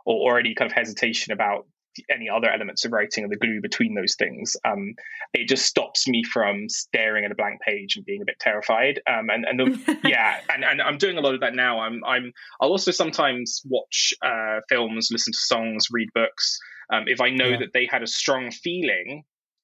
or, 0.05 0.33
or 0.33 0.39
any 0.39 0.53
kind 0.55 0.69
of 0.69 0.75
hesitation 0.75 1.33
about 1.33 1.65
any 2.09 2.29
other 2.29 2.49
elements 2.49 2.85
of 2.85 2.91
writing 2.91 3.23
and 3.23 3.31
the 3.31 3.37
glue 3.37 3.61
between 3.61 3.93
those 3.93 4.15
things. 4.15 4.55
Um, 4.65 4.93
it 5.33 5.47
just 5.47 5.65
stops 5.65 6.07
me 6.07 6.23
from 6.23 6.67
staring 6.69 7.25
at 7.25 7.31
a 7.31 7.35
blank 7.35 7.61
page 7.61 7.95
and 7.95 8.05
being 8.05 8.21
a 8.21 8.25
bit 8.25 8.39
terrified. 8.39 8.99
Um, 9.07 9.29
and 9.29 9.45
and 9.45 9.59
the, 9.59 9.99
yeah, 10.03 10.39
and, 10.53 10.63
and 10.63 10.81
I'm 10.81 10.97
doing 10.97 11.17
a 11.17 11.21
lot 11.21 11.33
of 11.33 11.41
that 11.41 11.55
now. 11.55 11.79
I'm 11.79 12.03
I'm 12.05 12.33
I'll 12.61 12.69
also 12.69 12.91
sometimes 12.91 13.61
watch 13.65 14.13
uh, 14.21 14.59
films, 14.69 15.09
listen 15.11 15.33
to 15.33 15.39
songs, 15.39 15.87
read 15.91 16.09
books. 16.13 16.59
Um, 16.91 17.03
if 17.07 17.21
I 17.21 17.29
know 17.29 17.49
yeah. 17.49 17.59
that 17.59 17.73
they 17.73 17.87
had 17.89 18.03
a 18.03 18.07
strong 18.07 18.51
feeling 18.51 19.23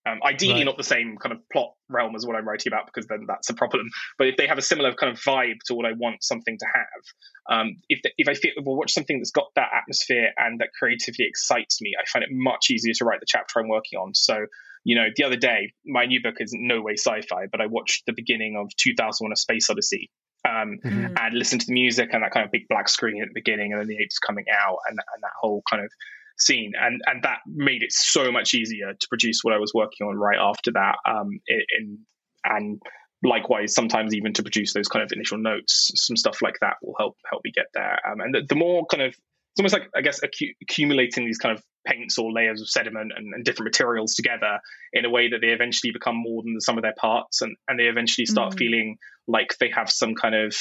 um, 0.10 0.20
ideally, 0.24 0.56
right. 0.56 0.66
not 0.66 0.78
the 0.78 0.84
same 0.84 1.18
kind 1.18 1.34
of 1.34 1.40
plot 1.52 1.74
realm 1.90 2.16
as 2.16 2.26
what 2.26 2.36
I'm 2.36 2.48
writing 2.48 2.72
about, 2.72 2.86
because 2.86 3.08
then 3.08 3.26
that's 3.28 3.50
a 3.50 3.54
problem. 3.54 3.90
But 4.18 4.28
if 4.28 4.38
they 4.38 4.48
have 4.48 4.58
a 4.58 4.62
similar 4.62 4.94
kind 4.94 5.12
of 5.12 5.20
vibe 5.20 5.60
to 5.68 5.76
what 5.76 5.86
I 5.86 5.92
want 5.94 6.24
something 6.24 6.58
to 6.58 6.66
have, 6.66 7.60
um, 7.60 7.76
if 7.90 8.02
the, 8.04 8.12
if 8.18 8.28
I 8.28 8.34
feel 8.34 8.52
well, 8.64 8.76
watch 8.76 8.94
something 8.94 9.20
that's 9.20 9.32
got 9.32 9.48
that 9.56 9.70
atmosphere 9.74 10.30
and 10.38 10.60
that 10.62 10.70
creatively 10.78 11.26
excites 11.28 11.82
me, 11.82 11.94
I 12.00 12.06
find 12.08 12.24
it 12.24 12.30
much 12.32 12.70
easier 12.72 12.94
to 12.96 13.06
write 13.06 13.20
the 13.20 13.26
chapter 13.28 13.60
I'm 13.60 13.70
working 13.70 14.00
on. 14.00 14.14
So, 14.16 14.46
you 14.84 14.96
know, 14.96 15.08
the 15.16 15.24
other 15.24 15.38
day, 15.38 15.74
my 15.86 16.06
new 16.06 16.22
book 16.22 16.36
is 16.40 16.54
no 16.58 16.82
way 16.82 16.94
sci-fi, 16.94 17.48
but 17.52 17.62
I 17.62 17.68
watched 17.68 18.06
the 18.06 18.14
beginning 18.14 18.56
of 18.58 18.76
2001: 18.78 19.32
A 19.32 19.36
Space 19.36 19.70
Odyssey. 19.70 20.10
Um, 20.48 20.80
mm-hmm. 20.82 21.18
And 21.18 21.34
listened 21.36 21.62
to 21.62 21.68
the 21.68 21.74
music 21.74 22.12
and 22.14 22.24
that 22.24 22.32
kind 22.32 22.46
of 22.46 22.52
big 22.52 22.70
black 22.70 22.88
screen 22.88 23.22
at 23.22 23.28
the 23.28 23.34
beginning, 23.34 23.74
and 23.74 23.82
then 23.82 23.90
the 23.90 23.98
apes 23.98 24.20
coming 24.20 24.46
out, 24.50 24.78
and, 24.88 24.98
and 24.98 25.22
that 25.22 25.34
whole 25.42 25.62
kind 25.70 25.84
of 25.84 25.92
scene, 26.40 26.74
and 26.80 27.02
and 27.06 27.24
that 27.24 27.40
made 27.46 27.84
it 27.84 27.92
so 27.92 28.32
much 28.32 28.54
easier 28.54 28.94
to 28.94 29.08
produce 29.08 29.40
what 29.44 29.54
I 29.54 29.58
was 29.58 29.74
working 29.74 30.08
on 30.08 30.18
right 30.18 30.40
after 30.40 30.72
that. 30.72 30.96
Um, 31.06 31.40
in 31.48 32.00
and 32.46 32.82
likewise, 33.24 33.74
sometimes 33.74 34.16
even 34.16 34.34
to 34.34 34.44
produce 34.44 34.74
those 34.74 34.88
kind 34.88 35.04
of 35.04 35.12
initial 35.12 35.38
notes, 35.38 35.92
some 35.96 36.16
stuff 36.16 36.42
like 36.42 36.56
that 36.62 36.76
will 36.82 36.96
help 36.98 37.18
help 37.30 37.42
me 37.44 37.52
get 37.54 37.68
there. 37.74 38.00
Um, 38.10 38.22
and 38.22 38.34
the, 38.34 38.42
the, 38.48 38.56
more 38.56 38.86
kind 38.86 39.04
of 39.04 39.10
it's 39.10 39.60
almost 39.60 39.74
like 39.74 39.90
I 39.96 40.02
guess 40.02 40.22
accu- 40.22 40.56
accumulating 40.62 41.26
these 41.26 41.38
kind 41.38 41.58
of 41.58 41.64
paints 41.86 42.18
or 42.18 42.32
layers 42.32 42.62
of 42.62 42.70
sediment 42.70 43.12
and, 43.16 43.34
and, 43.34 43.44
different 43.44 43.66
materials 43.66 44.14
together 44.14 44.60
in 44.94 45.06
a 45.06 45.10
way 45.10 45.30
that 45.30 45.40
they 45.42 45.48
eventually 45.48 45.92
become 45.92 46.16
more 46.16 46.44
than 46.44 46.54
the 46.54 46.62
sum 46.62 46.78
of 46.78 46.82
their 46.82 46.96
parts, 46.98 47.42
and 47.42 47.56
and 47.68 47.80
they 47.80 47.86
eventually 47.86 48.26
start 48.26 48.54
mm. 48.54 48.58
feeling 48.58 48.98
like 49.28 49.56
they 49.60 49.70
have 49.70 49.90
some 49.90 50.16
kind 50.16 50.36
of 50.36 50.56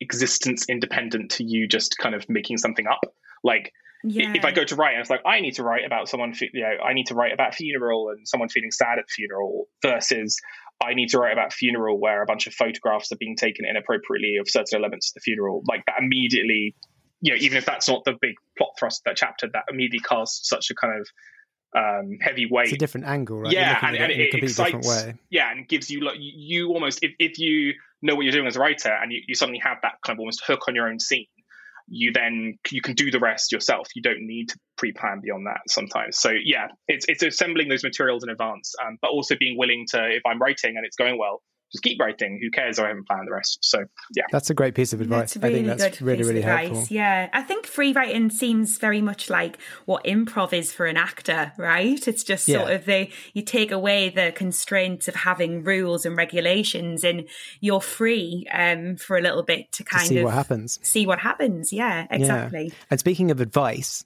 existence 0.00 0.66
independent 0.68 1.30
to 1.32 1.44
you 1.44 1.66
just 1.66 1.96
kind 1.98 2.14
of 2.14 2.28
making 2.28 2.58
something 2.58 2.86
up 2.86 3.14
like 3.44 3.72
yeah. 4.04 4.32
if 4.34 4.44
I 4.44 4.52
go 4.52 4.64
to 4.64 4.76
write 4.76 4.92
and 4.92 5.00
it's 5.00 5.10
like 5.10 5.22
I 5.24 5.40
need 5.40 5.54
to 5.54 5.62
write 5.62 5.84
about 5.84 6.08
someone, 6.08 6.34
you 6.52 6.62
know, 6.62 6.84
I 6.84 6.92
need 6.92 7.06
to 7.06 7.14
write 7.14 7.32
about 7.32 7.54
funeral 7.54 8.10
and 8.10 8.28
someone 8.28 8.48
feeling 8.48 8.70
sad 8.70 8.98
at 8.98 9.08
funeral 9.08 9.66
versus 9.82 10.40
I 10.82 10.94
need 10.94 11.08
to 11.10 11.18
write 11.18 11.32
about 11.32 11.52
funeral 11.52 11.98
where 11.98 12.22
a 12.22 12.26
bunch 12.26 12.46
of 12.46 12.54
photographs 12.54 13.10
are 13.12 13.16
being 13.16 13.36
taken 13.36 13.64
inappropriately 13.64 14.36
of 14.36 14.48
certain 14.48 14.78
elements 14.78 15.10
of 15.10 15.14
the 15.14 15.20
funeral. 15.20 15.62
Like 15.68 15.84
that 15.86 15.96
immediately, 16.00 16.74
you 17.20 17.32
know, 17.32 17.38
even 17.40 17.56
if 17.56 17.64
that's 17.64 17.88
not 17.88 18.04
the 18.04 18.14
big 18.20 18.34
plot 18.58 18.70
thrust 18.78 19.00
of 19.00 19.10
that 19.10 19.16
chapter, 19.16 19.48
that 19.52 19.64
immediately 19.70 20.00
casts 20.00 20.48
such 20.48 20.70
a 20.70 20.74
kind 20.74 21.00
of 21.00 21.08
um, 21.76 22.18
heavy 22.20 22.46
weight. 22.46 22.66
It's 22.66 22.74
a 22.74 22.78
different 22.78 23.06
angle, 23.06 23.40
right? 23.40 23.52
Yeah, 23.52 23.78
and, 23.82 23.96
and 23.96 24.12
it, 24.12 24.34
it 24.34 24.42
excites. 24.42 24.86
Way. 24.86 25.14
Yeah, 25.30 25.50
and 25.50 25.66
gives 25.66 25.90
you 25.90 26.00
like 26.00 26.16
you 26.18 26.68
almost 26.68 27.02
if, 27.02 27.12
if 27.18 27.38
you 27.38 27.74
know 28.04 28.14
what 28.14 28.22
you're 28.24 28.32
doing 28.32 28.46
as 28.46 28.56
a 28.56 28.60
writer 28.60 28.90
and 28.90 29.12
you, 29.12 29.20
you 29.26 29.34
suddenly 29.34 29.60
have 29.60 29.78
that 29.82 29.94
kind 30.04 30.16
of 30.16 30.20
almost 30.20 30.42
hook 30.46 30.68
on 30.68 30.74
your 30.74 30.88
own 30.88 31.00
scene 31.00 31.26
you 31.86 32.12
then 32.12 32.58
you 32.70 32.80
can 32.80 32.94
do 32.94 33.10
the 33.10 33.18
rest 33.18 33.52
yourself. 33.52 33.88
You 33.94 34.02
don't 34.02 34.20
need 34.20 34.48
to 34.50 34.58
pre-plan 34.76 35.20
beyond 35.22 35.46
that 35.46 35.60
sometimes. 35.68 36.18
So 36.18 36.30
yeah, 36.30 36.68
it's 36.88 37.06
it's 37.08 37.22
assembling 37.22 37.68
those 37.68 37.84
materials 37.84 38.24
in 38.24 38.30
advance, 38.30 38.74
um, 38.84 38.98
but 39.02 39.10
also 39.10 39.36
being 39.38 39.58
willing 39.58 39.86
to 39.90 40.08
if 40.10 40.22
I'm 40.26 40.40
writing 40.40 40.76
and 40.76 40.86
it's 40.86 40.96
going 40.96 41.18
well, 41.18 41.42
just 41.74 41.82
keep 41.82 42.00
writing. 42.00 42.38
Who 42.40 42.50
cares? 42.50 42.78
I 42.78 42.86
haven't 42.86 43.08
planned 43.08 43.26
the 43.26 43.32
rest. 43.32 43.58
So 43.62 43.80
yeah, 44.14 44.24
that's 44.30 44.48
a 44.48 44.54
great 44.54 44.74
piece 44.74 44.92
of 44.92 45.00
advice. 45.00 45.36
Really 45.36 45.48
I 45.48 45.52
think 45.64 45.78
that's 45.78 46.00
really 46.00 46.22
really 46.22 46.40
helpful. 46.40 46.86
Yeah, 46.88 47.28
I 47.32 47.42
think 47.42 47.66
free 47.66 47.92
writing 47.92 48.30
seems 48.30 48.78
very 48.78 49.00
much 49.00 49.28
like 49.28 49.58
what 49.84 50.04
improv 50.04 50.52
is 50.52 50.72
for 50.72 50.86
an 50.86 50.96
actor, 50.96 51.52
right? 51.58 52.06
It's 52.06 52.22
just 52.22 52.46
sort 52.46 52.68
yeah. 52.68 52.74
of 52.74 52.84
the 52.84 53.10
you 53.32 53.42
take 53.42 53.72
away 53.72 54.08
the 54.08 54.32
constraints 54.36 55.08
of 55.08 55.16
having 55.16 55.64
rules 55.64 56.06
and 56.06 56.16
regulations, 56.16 57.02
and 57.02 57.28
you're 57.60 57.80
free 57.80 58.46
um, 58.52 58.96
for 58.96 59.18
a 59.18 59.20
little 59.20 59.42
bit 59.42 59.72
to 59.72 59.84
kind 59.84 60.02
to 60.02 60.08
see 60.08 60.18
of 60.18 60.24
what 60.24 60.34
happens. 60.34 60.78
See 60.82 61.06
what 61.06 61.18
happens. 61.18 61.72
Yeah, 61.72 62.06
exactly. 62.08 62.66
Yeah. 62.66 62.74
And 62.90 63.00
speaking 63.00 63.32
of 63.32 63.40
advice, 63.40 64.04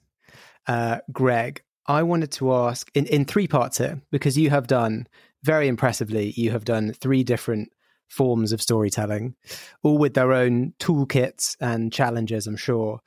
uh, 0.65 0.99
Greg, 1.11 1.61
I 1.85 2.01
wanted 2.01 2.31
to 2.33 2.51
ask 2.53 2.89
in, 2.95 3.05
in 3.05 3.25
three 3.25 3.47
parts 3.47 3.77
here 3.77 4.01
because 4.11 4.37
you 4.37 4.49
have 4.49 4.65
done 4.65 5.07
very 5.43 5.67
impressively, 5.67 6.33
you 6.35 6.51
have 6.51 6.65
done 6.65 6.93
three 6.93 7.23
different 7.23 7.69
forms 8.07 8.51
of 8.51 8.61
storytelling, 8.61 9.35
all 9.83 9.97
with 9.97 10.13
their 10.13 10.33
own 10.33 10.73
toolkits 10.79 11.55
and 11.59 11.93
challenges, 11.93 12.47
I'm 12.47 12.57
sure. 12.57 12.99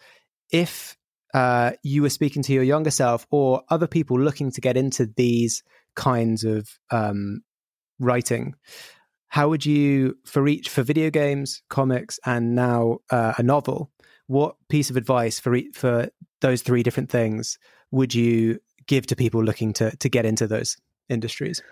If 0.50 0.96
uh, 1.34 1.72
you 1.82 2.02
were 2.02 2.10
speaking 2.10 2.42
to 2.44 2.52
your 2.52 2.62
younger 2.62 2.90
self 2.90 3.26
or 3.30 3.62
other 3.68 3.86
people 3.86 4.20
looking 4.20 4.50
to 4.52 4.60
get 4.60 4.76
into 4.76 5.06
these 5.16 5.62
kinds 5.96 6.44
of 6.44 6.68
um, 6.90 7.42
writing, 7.98 8.54
how 9.28 9.48
would 9.48 9.64
you, 9.64 10.16
for 10.24 10.46
each, 10.46 10.68
for 10.68 10.82
video 10.82 11.10
games, 11.10 11.62
comics, 11.68 12.20
and 12.24 12.54
now 12.54 12.98
uh, 13.10 13.32
a 13.38 13.42
novel, 13.42 13.90
what 14.26 14.56
piece 14.68 14.90
of 14.90 14.96
advice 14.96 15.40
for 15.40 15.58
for 15.74 16.08
those 16.40 16.62
three 16.62 16.82
different 16.82 17.10
things 17.10 17.58
would 17.90 18.14
you 18.14 18.58
give 18.86 19.06
to 19.06 19.16
people 19.16 19.42
looking 19.42 19.72
to 19.74 19.94
to 19.96 20.08
get 20.08 20.24
into 20.24 20.46
those 20.46 20.76
industries? 21.08 21.62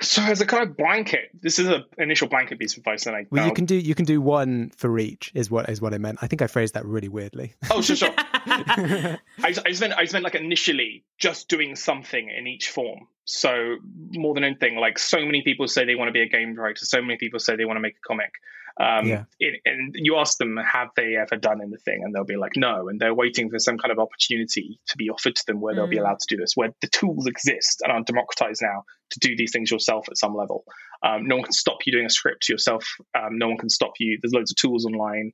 So 0.00 0.22
as 0.22 0.40
a 0.40 0.46
kind 0.46 0.68
of 0.68 0.76
blanket, 0.76 1.30
this 1.40 1.58
is 1.58 1.68
an 1.68 1.84
initial 1.98 2.28
blanket 2.28 2.58
piece 2.58 2.74
of 2.74 2.78
advice. 2.78 3.04
That 3.04 3.14
I 3.14 3.26
well, 3.30 3.46
you 3.46 3.52
can 3.52 3.64
do 3.64 3.76
you 3.76 3.94
can 3.94 4.04
do 4.04 4.20
one 4.20 4.70
for 4.76 4.98
each. 4.98 5.32
Is 5.34 5.50
what 5.50 5.68
is 5.68 5.80
what 5.80 5.94
I 5.94 5.98
meant. 5.98 6.18
I 6.22 6.26
think 6.26 6.42
I 6.42 6.46
phrased 6.46 6.74
that 6.74 6.84
really 6.84 7.08
weirdly. 7.08 7.54
Oh, 7.70 7.80
sure, 7.80 7.96
sure. 7.96 8.14
I, 8.16 9.18
I 9.38 9.74
meant 9.80 9.94
I 9.96 10.06
meant 10.12 10.24
like 10.24 10.34
initially 10.34 11.04
just 11.18 11.48
doing 11.48 11.76
something 11.76 12.30
in 12.30 12.46
each 12.46 12.68
form. 12.68 13.08
So 13.24 13.76
more 14.10 14.34
than 14.34 14.44
anything, 14.44 14.76
like 14.76 14.98
so 14.98 15.24
many 15.24 15.42
people 15.42 15.68
say 15.68 15.84
they 15.84 15.94
want 15.94 16.08
to 16.08 16.12
be 16.12 16.22
a 16.22 16.28
game 16.28 16.54
writer. 16.54 16.84
So 16.84 17.00
many 17.00 17.16
people 17.18 17.38
say 17.38 17.56
they 17.56 17.64
want 17.64 17.76
to 17.76 17.80
make 17.80 17.94
a 17.94 18.06
comic. 18.06 18.32
Um, 18.80 19.06
yeah. 19.06 19.24
It, 19.38 19.60
and 19.64 19.94
you 19.94 20.16
ask 20.16 20.38
them, 20.38 20.56
have 20.56 20.88
they 20.96 21.16
ever 21.16 21.36
done 21.36 21.60
anything? 21.60 22.02
And 22.04 22.14
they'll 22.14 22.24
be 22.24 22.36
like, 22.36 22.56
no. 22.56 22.88
And 22.88 22.98
they're 23.00 23.14
waiting 23.14 23.50
for 23.50 23.58
some 23.58 23.78
kind 23.78 23.92
of 23.92 23.98
opportunity 23.98 24.80
to 24.88 24.96
be 24.96 25.10
offered 25.10 25.36
to 25.36 25.46
them 25.46 25.60
where 25.60 25.74
mm. 25.74 25.76
they'll 25.76 25.86
be 25.86 25.96
mm. 25.96 26.00
allowed 26.00 26.20
to 26.20 26.34
do 26.34 26.40
this, 26.40 26.52
where 26.54 26.74
the 26.80 26.88
tools 26.88 27.26
exist 27.26 27.82
and 27.82 27.92
are 27.92 28.02
democratized 28.02 28.62
now 28.62 28.84
to 29.10 29.18
do 29.20 29.36
these 29.36 29.52
things 29.52 29.70
yourself 29.70 30.08
at 30.08 30.16
some 30.16 30.34
level. 30.34 30.64
Um, 31.02 31.28
no 31.28 31.36
one 31.36 31.44
can 31.44 31.52
stop 31.52 31.78
you 31.84 31.92
doing 31.92 32.06
a 32.06 32.10
script 32.10 32.48
yourself. 32.48 32.86
Um, 33.14 33.38
no 33.38 33.48
one 33.48 33.58
can 33.58 33.68
stop 33.68 33.92
you. 33.98 34.18
There's 34.20 34.32
loads 34.32 34.52
of 34.52 34.56
tools 34.56 34.86
online. 34.86 35.32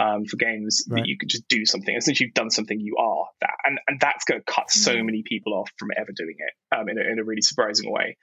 Um, 0.00 0.26
for 0.26 0.36
games 0.36 0.84
right. 0.88 1.00
that 1.00 1.08
you 1.08 1.18
could 1.18 1.28
just 1.28 1.48
do 1.48 1.64
something. 1.66 1.92
And 1.92 2.04
since 2.04 2.20
you've 2.20 2.32
done 2.32 2.50
something, 2.50 2.78
you 2.78 2.98
are 2.98 3.24
that, 3.40 3.56
and 3.64 3.80
and 3.88 3.98
that's 3.98 4.24
going 4.24 4.40
to 4.40 4.44
cut 4.44 4.70
so 4.70 4.94
mm. 4.94 5.04
many 5.04 5.24
people 5.26 5.54
off 5.54 5.72
from 5.76 5.88
ever 5.96 6.12
doing 6.14 6.36
it 6.38 6.76
um, 6.76 6.88
in, 6.88 6.98
a, 6.98 7.00
in 7.00 7.18
a 7.18 7.24
really 7.24 7.42
surprising 7.42 7.90
way. 7.90 8.16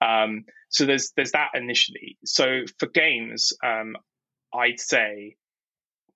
Um, 0.00 0.44
so 0.70 0.86
there's 0.86 1.12
there's 1.14 1.30
that 1.30 1.50
initially. 1.54 2.18
So 2.24 2.62
for 2.80 2.88
games, 2.88 3.52
um, 3.64 3.94
I'd 4.54 4.80
say 4.80 5.36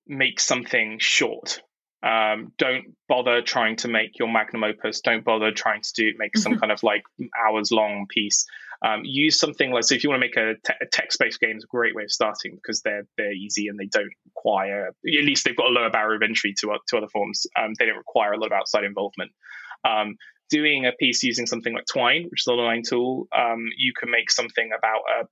make 0.06 0.40
something 0.40 0.98
short. 1.00 1.60
Um, 2.02 2.52
don't 2.58 2.94
bother 3.08 3.40
trying 3.40 3.76
to 3.76 3.88
make 3.88 4.18
your 4.18 4.30
magnum 4.30 4.64
opus. 4.64 5.00
Don't 5.00 5.24
bother 5.24 5.52
trying 5.52 5.80
to 5.80 5.92
do 5.96 6.12
make 6.18 6.36
some 6.36 6.52
mm-hmm. 6.52 6.60
kind 6.60 6.72
of 6.72 6.82
like 6.82 7.02
hours 7.34 7.72
long 7.72 8.06
piece. 8.08 8.44
Um, 8.84 9.00
use 9.04 9.38
something 9.38 9.70
like 9.70 9.84
so. 9.84 9.94
If 9.94 10.04
you 10.04 10.10
want 10.10 10.20
to 10.20 10.26
make 10.26 10.36
a, 10.36 10.54
te- 10.62 10.78
a 10.82 10.86
text 10.86 11.18
based 11.18 11.40
game, 11.40 11.56
is 11.56 11.64
a 11.64 11.66
great 11.66 11.94
way 11.94 12.02
of 12.02 12.12
starting 12.12 12.56
because 12.56 12.82
they're 12.82 13.06
they're 13.16 13.32
easy 13.32 13.68
and 13.68 13.78
they 13.78 13.86
don't 13.86 14.12
require 14.26 14.88
at 14.88 14.94
least 15.02 15.46
they've 15.46 15.56
got 15.56 15.70
a 15.70 15.72
lower 15.72 15.88
barrier 15.88 16.16
of 16.16 16.22
entry 16.22 16.54
to 16.60 16.76
to 16.88 16.98
other 16.98 17.08
forms. 17.08 17.46
Um, 17.58 17.72
they 17.78 17.86
don't 17.86 17.96
require 17.96 18.32
a 18.32 18.38
lot 18.38 18.46
of 18.46 18.52
outside 18.52 18.84
involvement. 18.84 19.32
Um, 19.88 20.16
doing 20.50 20.84
a 20.84 20.92
piece 20.92 21.22
using 21.22 21.46
something 21.46 21.72
like 21.72 21.86
Twine, 21.86 22.24
which 22.24 22.42
is 22.42 22.46
an 22.46 22.54
online 22.54 22.82
tool, 22.86 23.26
um, 23.34 23.66
you 23.78 23.92
can 23.98 24.10
make 24.10 24.30
something 24.30 24.70
about 24.76 25.00
a 25.22 25.26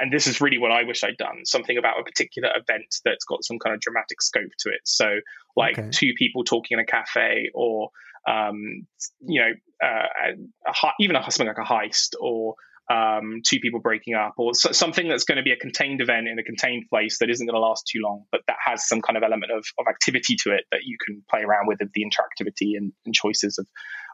and 0.00 0.12
this 0.12 0.26
is 0.26 0.40
really 0.40 0.58
what 0.58 0.72
I 0.72 0.84
wish 0.84 1.04
I'd 1.04 1.16
done 1.16 1.44
something 1.44 1.76
about 1.78 2.00
a 2.00 2.02
particular 2.02 2.50
event 2.50 2.96
that's 3.04 3.24
got 3.24 3.44
some 3.44 3.58
kind 3.58 3.74
of 3.74 3.80
dramatic 3.80 4.20
scope 4.22 4.50
to 4.60 4.70
it. 4.70 4.80
So, 4.84 5.16
like 5.56 5.78
okay. 5.78 5.90
two 5.90 6.12
people 6.16 6.44
talking 6.44 6.78
in 6.78 6.80
a 6.80 6.86
cafe, 6.86 7.50
or 7.54 7.90
um, 8.28 8.86
you 9.20 9.40
know, 9.40 9.52
uh, 9.82 10.32
a, 10.66 10.88
even 11.00 11.16
a 11.16 11.22
something 11.30 11.46
like 11.46 11.58
a 11.58 11.68
heist 11.68 12.14
or 12.20 12.54
um, 12.90 13.42
two 13.44 13.60
people 13.60 13.80
breaking 13.80 14.14
up 14.14 14.34
or 14.38 14.54
so, 14.54 14.72
something 14.72 15.08
that's 15.08 15.24
going 15.24 15.36
to 15.36 15.42
be 15.42 15.52
a 15.52 15.56
contained 15.56 16.00
event 16.00 16.26
in 16.26 16.38
a 16.38 16.42
contained 16.42 16.86
place 16.88 17.18
that 17.18 17.28
isn't 17.30 17.46
going 17.46 17.54
to 17.54 17.60
last 17.60 17.86
too 17.86 18.00
long, 18.02 18.24
but 18.32 18.40
that 18.46 18.56
has 18.64 18.88
some 18.88 19.02
kind 19.02 19.16
of 19.16 19.22
element 19.22 19.52
of, 19.52 19.64
of 19.78 19.86
activity 19.88 20.36
to 20.36 20.52
it 20.52 20.64
that 20.72 20.80
you 20.84 20.96
can 21.04 21.22
play 21.28 21.42
around 21.42 21.66
with 21.66 21.78
the 21.78 22.02
interactivity 22.02 22.76
and, 22.76 22.92
and 23.04 23.14
choices 23.14 23.58
of, 23.58 23.66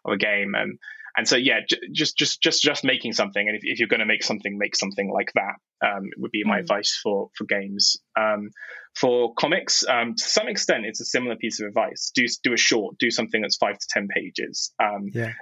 of 0.05 0.15
a 0.15 0.17
game. 0.17 0.55
And 0.57 0.79
and 1.17 1.29
so 1.29 1.37
yeah, 1.37 1.61
j- 1.69 1.79
just 1.93 2.17
just 2.17 2.41
just 2.41 2.63
just 2.63 2.85
making 2.85 3.13
something, 3.13 3.47
and 3.47 3.57
if, 3.57 3.63
if 3.65 3.79
you're 3.79 3.89
going 3.89 4.01
to 4.01 4.07
make 4.07 4.23
something, 4.23 4.59
make 4.59 4.77
something 4.77 5.11
like 5.13 5.33
that. 5.35 5.55
Um, 5.85 6.11
would 6.17 6.31
be 6.31 6.45
my 6.45 6.59
mm. 6.59 6.61
advice 6.61 6.99
for 7.03 7.31
for 7.37 7.45
games. 7.45 7.99
Um, 8.19 8.51
for 8.95 9.35
comics, 9.35 9.85
um, 9.87 10.15
to 10.15 10.25
some 10.25 10.49
extent, 10.49 10.87
it's 10.87 11.01
a 11.01 11.05
similar 11.05 11.37
piece 11.37 11.61
of 11.61 11.67
advice. 11.67 12.13
Do 12.15 12.27
do 12.43 12.53
a 12.53 12.57
short, 12.57 12.97
do 12.99 13.11
something 13.11 13.43
that's 13.43 13.57
five 13.57 13.79
to 13.79 13.87
ten 13.91 14.09
pages. 14.09 14.73
Um, 14.83 15.11
yeah. 15.13 15.33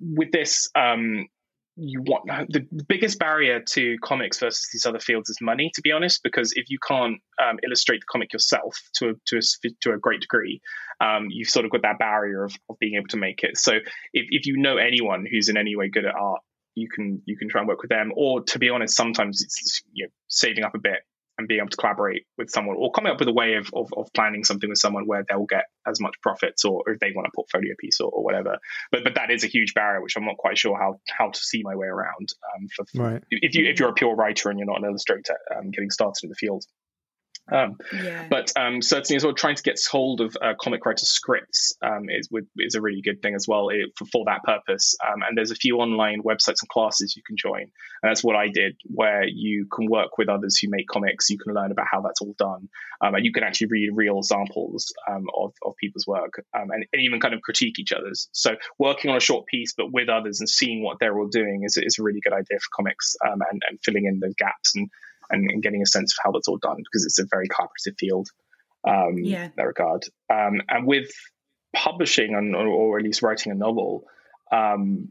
With 0.00 0.32
this, 0.32 0.68
um, 0.74 1.28
you 1.80 2.02
want 2.02 2.26
the 2.50 2.66
biggest 2.88 3.18
barrier 3.18 3.60
to 3.60 3.96
comics 4.02 4.38
versus 4.40 4.68
these 4.72 4.84
other 4.84 4.98
fields 4.98 5.30
is 5.30 5.38
money 5.40 5.70
to 5.74 5.80
be 5.80 5.92
honest 5.92 6.22
because 6.24 6.52
if 6.56 6.68
you 6.68 6.78
can't 6.86 7.18
um, 7.42 7.58
illustrate 7.64 8.00
the 8.00 8.06
comic 8.10 8.32
yourself 8.32 8.80
to 8.94 9.10
a, 9.10 9.12
to 9.26 9.38
a, 9.38 9.68
to 9.80 9.92
a 9.92 9.98
great 9.98 10.20
degree 10.20 10.60
um, 11.00 11.28
you've 11.30 11.48
sort 11.48 11.64
of 11.64 11.70
got 11.70 11.82
that 11.82 11.98
barrier 11.98 12.44
of, 12.44 12.54
of 12.68 12.78
being 12.80 12.96
able 12.96 13.06
to 13.08 13.16
make 13.16 13.44
it. 13.44 13.56
So 13.56 13.74
if, 14.12 14.26
if 14.30 14.46
you 14.46 14.56
know 14.56 14.76
anyone 14.76 15.26
who's 15.30 15.48
in 15.48 15.56
any 15.56 15.76
way 15.76 15.88
good 15.88 16.04
at 16.04 16.14
art 16.14 16.42
you 16.74 16.88
can 16.88 17.22
you 17.26 17.36
can 17.36 17.48
try 17.48 17.60
and 17.60 17.68
work 17.68 17.82
with 17.82 17.90
them. 17.90 18.12
Or 18.16 18.42
to 18.42 18.58
be 18.58 18.70
honest 18.70 18.96
sometimes 18.96 19.42
it's 19.42 19.82
you 19.92 20.06
know, 20.06 20.10
saving 20.28 20.64
up 20.64 20.74
a 20.74 20.78
bit 20.78 21.00
and 21.38 21.46
being 21.46 21.60
able 21.60 21.70
to 21.70 21.76
collaborate 21.76 22.26
with 22.36 22.50
someone 22.50 22.76
or 22.78 22.90
coming 22.90 23.12
up 23.12 23.20
with 23.20 23.28
a 23.28 23.32
way 23.32 23.54
of, 23.54 23.70
of, 23.72 23.88
of 23.96 24.12
planning 24.12 24.44
something 24.44 24.68
with 24.68 24.78
someone 24.78 25.06
where 25.06 25.24
they'll 25.28 25.46
get 25.46 25.64
as 25.86 26.00
much 26.00 26.14
profits 26.20 26.64
or, 26.64 26.82
or 26.84 26.94
if 26.94 27.00
they 27.00 27.12
want 27.14 27.28
a 27.28 27.30
portfolio 27.34 27.74
piece 27.78 28.00
or, 28.00 28.10
or, 28.10 28.24
whatever. 28.24 28.58
But 28.90 29.04
but 29.04 29.14
that 29.14 29.30
is 29.30 29.44
a 29.44 29.46
huge 29.46 29.72
barrier, 29.72 30.02
which 30.02 30.16
I'm 30.16 30.24
not 30.24 30.36
quite 30.36 30.58
sure 30.58 30.76
how 30.76 31.00
how 31.16 31.30
to 31.30 31.40
see 31.40 31.62
my 31.64 31.76
way 31.76 31.86
around. 31.86 32.28
Um, 32.54 32.68
for, 32.74 32.84
right. 33.00 33.22
if 33.30 33.54
you 33.54 33.66
if 33.66 33.78
you're 33.78 33.90
a 33.90 33.94
pure 33.94 34.14
writer 34.14 34.50
and 34.50 34.58
you're 34.58 34.66
not 34.66 34.80
an 34.80 34.84
illustrator, 34.84 35.36
um, 35.56 35.70
getting 35.70 35.90
started 35.90 36.24
in 36.24 36.28
the 36.28 36.34
field. 36.34 36.64
Um, 37.50 37.76
yeah. 37.92 38.26
But 38.28 38.52
um, 38.56 38.82
certainly, 38.82 39.16
as 39.16 39.24
well, 39.24 39.34
trying 39.34 39.56
to 39.56 39.62
get 39.62 39.78
hold 39.90 40.20
of 40.20 40.36
uh, 40.40 40.54
comic 40.60 40.84
writer 40.84 41.06
scripts 41.06 41.74
um, 41.82 42.08
is 42.08 42.28
is 42.58 42.74
a 42.74 42.80
really 42.80 43.00
good 43.00 43.22
thing 43.22 43.34
as 43.34 43.46
well 43.48 43.68
it, 43.70 43.90
for, 43.96 44.04
for, 44.06 44.24
that 44.26 44.42
purpose. 44.44 44.94
Um, 45.06 45.22
and 45.26 45.36
there's 45.36 45.50
a 45.50 45.56
few 45.56 45.78
online 45.78 46.22
websites 46.22 46.60
and 46.60 46.68
classes 46.68 47.16
you 47.16 47.22
can 47.26 47.36
join, 47.36 47.62
and 47.62 47.70
that's 48.02 48.22
what 48.22 48.36
I 48.36 48.48
did, 48.48 48.76
where 48.84 49.24
you 49.26 49.66
can 49.72 49.88
work 49.90 50.18
with 50.18 50.28
others 50.28 50.58
who 50.58 50.68
make 50.70 50.88
comics. 50.88 51.30
You 51.30 51.38
can 51.38 51.54
learn 51.54 51.70
about 51.70 51.86
how 51.90 52.00
that's 52.02 52.20
all 52.20 52.34
done, 52.38 52.68
um, 53.00 53.14
and 53.14 53.24
you 53.24 53.32
can 53.32 53.44
actually 53.44 53.68
read 53.68 53.90
real 53.94 54.18
examples 54.18 54.92
um, 55.10 55.26
of 55.36 55.52
of 55.64 55.74
people's 55.76 56.06
work, 56.06 56.44
and, 56.54 56.70
and, 56.70 56.86
even 56.94 57.20
kind 57.20 57.34
of 57.34 57.42
critique 57.42 57.78
each 57.78 57.92
other's. 57.92 58.28
So 58.32 58.56
working 58.78 59.10
on 59.10 59.16
a 59.16 59.20
short 59.20 59.46
piece, 59.46 59.72
but 59.76 59.92
with 59.92 60.08
others 60.08 60.40
and 60.40 60.48
seeing 60.48 60.82
what 60.82 60.98
they're 61.00 61.18
all 61.18 61.28
doing 61.28 61.62
is 61.64 61.76
is 61.76 61.98
a 61.98 62.02
really 62.02 62.20
good 62.20 62.32
idea 62.32 62.58
for 62.58 62.68
comics 62.76 63.16
and, 63.22 63.42
and 63.68 63.78
filling 63.82 64.06
in 64.06 64.20
those 64.20 64.34
gaps 64.34 64.74
and 64.76 64.90
and, 65.30 65.50
and, 65.50 65.62
getting 65.62 65.82
a 65.82 65.86
sense 65.86 66.12
of 66.12 66.18
how 66.24 66.32
that's 66.32 66.48
all 66.48 66.58
done 66.58 66.76
because 66.78 67.04
it's 67.04 67.18
a 67.18 67.26
very 67.30 67.48
collaborative 67.48 67.98
field 67.98 68.28
um, 68.86 69.18
yeah. 69.18 69.46
in 69.46 69.52
that 69.56 69.66
regard. 69.66 70.04
Um, 70.30 70.62
and 70.68 70.86
with 70.86 71.10
publishing 71.74 72.34
and, 72.34 72.54
or 72.54 72.98
at 72.98 73.04
least 73.04 73.22
writing 73.22 73.52
a 73.52 73.54
novel, 73.54 74.04
um, 74.52 75.10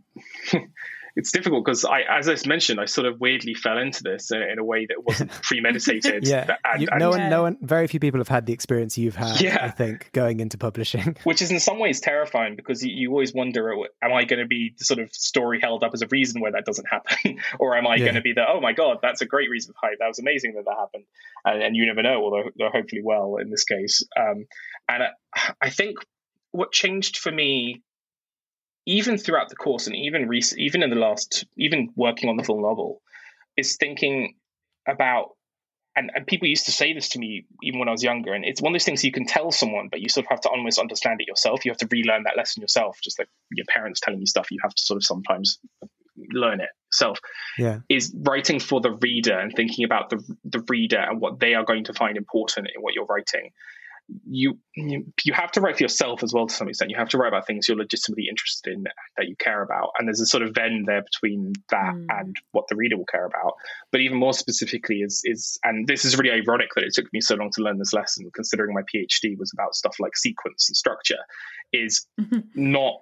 it's 1.17 1.31
difficult 1.31 1.65
because 1.65 1.83
I, 1.83 2.01
as 2.01 2.29
I 2.29 2.35
mentioned, 2.47 2.79
I 2.79 2.85
sort 2.85 3.07
of 3.07 3.19
weirdly 3.19 3.55
fell 3.55 3.79
into 3.79 4.03
this 4.03 4.29
in, 4.29 4.39
in 4.39 4.59
a 4.59 4.63
way 4.63 4.85
that 4.85 5.03
wasn't 5.03 5.31
premeditated. 5.41 6.27
yeah, 6.27 6.55
and, 6.63 6.81
you, 6.83 6.87
no 6.95 7.11
and, 7.11 7.21
one, 7.21 7.29
no 7.31 7.41
one, 7.41 7.57
very 7.59 7.87
few 7.87 7.99
people 7.99 8.19
have 8.19 8.27
had 8.27 8.45
the 8.45 8.53
experience 8.53 8.99
you've 8.99 9.15
had. 9.15 9.41
Yeah. 9.41 9.57
I 9.59 9.71
think 9.71 10.11
going 10.13 10.39
into 10.39 10.59
publishing, 10.59 11.17
which 11.23 11.41
is 11.41 11.49
in 11.49 11.59
some 11.59 11.79
ways 11.79 12.01
terrifying 12.01 12.55
because 12.55 12.85
you, 12.85 12.93
you 12.93 13.09
always 13.09 13.33
wonder, 13.33 13.73
am 14.03 14.13
I 14.13 14.25
going 14.25 14.41
to 14.41 14.45
be 14.45 14.75
the 14.77 14.85
sort 14.85 14.99
of 14.99 15.11
story 15.11 15.59
held 15.59 15.83
up 15.83 15.95
as 15.95 16.03
a 16.03 16.07
reason 16.07 16.39
where 16.39 16.51
that 16.51 16.65
doesn't 16.65 16.87
happen, 16.87 17.39
or 17.59 17.75
am 17.75 17.87
I 17.87 17.95
yeah. 17.95 18.05
going 18.05 18.15
to 18.15 18.21
be 18.21 18.33
the, 18.33 18.43
oh 18.47 18.61
my 18.61 18.73
god, 18.73 18.99
that's 19.01 19.21
a 19.21 19.25
great 19.25 19.49
reason 19.49 19.73
for 19.73 19.87
hype. 19.87 19.97
That 19.99 20.07
was 20.07 20.19
amazing 20.19 20.53
that 20.53 20.65
that 20.65 20.77
happened, 20.77 21.05
and, 21.43 21.63
and 21.63 21.75
you 21.75 21.87
never 21.87 22.03
know. 22.03 22.25
Although 22.25 22.51
hopefully 22.71 23.01
well 23.03 23.37
in 23.37 23.49
this 23.49 23.63
case, 23.63 24.03
um, 24.15 24.45
and 24.87 25.01
I, 25.01 25.53
I 25.59 25.69
think 25.71 25.97
what 26.51 26.71
changed 26.71 27.17
for 27.17 27.31
me 27.31 27.81
even 28.87 29.17
throughout 29.17 29.49
the 29.49 29.55
course 29.55 29.85
and 29.85 29.95
even 29.95 30.27
rec- 30.27 30.57
even 30.57 30.81
in 30.81 30.89
the 30.89 30.95
last 30.95 31.45
even 31.57 31.91
working 31.95 32.29
on 32.29 32.37
the 32.37 32.43
full 32.43 32.61
novel 32.61 33.01
is 33.55 33.75
thinking 33.75 34.33
about 34.87 35.31
and, 35.95 36.11
and 36.13 36.25
people 36.27 36.47
used 36.47 36.65
to 36.65 36.71
say 36.71 36.93
this 36.93 37.09
to 37.09 37.19
me 37.19 37.45
even 37.61 37.79
when 37.79 37.89
I 37.89 37.91
was 37.91 38.03
younger 38.03 38.33
and 38.33 38.45
it's 38.45 38.61
one 38.61 38.71
of 38.71 38.75
those 38.75 38.85
things 38.85 39.03
you 39.03 39.11
can 39.11 39.25
tell 39.25 39.51
someone 39.51 39.89
but 39.91 39.99
you 39.99 40.09
sort 40.09 40.25
of 40.25 40.29
have 40.29 40.41
to 40.41 40.49
almost 40.49 40.79
understand 40.79 41.21
it 41.21 41.27
yourself. 41.27 41.65
You 41.65 41.71
have 41.71 41.79
to 41.79 41.87
relearn 41.91 42.23
that 42.23 42.37
lesson 42.37 42.61
yourself 42.61 42.99
just 43.03 43.19
like 43.19 43.27
your 43.51 43.65
parents 43.67 43.99
telling 43.99 44.21
you 44.21 44.25
stuff 44.25 44.51
you 44.51 44.59
have 44.63 44.73
to 44.73 44.81
sort 44.81 44.97
of 44.97 45.03
sometimes 45.03 45.59
learn 46.31 46.61
it 46.61 46.69
yourself. 46.91 47.19
Yeah. 47.57 47.79
Is 47.89 48.15
writing 48.17 48.59
for 48.59 48.79
the 48.79 48.91
reader 48.91 49.37
and 49.37 49.51
thinking 49.53 49.83
about 49.83 50.09
the 50.09 50.23
the 50.45 50.63
reader 50.69 50.99
and 50.99 51.19
what 51.19 51.41
they 51.41 51.55
are 51.55 51.65
going 51.65 51.83
to 51.85 51.93
find 51.93 52.15
important 52.15 52.69
in 52.73 52.81
what 52.81 52.93
you're 52.93 53.05
writing 53.05 53.51
you 54.25 54.57
you 54.75 55.33
have 55.33 55.51
to 55.51 55.61
write 55.61 55.77
for 55.77 55.83
yourself 55.83 56.23
as 56.23 56.33
well 56.33 56.47
to 56.47 56.53
some 56.53 56.69
extent. 56.69 56.91
You 56.91 56.97
have 56.97 57.09
to 57.09 57.17
write 57.17 57.27
about 57.27 57.45
things 57.45 57.67
you're 57.67 57.77
legitimately 57.77 58.27
interested 58.29 58.73
in 58.73 58.83
that 59.17 59.27
you 59.27 59.35
care 59.37 59.61
about, 59.61 59.91
and 59.97 60.07
there's 60.07 60.21
a 60.21 60.25
sort 60.25 60.43
of 60.43 60.53
then 60.53 60.83
there 60.85 61.01
between 61.01 61.53
that 61.69 61.93
mm. 61.93 62.05
and 62.09 62.35
what 62.51 62.65
the 62.69 62.75
reader 62.75 62.97
will 62.97 63.05
care 63.05 63.25
about. 63.25 63.53
But 63.91 64.01
even 64.01 64.17
more 64.17 64.33
specifically 64.33 64.97
is 64.97 65.21
is 65.25 65.59
and 65.63 65.87
this 65.87 66.05
is 66.05 66.17
really 66.17 66.31
ironic 66.31 66.69
that 66.75 66.85
it 66.85 66.93
took 66.93 67.11
me 67.11 67.19
so 67.19 67.35
long 67.35 67.51
to 67.53 67.61
learn 67.61 67.79
this 67.79 67.93
lesson, 67.93 68.29
considering 68.33 68.73
my 68.73 68.83
PhD 68.83 69.37
was 69.37 69.51
about 69.53 69.75
stuff 69.75 69.97
like 69.99 70.15
sequence 70.15 70.69
and 70.69 70.77
structure, 70.77 71.19
is 71.73 72.07
not 72.55 73.01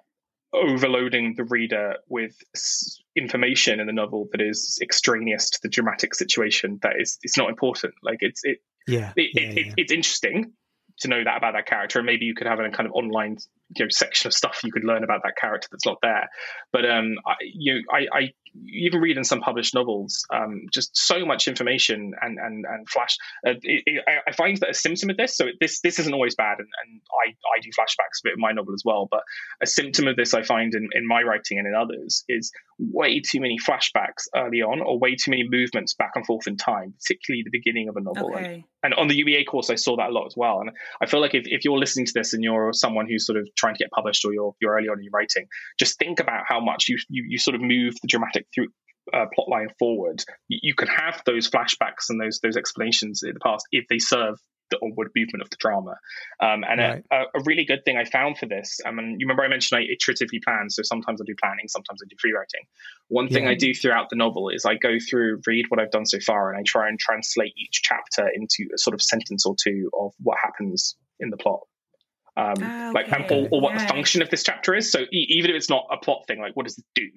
overloading 0.52 1.34
the 1.36 1.44
reader 1.44 1.96
with 2.08 2.34
information 3.14 3.78
in 3.78 3.86
the 3.86 3.92
novel 3.92 4.28
that 4.32 4.40
is 4.40 4.78
extraneous 4.82 5.50
to 5.50 5.58
the 5.62 5.68
dramatic 5.68 6.14
situation 6.14 6.78
that 6.82 6.94
is 6.98 7.18
it's 7.22 7.36
not 7.36 7.50
important 7.50 7.92
like 8.02 8.18
it's 8.20 8.40
it 8.44 8.58
yeah, 8.86 9.12
it, 9.16 9.30
yeah, 9.34 9.42
it, 9.42 9.66
yeah. 9.66 9.72
it's 9.76 9.92
interesting 9.92 10.52
to 11.00 11.08
know 11.08 11.22
that 11.22 11.36
about 11.36 11.52
that 11.54 11.66
character 11.66 11.98
and 11.98 12.06
maybe 12.06 12.24
you 12.24 12.34
could 12.34 12.46
have 12.46 12.58
a 12.58 12.70
kind 12.70 12.86
of 12.86 12.92
online 12.92 13.38
you 13.74 13.84
know 13.84 13.88
section 13.90 14.28
of 14.28 14.34
stuff 14.34 14.60
you 14.62 14.70
could 14.70 14.84
learn 14.84 15.02
about 15.02 15.22
that 15.24 15.36
character 15.36 15.68
that's 15.70 15.86
not 15.86 15.98
there 16.02 16.28
but 16.72 16.88
um 16.88 17.16
I, 17.26 17.34
you 17.40 17.82
I, 17.90 18.06
I 18.12 18.32
even 18.68 19.00
read 19.00 19.18
in 19.18 19.24
some 19.24 19.40
published 19.40 19.74
novels 19.74 20.24
um 20.32 20.62
just 20.72 20.96
so 20.96 21.26
much 21.26 21.48
information 21.48 22.12
and 22.20 22.38
and 22.38 22.64
and 22.68 22.88
flash 22.88 23.16
uh, 23.46 23.50
it, 23.62 23.82
it, 23.86 24.04
I 24.26 24.32
find 24.32 24.56
that 24.58 24.70
a 24.70 24.74
symptom 24.74 25.10
of 25.10 25.16
this 25.16 25.36
so 25.36 25.46
this 25.60 25.80
this 25.80 25.98
isn't 25.98 26.14
always 26.14 26.34
bad 26.34 26.58
and, 26.58 26.68
and 26.84 27.00
I 27.26 27.30
I 27.30 27.60
do 27.60 27.70
flashbacks 27.70 28.20
a 28.20 28.24
bit 28.24 28.34
in 28.36 28.40
my 28.40 28.52
novel 28.52 28.74
as 28.74 28.82
well 28.84 29.08
but 29.10 29.22
a 29.60 29.66
symptom 29.66 30.06
of 30.06 30.16
this 30.16 30.32
I 30.32 30.42
find 30.42 30.74
in, 30.74 30.88
in 30.92 31.06
my 31.06 31.22
writing 31.22 31.58
and 31.58 31.66
in 31.66 31.74
others 31.74 32.24
is 32.28 32.52
way 32.78 33.20
too 33.20 33.40
many 33.40 33.56
flashbacks 33.58 34.28
early 34.34 34.62
on 34.62 34.80
or 34.80 34.98
way 34.98 35.16
too 35.16 35.30
many 35.30 35.46
movements 35.48 35.94
back 35.94 36.12
and 36.14 36.24
forth 36.24 36.46
in 36.46 36.56
time 36.56 36.94
particularly 37.00 37.42
the 37.44 37.50
beginning 37.50 37.88
of 37.88 37.96
a 37.96 38.00
novel 38.00 38.32
okay. 38.34 38.44
and, 38.44 38.64
and 38.84 38.94
on 38.94 39.08
the 39.08 39.24
UEA 39.24 39.44
course 39.46 39.70
I 39.70 39.74
saw 39.74 39.96
that 39.96 40.10
a 40.10 40.12
lot 40.12 40.26
as 40.26 40.34
well 40.36 40.60
and 40.60 40.70
I 41.02 41.06
feel 41.06 41.20
like 41.20 41.34
if, 41.34 41.44
if 41.46 41.64
you're 41.64 41.78
listening 41.78 42.06
to 42.06 42.12
this 42.14 42.32
and 42.32 42.44
you're 42.44 42.72
someone 42.72 43.06
who's 43.08 43.26
sort 43.26 43.38
of 43.38 43.48
trying 43.56 43.74
to 43.74 43.78
get 43.78 43.90
published 43.90 44.24
or 44.24 44.32
you're, 44.32 44.54
you're 44.60 44.74
early 44.74 44.88
on 44.88 44.98
in 44.98 45.04
your 45.04 45.12
writing, 45.12 45.46
just 45.78 45.98
think 45.98 46.20
about 46.20 46.44
how 46.46 46.60
much 46.60 46.88
you, 46.88 46.96
you, 47.08 47.24
you 47.28 47.38
sort 47.38 47.54
of 47.54 47.60
move 47.60 47.94
the 48.02 48.08
dramatic 48.08 48.46
through 48.54 48.68
uh, 49.12 49.26
plot 49.34 49.48
line 49.48 49.68
forward. 49.78 50.22
You, 50.48 50.58
you, 50.62 50.74
can 50.74 50.88
have 50.88 51.22
those 51.26 51.48
flashbacks 51.48 52.10
and 52.10 52.20
those 52.20 52.40
those 52.40 52.56
explanations 52.56 53.22
in 53.22 53.34
the 53.34 53.40
past 53.40 53.66
if 53.70 53.86
they 53.88 53.98
serve 53.98 54.38
the 54.70 54.78
onward 54.82 55.10
movement 55.14 55.42
of 55.42 55.50
the 55.50 55.56
drama. 55.60 55.94
Um, 56.40 56.64
and 56.68 56.80
right. 56.80 57.04
a, 57.12 57.38
a, 57.38 57.42
really 57.44 57.64
good 57.64 57.84
thing 57.84 57.96
I 57.96 58.04
found 58.04 58.36
for 58.36 58.46
this, 58.46 58.80
I 58.84 58.90
mean, 58.90 59.16
you 59.18 59.26
remember 59.26 59.44
I 59.44 59.48
mentioned 59.48 59.78
I 59.78 59.84
iteratively 59.84 60.42
plan, 60.42 60.70
so 60.70 60.82
sometimes 60.82 61.20
I 61.20 61.24
do 61.24 61.36
planning, 61.40 61.68
sometimes 61.68 62.00
I 62.02 62.06
do 62.08 62.16
free 62.20 62.32
writing. 62.32 62.66
One 63.08 63.28
thing 63.28 63.44
yeah. 63.44 63.50
I 63.50 63.54
do 63.54 63.72
throughout 63.72 64.10
the 64.10 64.16
novel 64.16 64.48
is 64.48 64.64
I 64.64 64.74
go 64.74 64.96
through, 64.98 65.40
read 65.46 65.66
what 65.68 65.80
I've 65.80 65.92
done 65.92 66.06
so 66.06 66.18
far, 66.18 66.50
and 66.50 66.58
I 66.58 66.62
try 66.66 66.88
and 66.88 66.98
translate 66.98 67.52
each 67.56 67.82
chapter 67.82 68.28
into 68.34 68.68
a 68.74 68.78
sort 68.78 68.94
of 68.94 69.02
sentence 69.02 69.46
or 69.46 69.54
two 69.54 69.90
of 69.98 70.12
what 70.20 70.38
happens 70.42 70.96
in 71.20 71.30
the 71.30 71.36
plot 71.36 71.60
um, 72.36 72.52
okay. 72.52 72.90
like 72.92 73.12
and, 73.12 73.24
or, 73.30 73.48
or, 73.50 73.60
what 73.60 73.74
yeah. 73.74 73.82
the 73.82 73.88
function 73.88 74.22
of 74.22 74.30
this 74.30 74.42
chapter 74.42 74.74
is. 74.74 74.90
So 74.92 75.00
e- 75.00 75.26
even 75.30 75.50
if 75.50 75.56
it's 75.56 75.70
not 75.70 75.86
a 75.90 75.96
plot 75.96 76.24
thing, 76.26 76.40
like 76.40 76.54
what 76.54 76.66
does 76.66 76.78
it 76.78 76.84
do? 76.94 77.08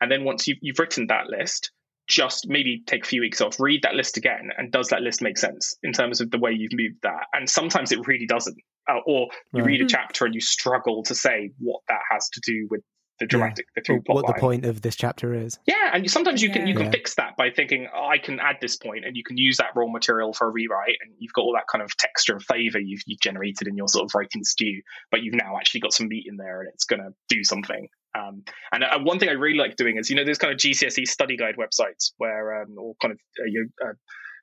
And 0.00 0.10
then 0.10 0.24
once 0.24 0.46
you've, 0.46 0.58
you've 0.62 0.78
written 0.78 1.08
that 1.08 1.26
list, 1.26 1.72
just 2.08 2.48
maybe 2.48 2.82
take 2.86 3.04
a 3.04 3.08
few 3.08 3.20
weeks 3.20 3.40
off, 3.40 3.58
read 3.60 3.82
that 3.82 3.94
list 3.94 4.16
again, 4.16 4.50
and 4.56 4.72
does 4.72 4.88
that 4.88 5.00
list 5.00 5.22
make 5.22 5.38
sense 5.38 5.74
in 5.82 5.92
terms 5.92 6.20
of 6.20 6.30
the 6.30 6.38
way 6.38 6.52
you've 6.52 6.72
moved 6.72 7.02
that? 7.02 7.26
And 7.32 7.48
sometimes 7.48 7.92
it 7.92 8.06
really 8.06 8.26
doesn't. 8.26 8.56
Uh, 8.88 8.98
or 9.06 9.28
you 9.52 9.62
right. 9.62 9.66
read 9.66 9.82
a 9.82 9.86
chapter 9.86 10.24
and 10.24 10.34
you 10.34 10.40
struggle 10.40 11.02
to 11.04 11.14
say 11.14 11.50
what 11.58 11.80
that 11.88 12.00
has 12.10 12.28
to 12.30 12.40
do 12.44 12.66
with 12.70 12.80
the 13.20 13.26
dramatic 13.26 13.66
yeah. 13.68 13.80
the 13.80 13.84
through 13.84 14.02
plot 14.02 14.16
what 14.16 14.24
line. 14.24 14.34
the 14.34 14.40
point 14.40 14.64
of 14.64 14.82
this 14.82 14.96
chapter 14.96 15.34
is 15.34 15.58
yeah 15.66 15.90
and 15.92 16.10
sometimes 16.10 16.42
you 16.42 16.48
yeah. 16.48 16.54
can 16.54 16.66
you 16.66 16.74
can 16.74 16.86
yeah. 16.86 16.90
fix 16.90 17.14
that 17.14 17.36
by 17.36 17.50
thinking 17.50 17.86
oh, 17.94 18.06
i 18.06 18.18
can 18.18 18.40
add 18.40 18.56
this 18.60 18.76
point 18.76 19.04
and 19.04 19.16
you 19.16 19.22
can 19.22 19.36
use 19.36 19.58
that 19.58 19.68
raw 19.76 19.86
material 19.86 20.32
for 20.32 20.48
a 20.48 20.50
rewrite 20.50 20.96
and 21.04 21.14
you've 21.18 21.32
got 21.32 21.42
all 21.42 21.52
that 21.52 21.66
kind 21.70 21.82
of 21.82 21.96
texture 21.96 22.32
and 22.32 22.42
flavor 22.42 22.78
you've, 22.78 23.02
you've 23.06 23.20
generated 23.20 23.68
in 23.68 23.76
your 23.76 23.88
sort 23.88 24.04
of 24.04 24.10
writing 24.14 24.42
stew 24.42 24.80
but 25.10 25.22
you've 25.22 25.34
now 25.34 25.56
actually 25.56 25.80
got 25.80 25.92
some 25.92 26.08
meat 26.08 26.24
in 26.26 26.36
there 26.36 26.60
and 26.60 26.70
it's 26.72 26.84
going 26.84 27.00
to 27.00 27.10
do 27.28 27.44
something 27.44 27.88
um, 28.12 28.42
and 28.72 28.82
uh, 28.82 28.98
one 29.00 29.18
thing 29.20 29.28
I 29.28 29.32
really 29.32 29.56
like 29.56 29.76
doing 29.76 29.96
is, 29.96 30.10
you 30.10 30.16
know, 30.16 30.24
there's 30.24 30.38
kind 30.38 30.52
of 30.52 30.58
GCSE 30.58 31.06
study 31.06 31.36
guide 31.36 31.54
websites 31.56 32.10
where, 32.18 32.62
um, 32.62 32.76
or 32.76 32.94
kind 33.00 33.12
of, 33.12 33.18
uh, 33.40 33.46
you 33.46 33.68
uh, 33.80 33.92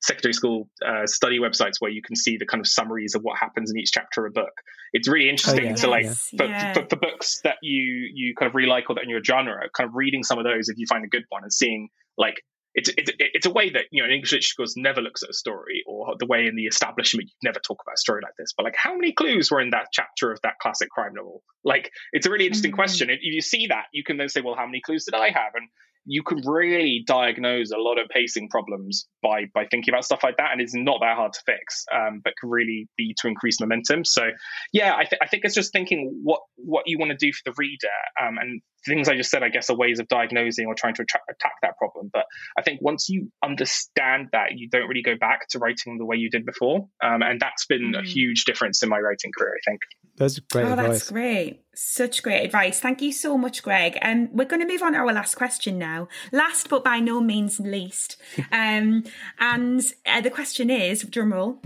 secondary 0.02 0.34
school 0.34 0.70
uh, 0.86 1.06
study 1.06 1.40
websites 1.40 1.76
where 1.80 1.92
you 1.92 2.02
can 2.02 2.16
see 2.16 2.38
the 2.38 2.46
kind 2.46 2.62
of 2.62 2.68
summaries 2.68 3.16
of 3.16 3.22
what 3.24 3.38
happens 3.38 3.72
in 3.72 3.78
each 3.78 3.92
chapter 3.92 4.26
of 4.26 4.32
a 4.32 4.34
book. 4.34 4.54
It's 4.94 5.08
really 5.08 5.30
interesting 5.30 5.66
oh, 5.66 5.70
yeah. 5.70 5.76
to 5.76 5.90
like 5.90 6.04
Yes, 6.04 6.34
for, 6.38 6.46
yeah. 6.46 6.74
for, 6.74 6.86
for 6.90 6.96
books 6.96 7.42
that 7.44 7.58
you 7.62 8.10
you 8.14 8.36
kind 8.36 8.50
of 8.50 8.56
really 8.56 8.70
like 8.70 8.90
or 8.90 8.96
that 8.96 9.04
in 9.04 9.10
your 9.10 9.24
genre, 9.24 9.68
kind 9.76 9.90
of 9.90 9.96
reading 9.96 10.24
some 10.24 10.38
of 10.40 10.46
those 10.46 10.70
if 10.70 10.78
you 10.78 10.86
find 10.88 11.04
a 11.04 11.10
good 11.10 11.24
one 11.30 11.44
and 11.44 11.52
seeing 11.52 11.90
like 12.18 12.42
it's 12.78 12.92
it's 12.96 13.12
it's 13.18 13.46
a 13.48 13.50
way 13.50 13.72
that 13.72 13.86
you 13.92 14.02
know 14.02 14.08
an 14.08 14.14
English 14.14 14.32
literature 14.32 14.54
course 14.56 14.76
never 14.78 15.02
looks 15.02 15.24
at 15.24 15.32
a 15.32 15.34
story, 15.34 15.84
or 15.88 16.16
the 16.20 16.28
way 16.28 16.46
in 16.46 16.56
the 16.56 16.66
establishment 16.66 17.28
you 17.28 17.36
never 17.44 17.60
talk 17.60 17.80
about 17.84 17.96
a 17.96 17.98
story 17.98 18.22
like 18.24 18.36
this. 18.38 18.54
But 18.56 18.66
like, 18.66 18.76
how 18.76 18.94
many 18.94 19.14
clues 19.14 19.50
were 19.50 19.60
in 19.60 19.72
that 19.72 19.88
chapter 19.92 20.32
of 20.32 20.40
that 20.44 20.60
classic 20.62 20.90
crime 20.92 21.14
novel? 21.16 21.42
Like, 21.64 21.92
it's 22.14 22.28
a 22.28 22.30
really 22.30 22.46
interesting 22.46 22.72
Mhm. 22.72 22.76
question. 22.76 23.10
If 23.10 23.18
if 23.22 23.34
you 23.34 23.42
see 23.42 23.68
that, 23.68 23.86
you 23.94 24.04
can 24.04 24.18
then 24.18 24.30
say, 24.30 24.42
well, 24.42 24.56
how 24.56 24.68
many 24.68 24.80
clues 24.80 25.06
did 25.06 25.16
I 25.16 25.30
have? 25.30 25.56
And 25.56 25.70
you 26.10 26.24
can 26.24 26.40
really 26.46 27.04
diagnose 27.06 27.72
a 27.72 27.78
lot 27.78 28.00
of 28.00 28.08
pacing 28.10 28.48
problems 28.50 29.08
by 29.22 29.46
by 29.54 29.66
thinking 29.70 29.94
about 29.94 30.06
stuff 30.06 30.24
like 30.24 30.38
that, 30.38 30.54
and 30.54 30.62
it's 30.62 30.74
not 30.74 31.00
that 31.02 31.18
hard 31.18 31.34
to 31.34 31.40
fix, 31.46 31.86
um, 31.94 32.22
but 32.24 32.34
can 32.40 32.50
really 32.50 32.88
be 32.98 33.14
to 33.20 33.28
increase 33.28 33.60
momentum. 33.60 34.06
So, 34.06 34.30
yeah, 34.72 34.96
I, 34.96 35.04
th- 35.04 35.20
I 35.22 35.28
think 35.28 35.44
it's 35.46 35.54
just 35.54 35.74
thinking 35.74 36.22
what 36.24 36.40
what 36.56 36.84
you 36.88 36.98
want 36.98 37.12
to 37.12 37.18
do 37.18 37.32
for 37.34 37.42
the 37.52 37.54
reader, 37.58 37.88
um, 38.26 38.38
and 38.38 38.62
things 38.86 39.10
I 39.10 39.18
just 39.18 39.30
said, 39.30 39.44
I 39.44 39.50
guess, 39.50 39.70
are 39.70 39.76
ways 39.76 40.00
of 40.00 40.08
diagnosing 40.08 40.66
or 40.66 40.74
trying 40.76 40.94
to 40.96 41.02
attack 41.04 41.52
that 41.62 41.78
problem. 41.78 42.10
But 42.14 42.26
I 42.58 42.62
think 42.62 42.80
once 42.82 43.10
you 43.10 43.30
understand 43.44 44.30
that, 44.32 44.54
you 44.56 44.70
don't 44.70 44.88
really 44.88 45.02
go 45.02 45.18
back 45.20 45.50
to 45.50 45.60
writing 45.60 45.98
the 45.98 46.06
way 46.06 46.16
you 46.16 46.30
did 46.30 46.46
before, 46.46 46.88
um, 47.04 47.22
and 47.22 47.40
that's 47.40 47.66
been 47.66 47.94
a 47.96 48.02
Mm. 48.02 48.08
huge 48.08 48.46
difference 48.46 48.82
in 48.82 48.90
my 48.90 49.00
writing 49.00 49.32
career. 49.38 49.54
I 49.54 49.70
think. 49.70 49.82
That's 50.18 50.40
great 50.40 50.66
oh, 50.66 50.72
advice. 50.72 50.88
that's 50.88 51.12
great. 51.12 51.62
Such 51.76 52.24
great 52.24 52.44
advice. 52.44 52.80
Thank 52.80 53.02
you 53.04 53.12
so 53.12 53.38
much, 53.38 53.62
Greg. 53.62 54.00
Um, 54.02 54.30
we're 54.32 54.46
going 54.46 54.62
to 54.62 54.68
move 54.68 54.82
on 54.82 54.94
to 54.94 54.98
our 54.98 55.14
last 55.14 55.36
question 55.36 55.78
now. 55.78 56.08
Last, 56.32 56.70
but 56.70 56.84
by 56.84 57.00
no 57.00 57.22
means 57.22 57.60
least. 57.60 58.18
Um, 58.52 59.04
and 59.40 59.84
uh, 60.06 60.22
the 60.22 60.32
question 60.32 60.70
is, 60.70 61.04
drumroll, 61.04 61.60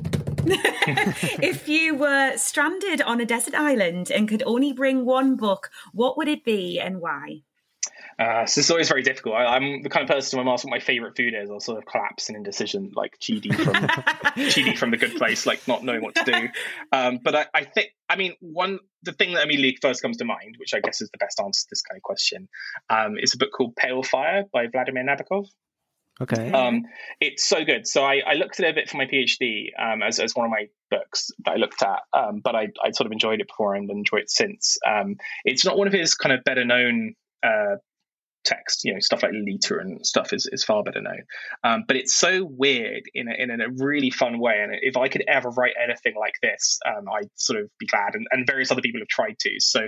if 0.46 1.68
you 1.70 1.96
were 1.96 2.36
stranded 2.38 3.02
on 3.02 3.22
a 3.22 3.26
desert 3.26 3.54
island 3.54 4.10
and 4.10 4.28
could 4.28 4.44
only 4.46 4.74
bring 4.74 5.06
one 5.06 5.36
book, 5.36 5.70
what 5.94 6.18
would 6.18 6.28
it 6.28 6.44
be 6.44 6.80
and 6.80 7.00
why? 7.00 7.44
Uh, 8.20 8.46
so 8.46 8.60
it's 8.60 8.72
always 8.72 8.90
very 8.90 9.04
difficult. 9.04 9.36
I, 9.36 9.46
I'm 9.56 9.82
the 9.82 9.90
kind 9.90 10.04
of 10.04 10.14
person 10.14 10.38
when 10.38 10.48
I'm 10.48 10.54
asked 10.54 10.66
what 10.66 10.72
my 10.72 10.80
favorite 10.80 11.16
food 11.16 11.34
is, 11.34 11.50
I'll 11.50 11.60
sort 11.60 11.78
of 11.78 11.86
collapse 11.86 12.30
in 12.30 12.36
indecision, 12.36 12.92
like 12.96 13.18
Chidi 13.20 13.54
from 13.54 13.74
Chidi 14.50 14.78
from 14.78 14.92
the 14.92 14.98
Good 14.98 15.16
Place, 15.16 15.46
like 15.46 15.68
not 15.68 15.84
knowing 15.84 16.02
what 16.02 16.16
to 16.16 16.24
do. 16.24 16.50
Um, 16.92 17.20
but 17.24 17.36
I, 17.36 17.46
I 17.54 17.64
think, 17.64 17.90
I 18.10 18.16
mean, 18.16 18.34
one 18.40 18.80
the 19.04 19.14
thing 19.14 19.34
that 19.34 19.44
immediately 19.44 19.78
first 19.82 20.02
comes 20.02 20.18
to 20.18 20.26
mind, 20.26 20.56
which 20.58 20.74
I 20.74 20.80
guess 20.80 21.02
is 21.02 21.10
the 21.12 21.18
best 21.18 21.40
answer 21.40 21.62
to 21.62 21.68
this 21.70 21.82
kind 21.82 21.98
of 21.98 22.04
question, 22.04 22.50
um, 22.90 23.18
is 23.18 23.34
a 23.34 23.38
book 23.38 23.50
called 23.56 23.76
Pale 23.76 24.04
Fire 24.04 24.44
by 24.52 24.68
Vladimir 24.68 25.04
Nabokov. 25.04 25.48
Okay. 26.22 26.52
Um, 26.52 26.84
it's 27.20 27.44
so 27.48 27.66
good. 27.66 27.88
So 27.88 28.04
I, 28.04 28.22
I 28.26 28.34
looked 28.34 28.60
at 28.60 28.68
it 28.68 28.70
a 28.70 28.74
bit 28.74 28.90
for 28.90 28.98
my 28.98 29.06
PhD 29.06 29.70
um, 29.80 30.04
as, 30.04 30.20
as 30.20 30.36
one 30.36 30.46
of 30.46 30.52
my 30.52 30.68
books 30.92 31.32
that 31.46 31.52
I 31.52 31.56
looked 31.56 31.82
at, 31.82 32.02
um, 32.14 32.42
but 32.44 32.56
I, 32.56 32.68
I 32.84 32.92
sort 32.92 33.08
of 33.08 33.12
enjoyed 33.12 33.42
it 33.42 33.48
before 33.48 33.74
and 33.74 33.90
enjoyed 33.90 34.24
it 34.24 34.30
since. 34.30 34.78
Um, 34.88 35.16
it's 35.46 35.66
not 35.66 35.78
one 35.78 35.88
of 35.88 35.94
his 35.94 36.14
kind 36.14 36.34
of 36.34 36.44
better 36.44 36.64
known 36.64 37.16
uh, 37.44 37.78
texts, 38.44 38.84
you 38.84 38.94
know, 38.94 39.00
stuff 39.00 39.24
like 39.24 39.32
Lita 39.34 39.78
and 39.80 40.06
stuff 40.06 40.34
is, 40.34 40.48
is 40.52 40.64
far 40.64 40.84
better 40.84 41.02
known. 41.02 41.22
Um, 41.64 41.84
but 41.88 41.96
it's 41.98 42.16
so 42.16 42.46
weird 42.46 43.04
in 43.14 43.28
a, 43.28 43.34
in 43.34 43.62
a 43.62 43.70
really 43.78 44.10
fun 44.10 44.40
way. 44.40 44.60
And 44.62 44.76
if 44.82 44.98
I 44.98 45.08
could 45.08 45.24
ever 45.28 45.50
write 45.50 45.74
anything 45.82 46.14
like 46.20 46.36
this, 46.42 46.80
um, 46.86 47.06
I'd 47.10 47.30
sort 47.36 47.60
of 47.60 47.70
be 47.80 47.88
glad. 47.88 48.16
And, 48.16 48.28
and 48.32 48.48
various 48.48 48.72
other 48.72 48.82
people 48.82 49.02
have 49.02 49.08
tried 49.08 49.38
to. 49.40 49.60
So 49.60 49.82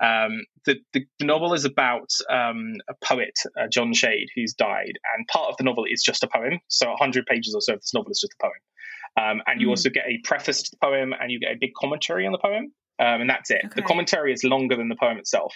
um, 0.00 0.44
the, 0.64 0.76
the 0.92 1.06
novel 1.22 1.54
is 1.54 1.64
about 1.64 2.10
um, 2.30 2.74
a 2.88 2.94
poet, 3.04 3.38
uh, 3.58 3.66
John 3.68 3.92
Shade, 3.94 4.28
who's 4.34 4.52
died, 4.54 4.92
and 5.16 5.26
part 5.28 5.48
of 5.50 5.56
the 5.56 5.64
novel 5.64 5.84
is 5.90 6.02
just 6.02 6.22
a 6.22 6.28
poem. 6.28 6.58
So 6.68 6.88
100 6.88 7.26
pages 7.26 7.54
or 7.54 7.60
so 7.60 7.74
of 7.74 7.80
this 7.80 7.94
novel 7.94 8.10
is 8.10 8.20
just 8.20 8.34
a 8.38 8.42
poem. 8.42 8.52
Um, 9.18 9.42
and 9.46 9.60
you 9.62 9.68
Mm. 9.68 9.70
also 9.70 9.88
get 9.88 10.04
a 10.06 10.18
preface 10.24 10.62
to 10.64 10.70
the 10.72 10.76
poem, 10.86 11.14
and 11.18 11.32
you 11.32 11.40
get 11.40 11.52
a 11.52 11.56
big 11.58 11.72
commentary 11.74 12.26
on 12.26 12.32
the 12.32 12.38
poem, 12.38 12.64
um, 12.98 13.20
and 13.22 13.30
that's 13.30 13.50
it. 13.50 13.62
The 13.74 13.80
commentary 13.82 14.32
is 14.34 14.44
longer 14.44 14.76
than 14.76 14.88
the 14.90 14.96
poem 14.96 15.16
itself, 15.16 15.54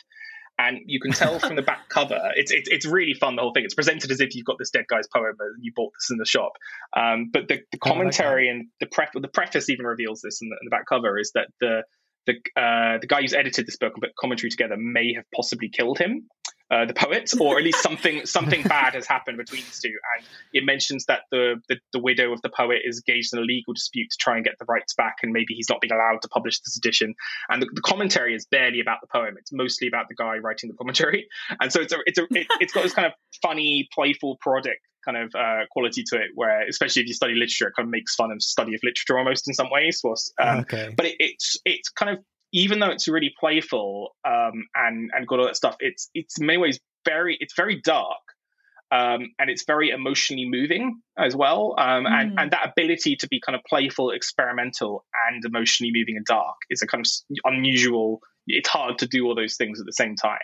and 0.61 0.79
you 0.85 1.01
can 1.01 1.13
tell 1.13 1.39
from 1.39 1.57
the 1.57 1.63
back 1.63 1.89
cover. 1.89 2.21
It's, 2.37 2.53
it's 2.53 2.69
it's 2.69 2.87
really 2.87 3.15
fun. 3.15 3.37
The 3.37 3.43
whole 3.43 3.55
thing. 3.55 3.65
It's 3.65 3.75
presented 3.75 4.11
as 4.11 4.21
if 4.21 4.35
you've 4.35 4.45
got 4.45 4.59
this 4.59 4.71
dead 4.71 4.85
guy's 4.89 5.09
poem 5.09 5.35
and 5.41 5.57
you 5.65 5.73
bought 5.75 5.93
this 5.99 6.11
in 6.11 6.19
the 6.19 6.27
shop. 6.27 6.53
Um, 6.95 7.31
but 7.33 7.49
the, 7.49 7.61
the 7.73 7.79
Oh, 7.83 7.89
commentary 7.89 8.49
and 8.49 8.69
the 8.79 8.87
pref 8.87 9.11
the 9.15 9.29
preface 9.29 9.71
even 9.71 9.87
reveals 9.87 10.21
this 10.21 10.41
in 10.43 10.51
the, 10.51 10.57
in 10.61 10.67
the 10.67 10.71
back 10.71 10.87
cover 10.87 11.19
is 11.19 11.33
that 11.35 11.49
the 11.61 11.83
the 12.27 12.35
uh, 12.61 12.99
the 13.01 13.07
guy 13.09 13.23
who's 13.23 13.33
edited 13.33 13.67
this 13.67 13.79
book 13.79 13.93
and 13.95 14.03
put 14.03 14.15
commentary 14.21 14.51
together 14.51 14.77
may 14.77 15.15
have 15.15 15.25
possibly 15.35 15.71
killed 15.71 15.99
him, 15.99 16.29
uh, 16.71 16.85
the 16.85 16.95
poet, 16.95 17.33
or 17.41 17.59
at 17.59 17.65
least 17.65 17.83
something 17.83 18.25
something 18.27 18.63
bad 18.63 18.95
has 18.95 19.07
happened 19.07 19.39
between 19.39 19.63
these 19.63 19.81
two. 19.81 19.89
And 20.17 20.25
it 20.53 20.65
mentions 20.65 21.07
that 21.07 21.23
the, 21.31 21.61
the 21.69 21.79
the 21.93 21.99
widow 21.99 22.33
of 22.33 22.43
the 22.43 22.49
poet 22.49 22.81
is 22.85 23.03
engaged 23.07 23.33
in 23.33 23.41
a 23.41 23.43
legal 23.43 23.75
dispute 23.75 24.11
to 24.11 24.17
try 24.19 24.37
and 24.37 24.45
get 24.45 24.59
the 24.59 24.65
rights 24.67 24.95
back, 24.95 25.17
and 25.23 25.33
maybe 25.33 25.55
he's 25.55 25.69
not 25.69 25.81
being 25.81 25.93
allowed 25.93 26.23
to 26.23 26.29
publish 26.29 26.61
this 26.61 26.77
edition. 26.77 27.15
And 27.49 27.63
the, 27.63 27.69
the 27.73 27.81
commentary 27.81 28.35
is 28.35 28.47
barely 28.47 28.81
about 28.81 29.01
the 29.01 29.09
poem; 29.09 29.37
it's 29.39 29.53
mostly 29.53 29.89
about 29.89 30.09
the 30.09 30.15
guy 30.15 30.37
writing 30.39 30.71
the 30.71 30.77
commentary. 30.77 31.27
And 31.61 31.73
so 31.73 31.81
it's 31.81 31.93
a 31.93 31.99
it's 32.07 32.19
a 32.19 32.25
it, 32.31 32.47
it's 32.61 32.73
got 32.73 32.85
this 32.85 32.95
kind 32.95 33.07
of 33.07 33.13
funny, 33.43 33.89
playful, 33.93 34.39
parodic 34.43 34.79
kind 35.05 35.17
of 35.17 35.35
uh, 35.35 35.67
quality 35.71 36.05
to 36.05 36.17
it, 36.17 36.31
where 36.35 36.67
especially 36.69 37.03
if 37.03 37.09
you 37.09 37.15
study 37.15 37.35
literature, 37.35 37.69
it 37.69 37.75
kind 37.77 37.87
of 37.87 37.91
makes 37.91 38.15
fun 38.15 38.31
of 38.31 38.43
study 38.43 38.75
of 38.75 38.81
literature 38.83 39.19
almost 39.19 39.49
in 39.49 39.55
some 39.55 39.69
ways. 39.71 40.03
Um, 40.39 40.61
okay. 40.61 40.93
but 40.97 41.07
it, 41.07 41.17
it's 41.19 41.59
it's 41.65 41.89
kind 41.89 42.17
of 42.17 42.25
even 42.53 42.81
though 42.81 42.91
it's 42.91 43.09
really 43.09 43.33
playful 43.39 44.17
um, 44.25 44.67
and 44.75 45.11
and 45.15 45.27
got 45.27 45.39
all 45.39 45.47
that 45.47 45.57
stuff, 45.57 45.77
it's 45.81 46.11
it's 46.15 46.39
in 46.41 46.47
many 46.47 46.59
ways 46.59 46.81
very 47.05 47.37
it's 47.41 47.55
very 47.55 47.81
dark. 47.81 48.19
Um, 48.93 49.31
and 49.39 49.49
it's 49.49 49.63
very 49.65 49.91
emotionally 49.91 50.49
moving 50.51 51.01
as 51.17 51.37
well, 51.37 51.77
um, 51.79 52.07
and 52.07 52.33
Mm. 52.33 52.43
and 52.43 52.51
that 52.51 52.71
ability 52.71 53.15
to 53.15 53.29
be 53.29 53.39
kind 53.41 53.55
of 53.55 53.63
playful, 53.63 54.11
experimental, 54.11 55.05
and 55.29 55.45
emotionally 55.45 55.93
moving 55.95 56.17
and 56.17 56.27
dark 56.27 56.57
is 56.71 56.83
a 56.83 56.89
kind 56.89 57.07
of 57.07 57.37
unusual. 57.45 58.21
It's 58.47 58.69
hard 58.69 58.99
to 58.99 59.07
do 59.07 59.27
all 59.27 59.35
those 59.35 59.57
things 59.57 59.81
at 59.81 59.87
the 59.87 59.93
same 59.93 60.17
time. 60.17 60.39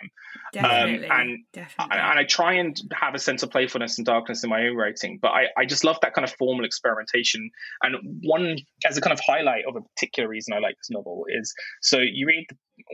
Um, 0.57 0.63
definitely. 0.63 1.07
and 1.09 1.39
definitely. 1.53 1.97
And 1.97 2.19
I 2.19 2.23
try 2.23 2.53
and 2.53 2.79
have 2.93 3.15
a 3.15 3.19
sense 3.19 3.43
of 3.43 3.51
playfulness 3.51 3.97
and 3.97 4.05
darkness 4.05 4.43
in 4.43 4.49
my 4.49 4.67
own 4.67 4.75
writing, 4.75 5.19
but 5.21 5.29
I, 5.29 5.47
I 5.57 5.65
just 5.65 5.83
love 5.83 5.97
that 6.01 6.13
kind 6.13 6.25
of 6.25 6.33
formal 6.33 6.65
experimentation. 6.65 7.49
And 7.81 8.21
one, 8.23 8.57
as 8.85 8.97
a 8.97 9.01
kind 9.01 9.13
of 9.13 9.19
highlight 9.25 9.65
of 9.67 9.75
a 9.75 9.81
particular 9.81 10.29
reason 10.29 10.53
I 10.53 10.59
like 10.59 10.75
this 10.77 10.89
novel 10.89 11.25
is 11.29 11.53
so 11.81 11.99
you 11.99 12.27
read, 12.27 12.45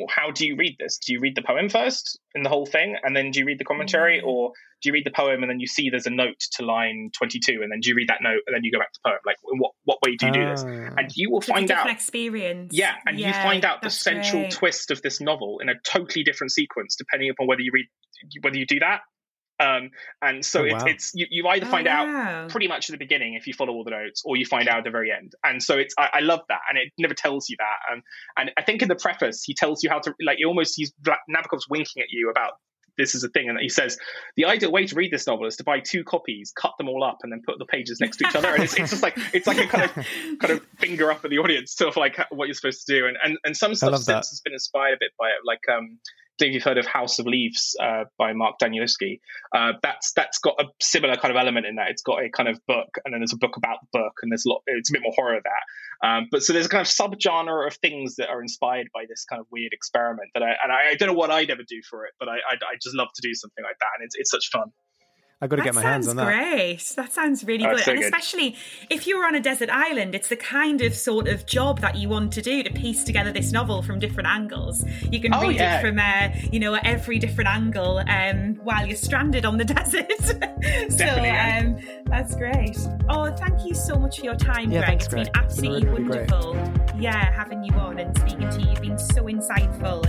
how 0.09 0.31
do 0.31 0.45
you 0.47 0.55
read 0.55 0.75
this? 0.79 0.97
Do 1.05 1.13
you 1.13 1.19
read 1.19 1.35
the 1.35 1.41
poem 1.41 1.69
first 1.69 2.19
in 2.35 2.43
the 2.43 2.49
whole 2.49 2.65
thing, 2.65 2.95
and 3.03 3.15
then 3.15 3.31
do 3.31 3.39
you 3.39 3.45
read 3.45 3.59
the 3.59 3.65
commentary, 3.65 4.19
Mm. 4.21 4.25
or 4.27 4.51
do 4.81 4.89
you 4.89 4.93
read 4.93 5.05
the 5.05 5.11
poem 5.11 5.41
and 5.43 5.49
then 5.49 5.59
you 5.61 5.67
see 5.67 5.89
there's 5.89 6.07
a 6.07 6.09
note 6.09 6.39
to 6.53 6.65
line 6.65 7.09
22, 7.17 7.61
and 7.61 7.71
then 7.71 7.79
do 7.79 7.89
you 7.89 7.95
read 7.95 8.09
that 8.09 8.21
note 8.21 8.41
and 8.47 8.53
then 8.55 8.63
you 8.63 8.71
go 8.71 8.79
back 8.79 8.91
to 8.91 8.99
the 9.03 9.09
poem? 9.09 9.19
Like, 9.25 9.37
what, 9.43 9.71
what 9.85 9.97
way 10.05 10.15
do 10.17 10.25
you 10.27 10.33
do 10.33 10.45
this? 10.45 10.63
Ah. 10.65 10.93
And 10.97 11.09
you 11.15 11.31
will 11.31 11.39
It's 11.39 11.47
find 11.47 11.71
out 11.71 11.89
experience. 11.89 12.71
yeah, 12.75 12.95
and 13.07 13.17
you 13.19 13.31
find 13.31 13.63
out 13.65 13.81
the 13.81 13.89
central 13.89 14.41
great. 14.43 14.51
twist 14.51 14.91
of 14.91 15.01
this 15.01 15.21
novel 15.21 15.59
in 15.61 15.69
a 15.69 15.75
totally 15.85 16.23
different 16.23 16.51
sequence, 16.51 16.95
depending 16.97 17.29
upon 17.29 17.47
whether 17.47 17.61
you 17.61 17.71
read 17.73 17.85
whether 18.41 18.57
you 18.57 18.65
do 18.65 18.79
that. 18.79 19.01
Um, 19.59 19.91
and 20.21 20.43
so 20.43 20.61
Oh, 20.61 20.65
it's, 20.65 20.83
wow. 20.83 20.89
it's 20.89 21.11
you, 21.13 21.27
you 21.29 21.47
either 21.47 21.65
Oh, 21.67 21.69
find 21.69 21.87
out 21.87 22.07
wow. 22.07 22.47
pretty 22.49 22.67
much 22.67 22.89
at 22.89 22.93
the 22.93 22.97
beginning 22.97 23.35
if 23.35 23.47
you 23.47 23.53
follow 23.53 23.73
all 23.73 23.83
the 23.83 23.91
notes, 23.91 24.21
or 24.25 24.35
you 24.35 24.45
find 24.45 24.67
out 24.67 24.79
at 24.79 24.83
the 24.83 24.89
very 24.91 25.11
end. 25.11 25.33
And 25.43 25.61
so 25.61 25.77
it's 25.77 25.93
I, 25.97 26.09
I 26.15 26.19
love 26.21 26.41
that, 26.49 26.59
and 26.69 26.77
it 26.77 26.91
never 26.97 27.13
tells 27.13 27.49
you 27.49 27.55
that. 27.59 27.93
Um, 27.93 28.01
and 28.37 28.51
I 28.57 28.63
think 28.63 28.81
in 28.81 28.87
the 28.89 28.95
preface 28.95 29.43
he 29.43 29.53
tells 29.53 29.83
you 29.83 29.89
how 29.89 29.99
to 29.99 30.13
like 30.25 30.37
he 30.39 30.45
almost 30.45 30.73
he's 30.75 30.91
Nabokov's 31.29 31.67
winking 31.69 32.01
at 32.01 32.09
you 32.09 32.29
about 32.29 32.53
this 32.95 33.15
is 33.15 33.23
a 33.23 33.29
thing, 33.29 33.49
and 33.49 33.57
he 33.59 33.69
says 33.69 33.97
the 34.35 34.45
ideal 34.45 34.71
way 34.71 34.85
to 34.85 34.95
read 34.95 35.11
this 35.11 35.25
novel 35.25 35.47
is 35.47 35.55
to 35.57 35.63
buy 35.63 35.79
two 35.79 36.03
copies, 36.03 36.51
cut 36.55 36.73
them 36.77 36.87
all 36.89 37.03
up, 37.03 37.19
and 37.23 37.31
then 37.31 37.41
put 37.45 37.57
the 37.57 37.65
pages 37.65 37.99
next 37.99 38.17
to 38.17 38.27
each 38.27 38.35
other. 38.35 38.49
And 38.53 38.63
it's, 38.63 38.77
it's 38.77 38.91
just 38.91 39.01
like 39.03 39.17
it's 39.33 39.47
like 39.47 39.57
a 39.57 39.67
kind 39.67 39.83
of 39.85 39.91
kind 40.39 40.51
of 40.53 40.65
finger 40.79 41.11
up 41.11 41.23
at 41.25 41.31
the 41.31 41.39
audience 41.39 41.75
to 41.75 41.91
like 41.99 42.17
what 42.31 42.47
you're 42.47 42.53
supposed 42.53 42.85
to 42.85 42.93
do. 42.99 43.07
And 43.07 43.17
and, 43.23 43.37
and 43.45 43.57
some 43.57 43.73
stuff 43.75 43.93
since 43.95 44.05
that. 44.05 44.15
has 44.17 44.41
been 44.43 44.53
inspired 44.53 44.93
a 44.93 44.97
bit 44.99 45.11
by 45.19 45.27
it, 45.29 45.45
like 45.45 45.61
um. 45.75 45.99
Think 46.39 46.53
you've 46.53 46.63
heard 46.63 46.77
of 46.77 46.85
House 46.85 47.19
of 47.19 47.27
Leaves 47.27 47.75
uh, 47.81 48.05
by 48.17 48.33
Mark 48.33 48.55
Danielewski. 48.61 49.19
Uh, 49.55 49.73
that's 49.81 50.13
that's 50.13 50.39
got 50.39 50.55
a 50.59 50.65
similar 50.81 51.15
kind 51.15 51.31
of 51.31 51.39
element 51.39 51.65
in 51.65 51.75
that. 51.75 51.89
It's 51.89 52.01
got 52.01 52.23
a 52.23 52.29
kind 52.29 52.49
of 52.49 52.59
book, 52.67 52.89
and 53.05 53.13
then 53.13 53.21
there's 53.21 53.33
a 53.33 53.37
book 53.37 53.55
about 53.57 53.77
the 53.81 53.99
book, 53.99 54.13
and 54.23 54.31
there's 54.31 54.45
a 54.45 54.49
lot. 54.49 54.61
It's 54.65 54.89
a 54.89 54.93
bit 54.93 55.03
more 55.03 55.13
horror 55.15 55.39
that. 55.43 56.07
Um, 56.07 56.27
but 56.31 56.43
so 56.43 56.53
there's 56.53 56.65
a 56.65 56.69
kind 56.69 56.81
of 56.81 56.87
subgenre 56.87 57.67
of 57.67 57.75
things 57.77 58.15
that 58.15 58.29
are 58.29 58.41
inspired 58.41 58.87
by 58.93 59.05
this 59.07 59.25
kind 59.25 59.39
of 59.39 59.47
weird 59.51 59.73
experiment 59.73 60.29
that 60.33 60.43
I 60.43 60.49
and 60.63 60.71
I, 60.71 60.91
I 60.91 60.95
don't 60.95 61.07
know 61.07 61.13
what 61.13 61.31
I'd 61.31 61.49
ever 61.49 61.63
do 61.67 61.81
for 61.89 62.05
it, 62.05 62.13
but 62.19 62.27
I 62.27 62.35
I 62.35 62.55
I 62.55 62.75
just 62.81 62.95
love 62.95 63.09
to 63.15 63.21
do 63.21 63.33
something 63.33 63.63
like 63.63 63.77
that, 63.79 63.89
and 63.97 64.05
it's 64.05 64.15
it's 64.15 64.31
such 64.31 64.49
fun. 64.51 64.71
I've 65.43 65.49
got 65.49 65.57
to 65.57 65.61
that 65.61 65.65
get 65.65 65.75
my 65.75 65.81
hands 65.81 66.07
on 66.07 66.15
sounds 66.15 66.27
that. 66.27 66.33
great. 66.53 66.93
That 66.95 67.11
sounds 67.13 67.43
really 67.43 67.65
good. 67.65 67.79
so 67.79 67.91
and 67.91 67.99
good. 67.99 68.05
especially 68.05 68.55
if 68.89 69.05
you 69.07 69.17
were 69.17 69.25
on 69.25 69.35
a 69.35 69.41
desert 69.41 69.69
island, 69.69 70.15
it's 70.15 70.29
the 70.29 70.37
kind 70.37 70.81
of 70.81 70.95
sort 70.95 71.27
of 71.27 71.45
job 71.45 71.81
that 71.81 71.95
you 71.97 72.07
want 72.07 72.31
to 72.33 72.41
do 72.41 72.63
to 72.63 72.69
piece 72.71 73.03
together 73.03 73.31
this 73.31 73.51
novel 73.51 73.81
from 73.83 73.99
different 73.99 74.29
angles. 74.29 74.85
You 75.11 75.19
can 75.19 75.33
Oh, 75.33 75.41
read 75.41 75.57
yeah. 75.57 75.79
it 75.79 75.81
from, 75.81 75.99
uh, 75.99 76.29
you 76.51 76.59
know, 76.59 76.75
every 76.83 77.19
different 77.19 77.49
angle 77.49 78.01
um, 78.07 78.55
while 78.63 78.85
you're 78.87 78.95
stranded 78.95 79.43
on 79.45 79.57
the 79.57 79.65
desert. 79.75 80.11
so 80.21 80.33
Definitely, 80.97 81.29
um, 81.29 82.03
that's 82.05 82.35
great. 82.35 82.77
Oh, 83.09 83.29
thank 83.35 83.65
you 83.65 83.75
so 83.75 83.95
much 83.97 84.19
for 84.19 84.25
your 84.25 84.35
time, 84.35 84.71
Yeah, 84.71 84.79
Greg. 84.79 84.89
thanks, 84.89 85.05
it's 85.05 85.13
Greg. 85.13 85.25
been 85.33 85.43
It's 85.43 85.55
been 85.59 85.65
absolutely 85.71 85.89
really, 85.89 86.03
really 86.03 86.25
great. 86.27 86.31
wonderful. 86.31 86.99
Yeah, 87.01 87.33
having 87.35 87.63
you 87.63 87.73
on 87.73 87.99
and 87.99 88.17
speaking 88.17 88.49
to 88.49 88.61
you. 88.61 88.69
You've 88.69 88.81
been 88.81 88.97
so 88.99 89.23
insightful, 89.25 90.07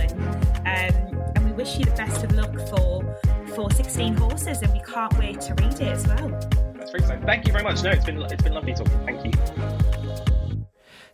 and 0.65 1.37
um, 1.37 1.44
and 1.55 1.67
wish 1.67 1.77
you 1.77 1.85
the 1.85 1.91
best 1.91 2.23
of 2.23 2.31
luck 2.33 2.53
for 2.69 3.17
for 3.55 3.71
16 3.71 4.15
horses, 4.15 4.61
and 4.61 4.71
we 4.73 4.79
can't 4.81 5.17
wait 5.17 5.39
to 5.41 5.53
read 5.55 5.73
it 5.73 5.81
as 5.81 6.07
well. 6.07 6.29
That's 6.29 6.91
very 6.91 7.03
exciting. 7.03 7.25
Thank 7.25 7.47
you 7.47 7.53
very 7.53 7.63
much. 7.63 7.83
No, 7.83 7.91
it's 7.91 8.05
been 8.05 8.21
it's 8.21 8.43
been 8.43 8.53
lovely 8.53 8.73
talking. 8.73 9.05
Thank 9.05 9.25
you. 9.25 9.31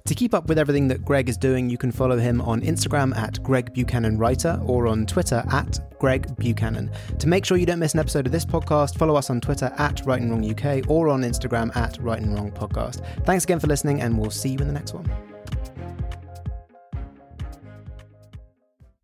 To 0.06 0.16
keep 0.16 0.34
up 0.34 0.48
with 0.48 0.58
everything 0.58 0.88
that 0.88 1.06
Greg 1.06 1.30
is 1.30 1.38
doing, 1.38 1.70
you 1.70 1.78
can 1.78 1.92
follow 1.92 2.18
him 2.18 2.42
on 2.42 2.62
Instagram 2.62 3.16
at 3.16 3.42
Greg 3.44 3.72
Buchanan 3.72 4.18
Writer 4.18 4.60
or 4.66 4.88
on 4.88 5.06
Twitter 5.06 5.44
at 5.52 5.80
Greg 6.00 6.36
Buchanan. 6.38 6.92
To 7.20 7.28
make 7.28 7.46
sure 7.46 7.56
you 7.56 7.68
don't 7.68 7.80
miss 7.80 7.94
an 7.94 8.00
episode 8.00 8.26
of 8.26 8.32
this 8.32 8.44
podcast, 8.44 8.98
follow 8.98 9.16
us 9.16 9.30
on 9.30 9.40
Twitter 9.40 9.72
at 9.78 10.02
Write 10.06 10.22
and 10.22 10.32
Wrong 10.32 10.50
UK 10.50 10.90
or 10.90 11.08
on 11.08 11.22
Instagram 11.22 11.74
at 11.78 11.98
Write 12.02 12.24
and 12.24 12.34
Wrong 12.34 12.52
Podcast. 12.52 13.06
Thanks 13.26 13.44
again 13.44 13.60
for 13.60 13.68
listening, 13.68 14.02
and 14.02 14.18
we'll 14.18 14.32
see 14.32 14.50
you 14.50 14.58
in 14.58 14.68
the 14.68 14.74
next 14.74 14.94
one. 14.94 15.31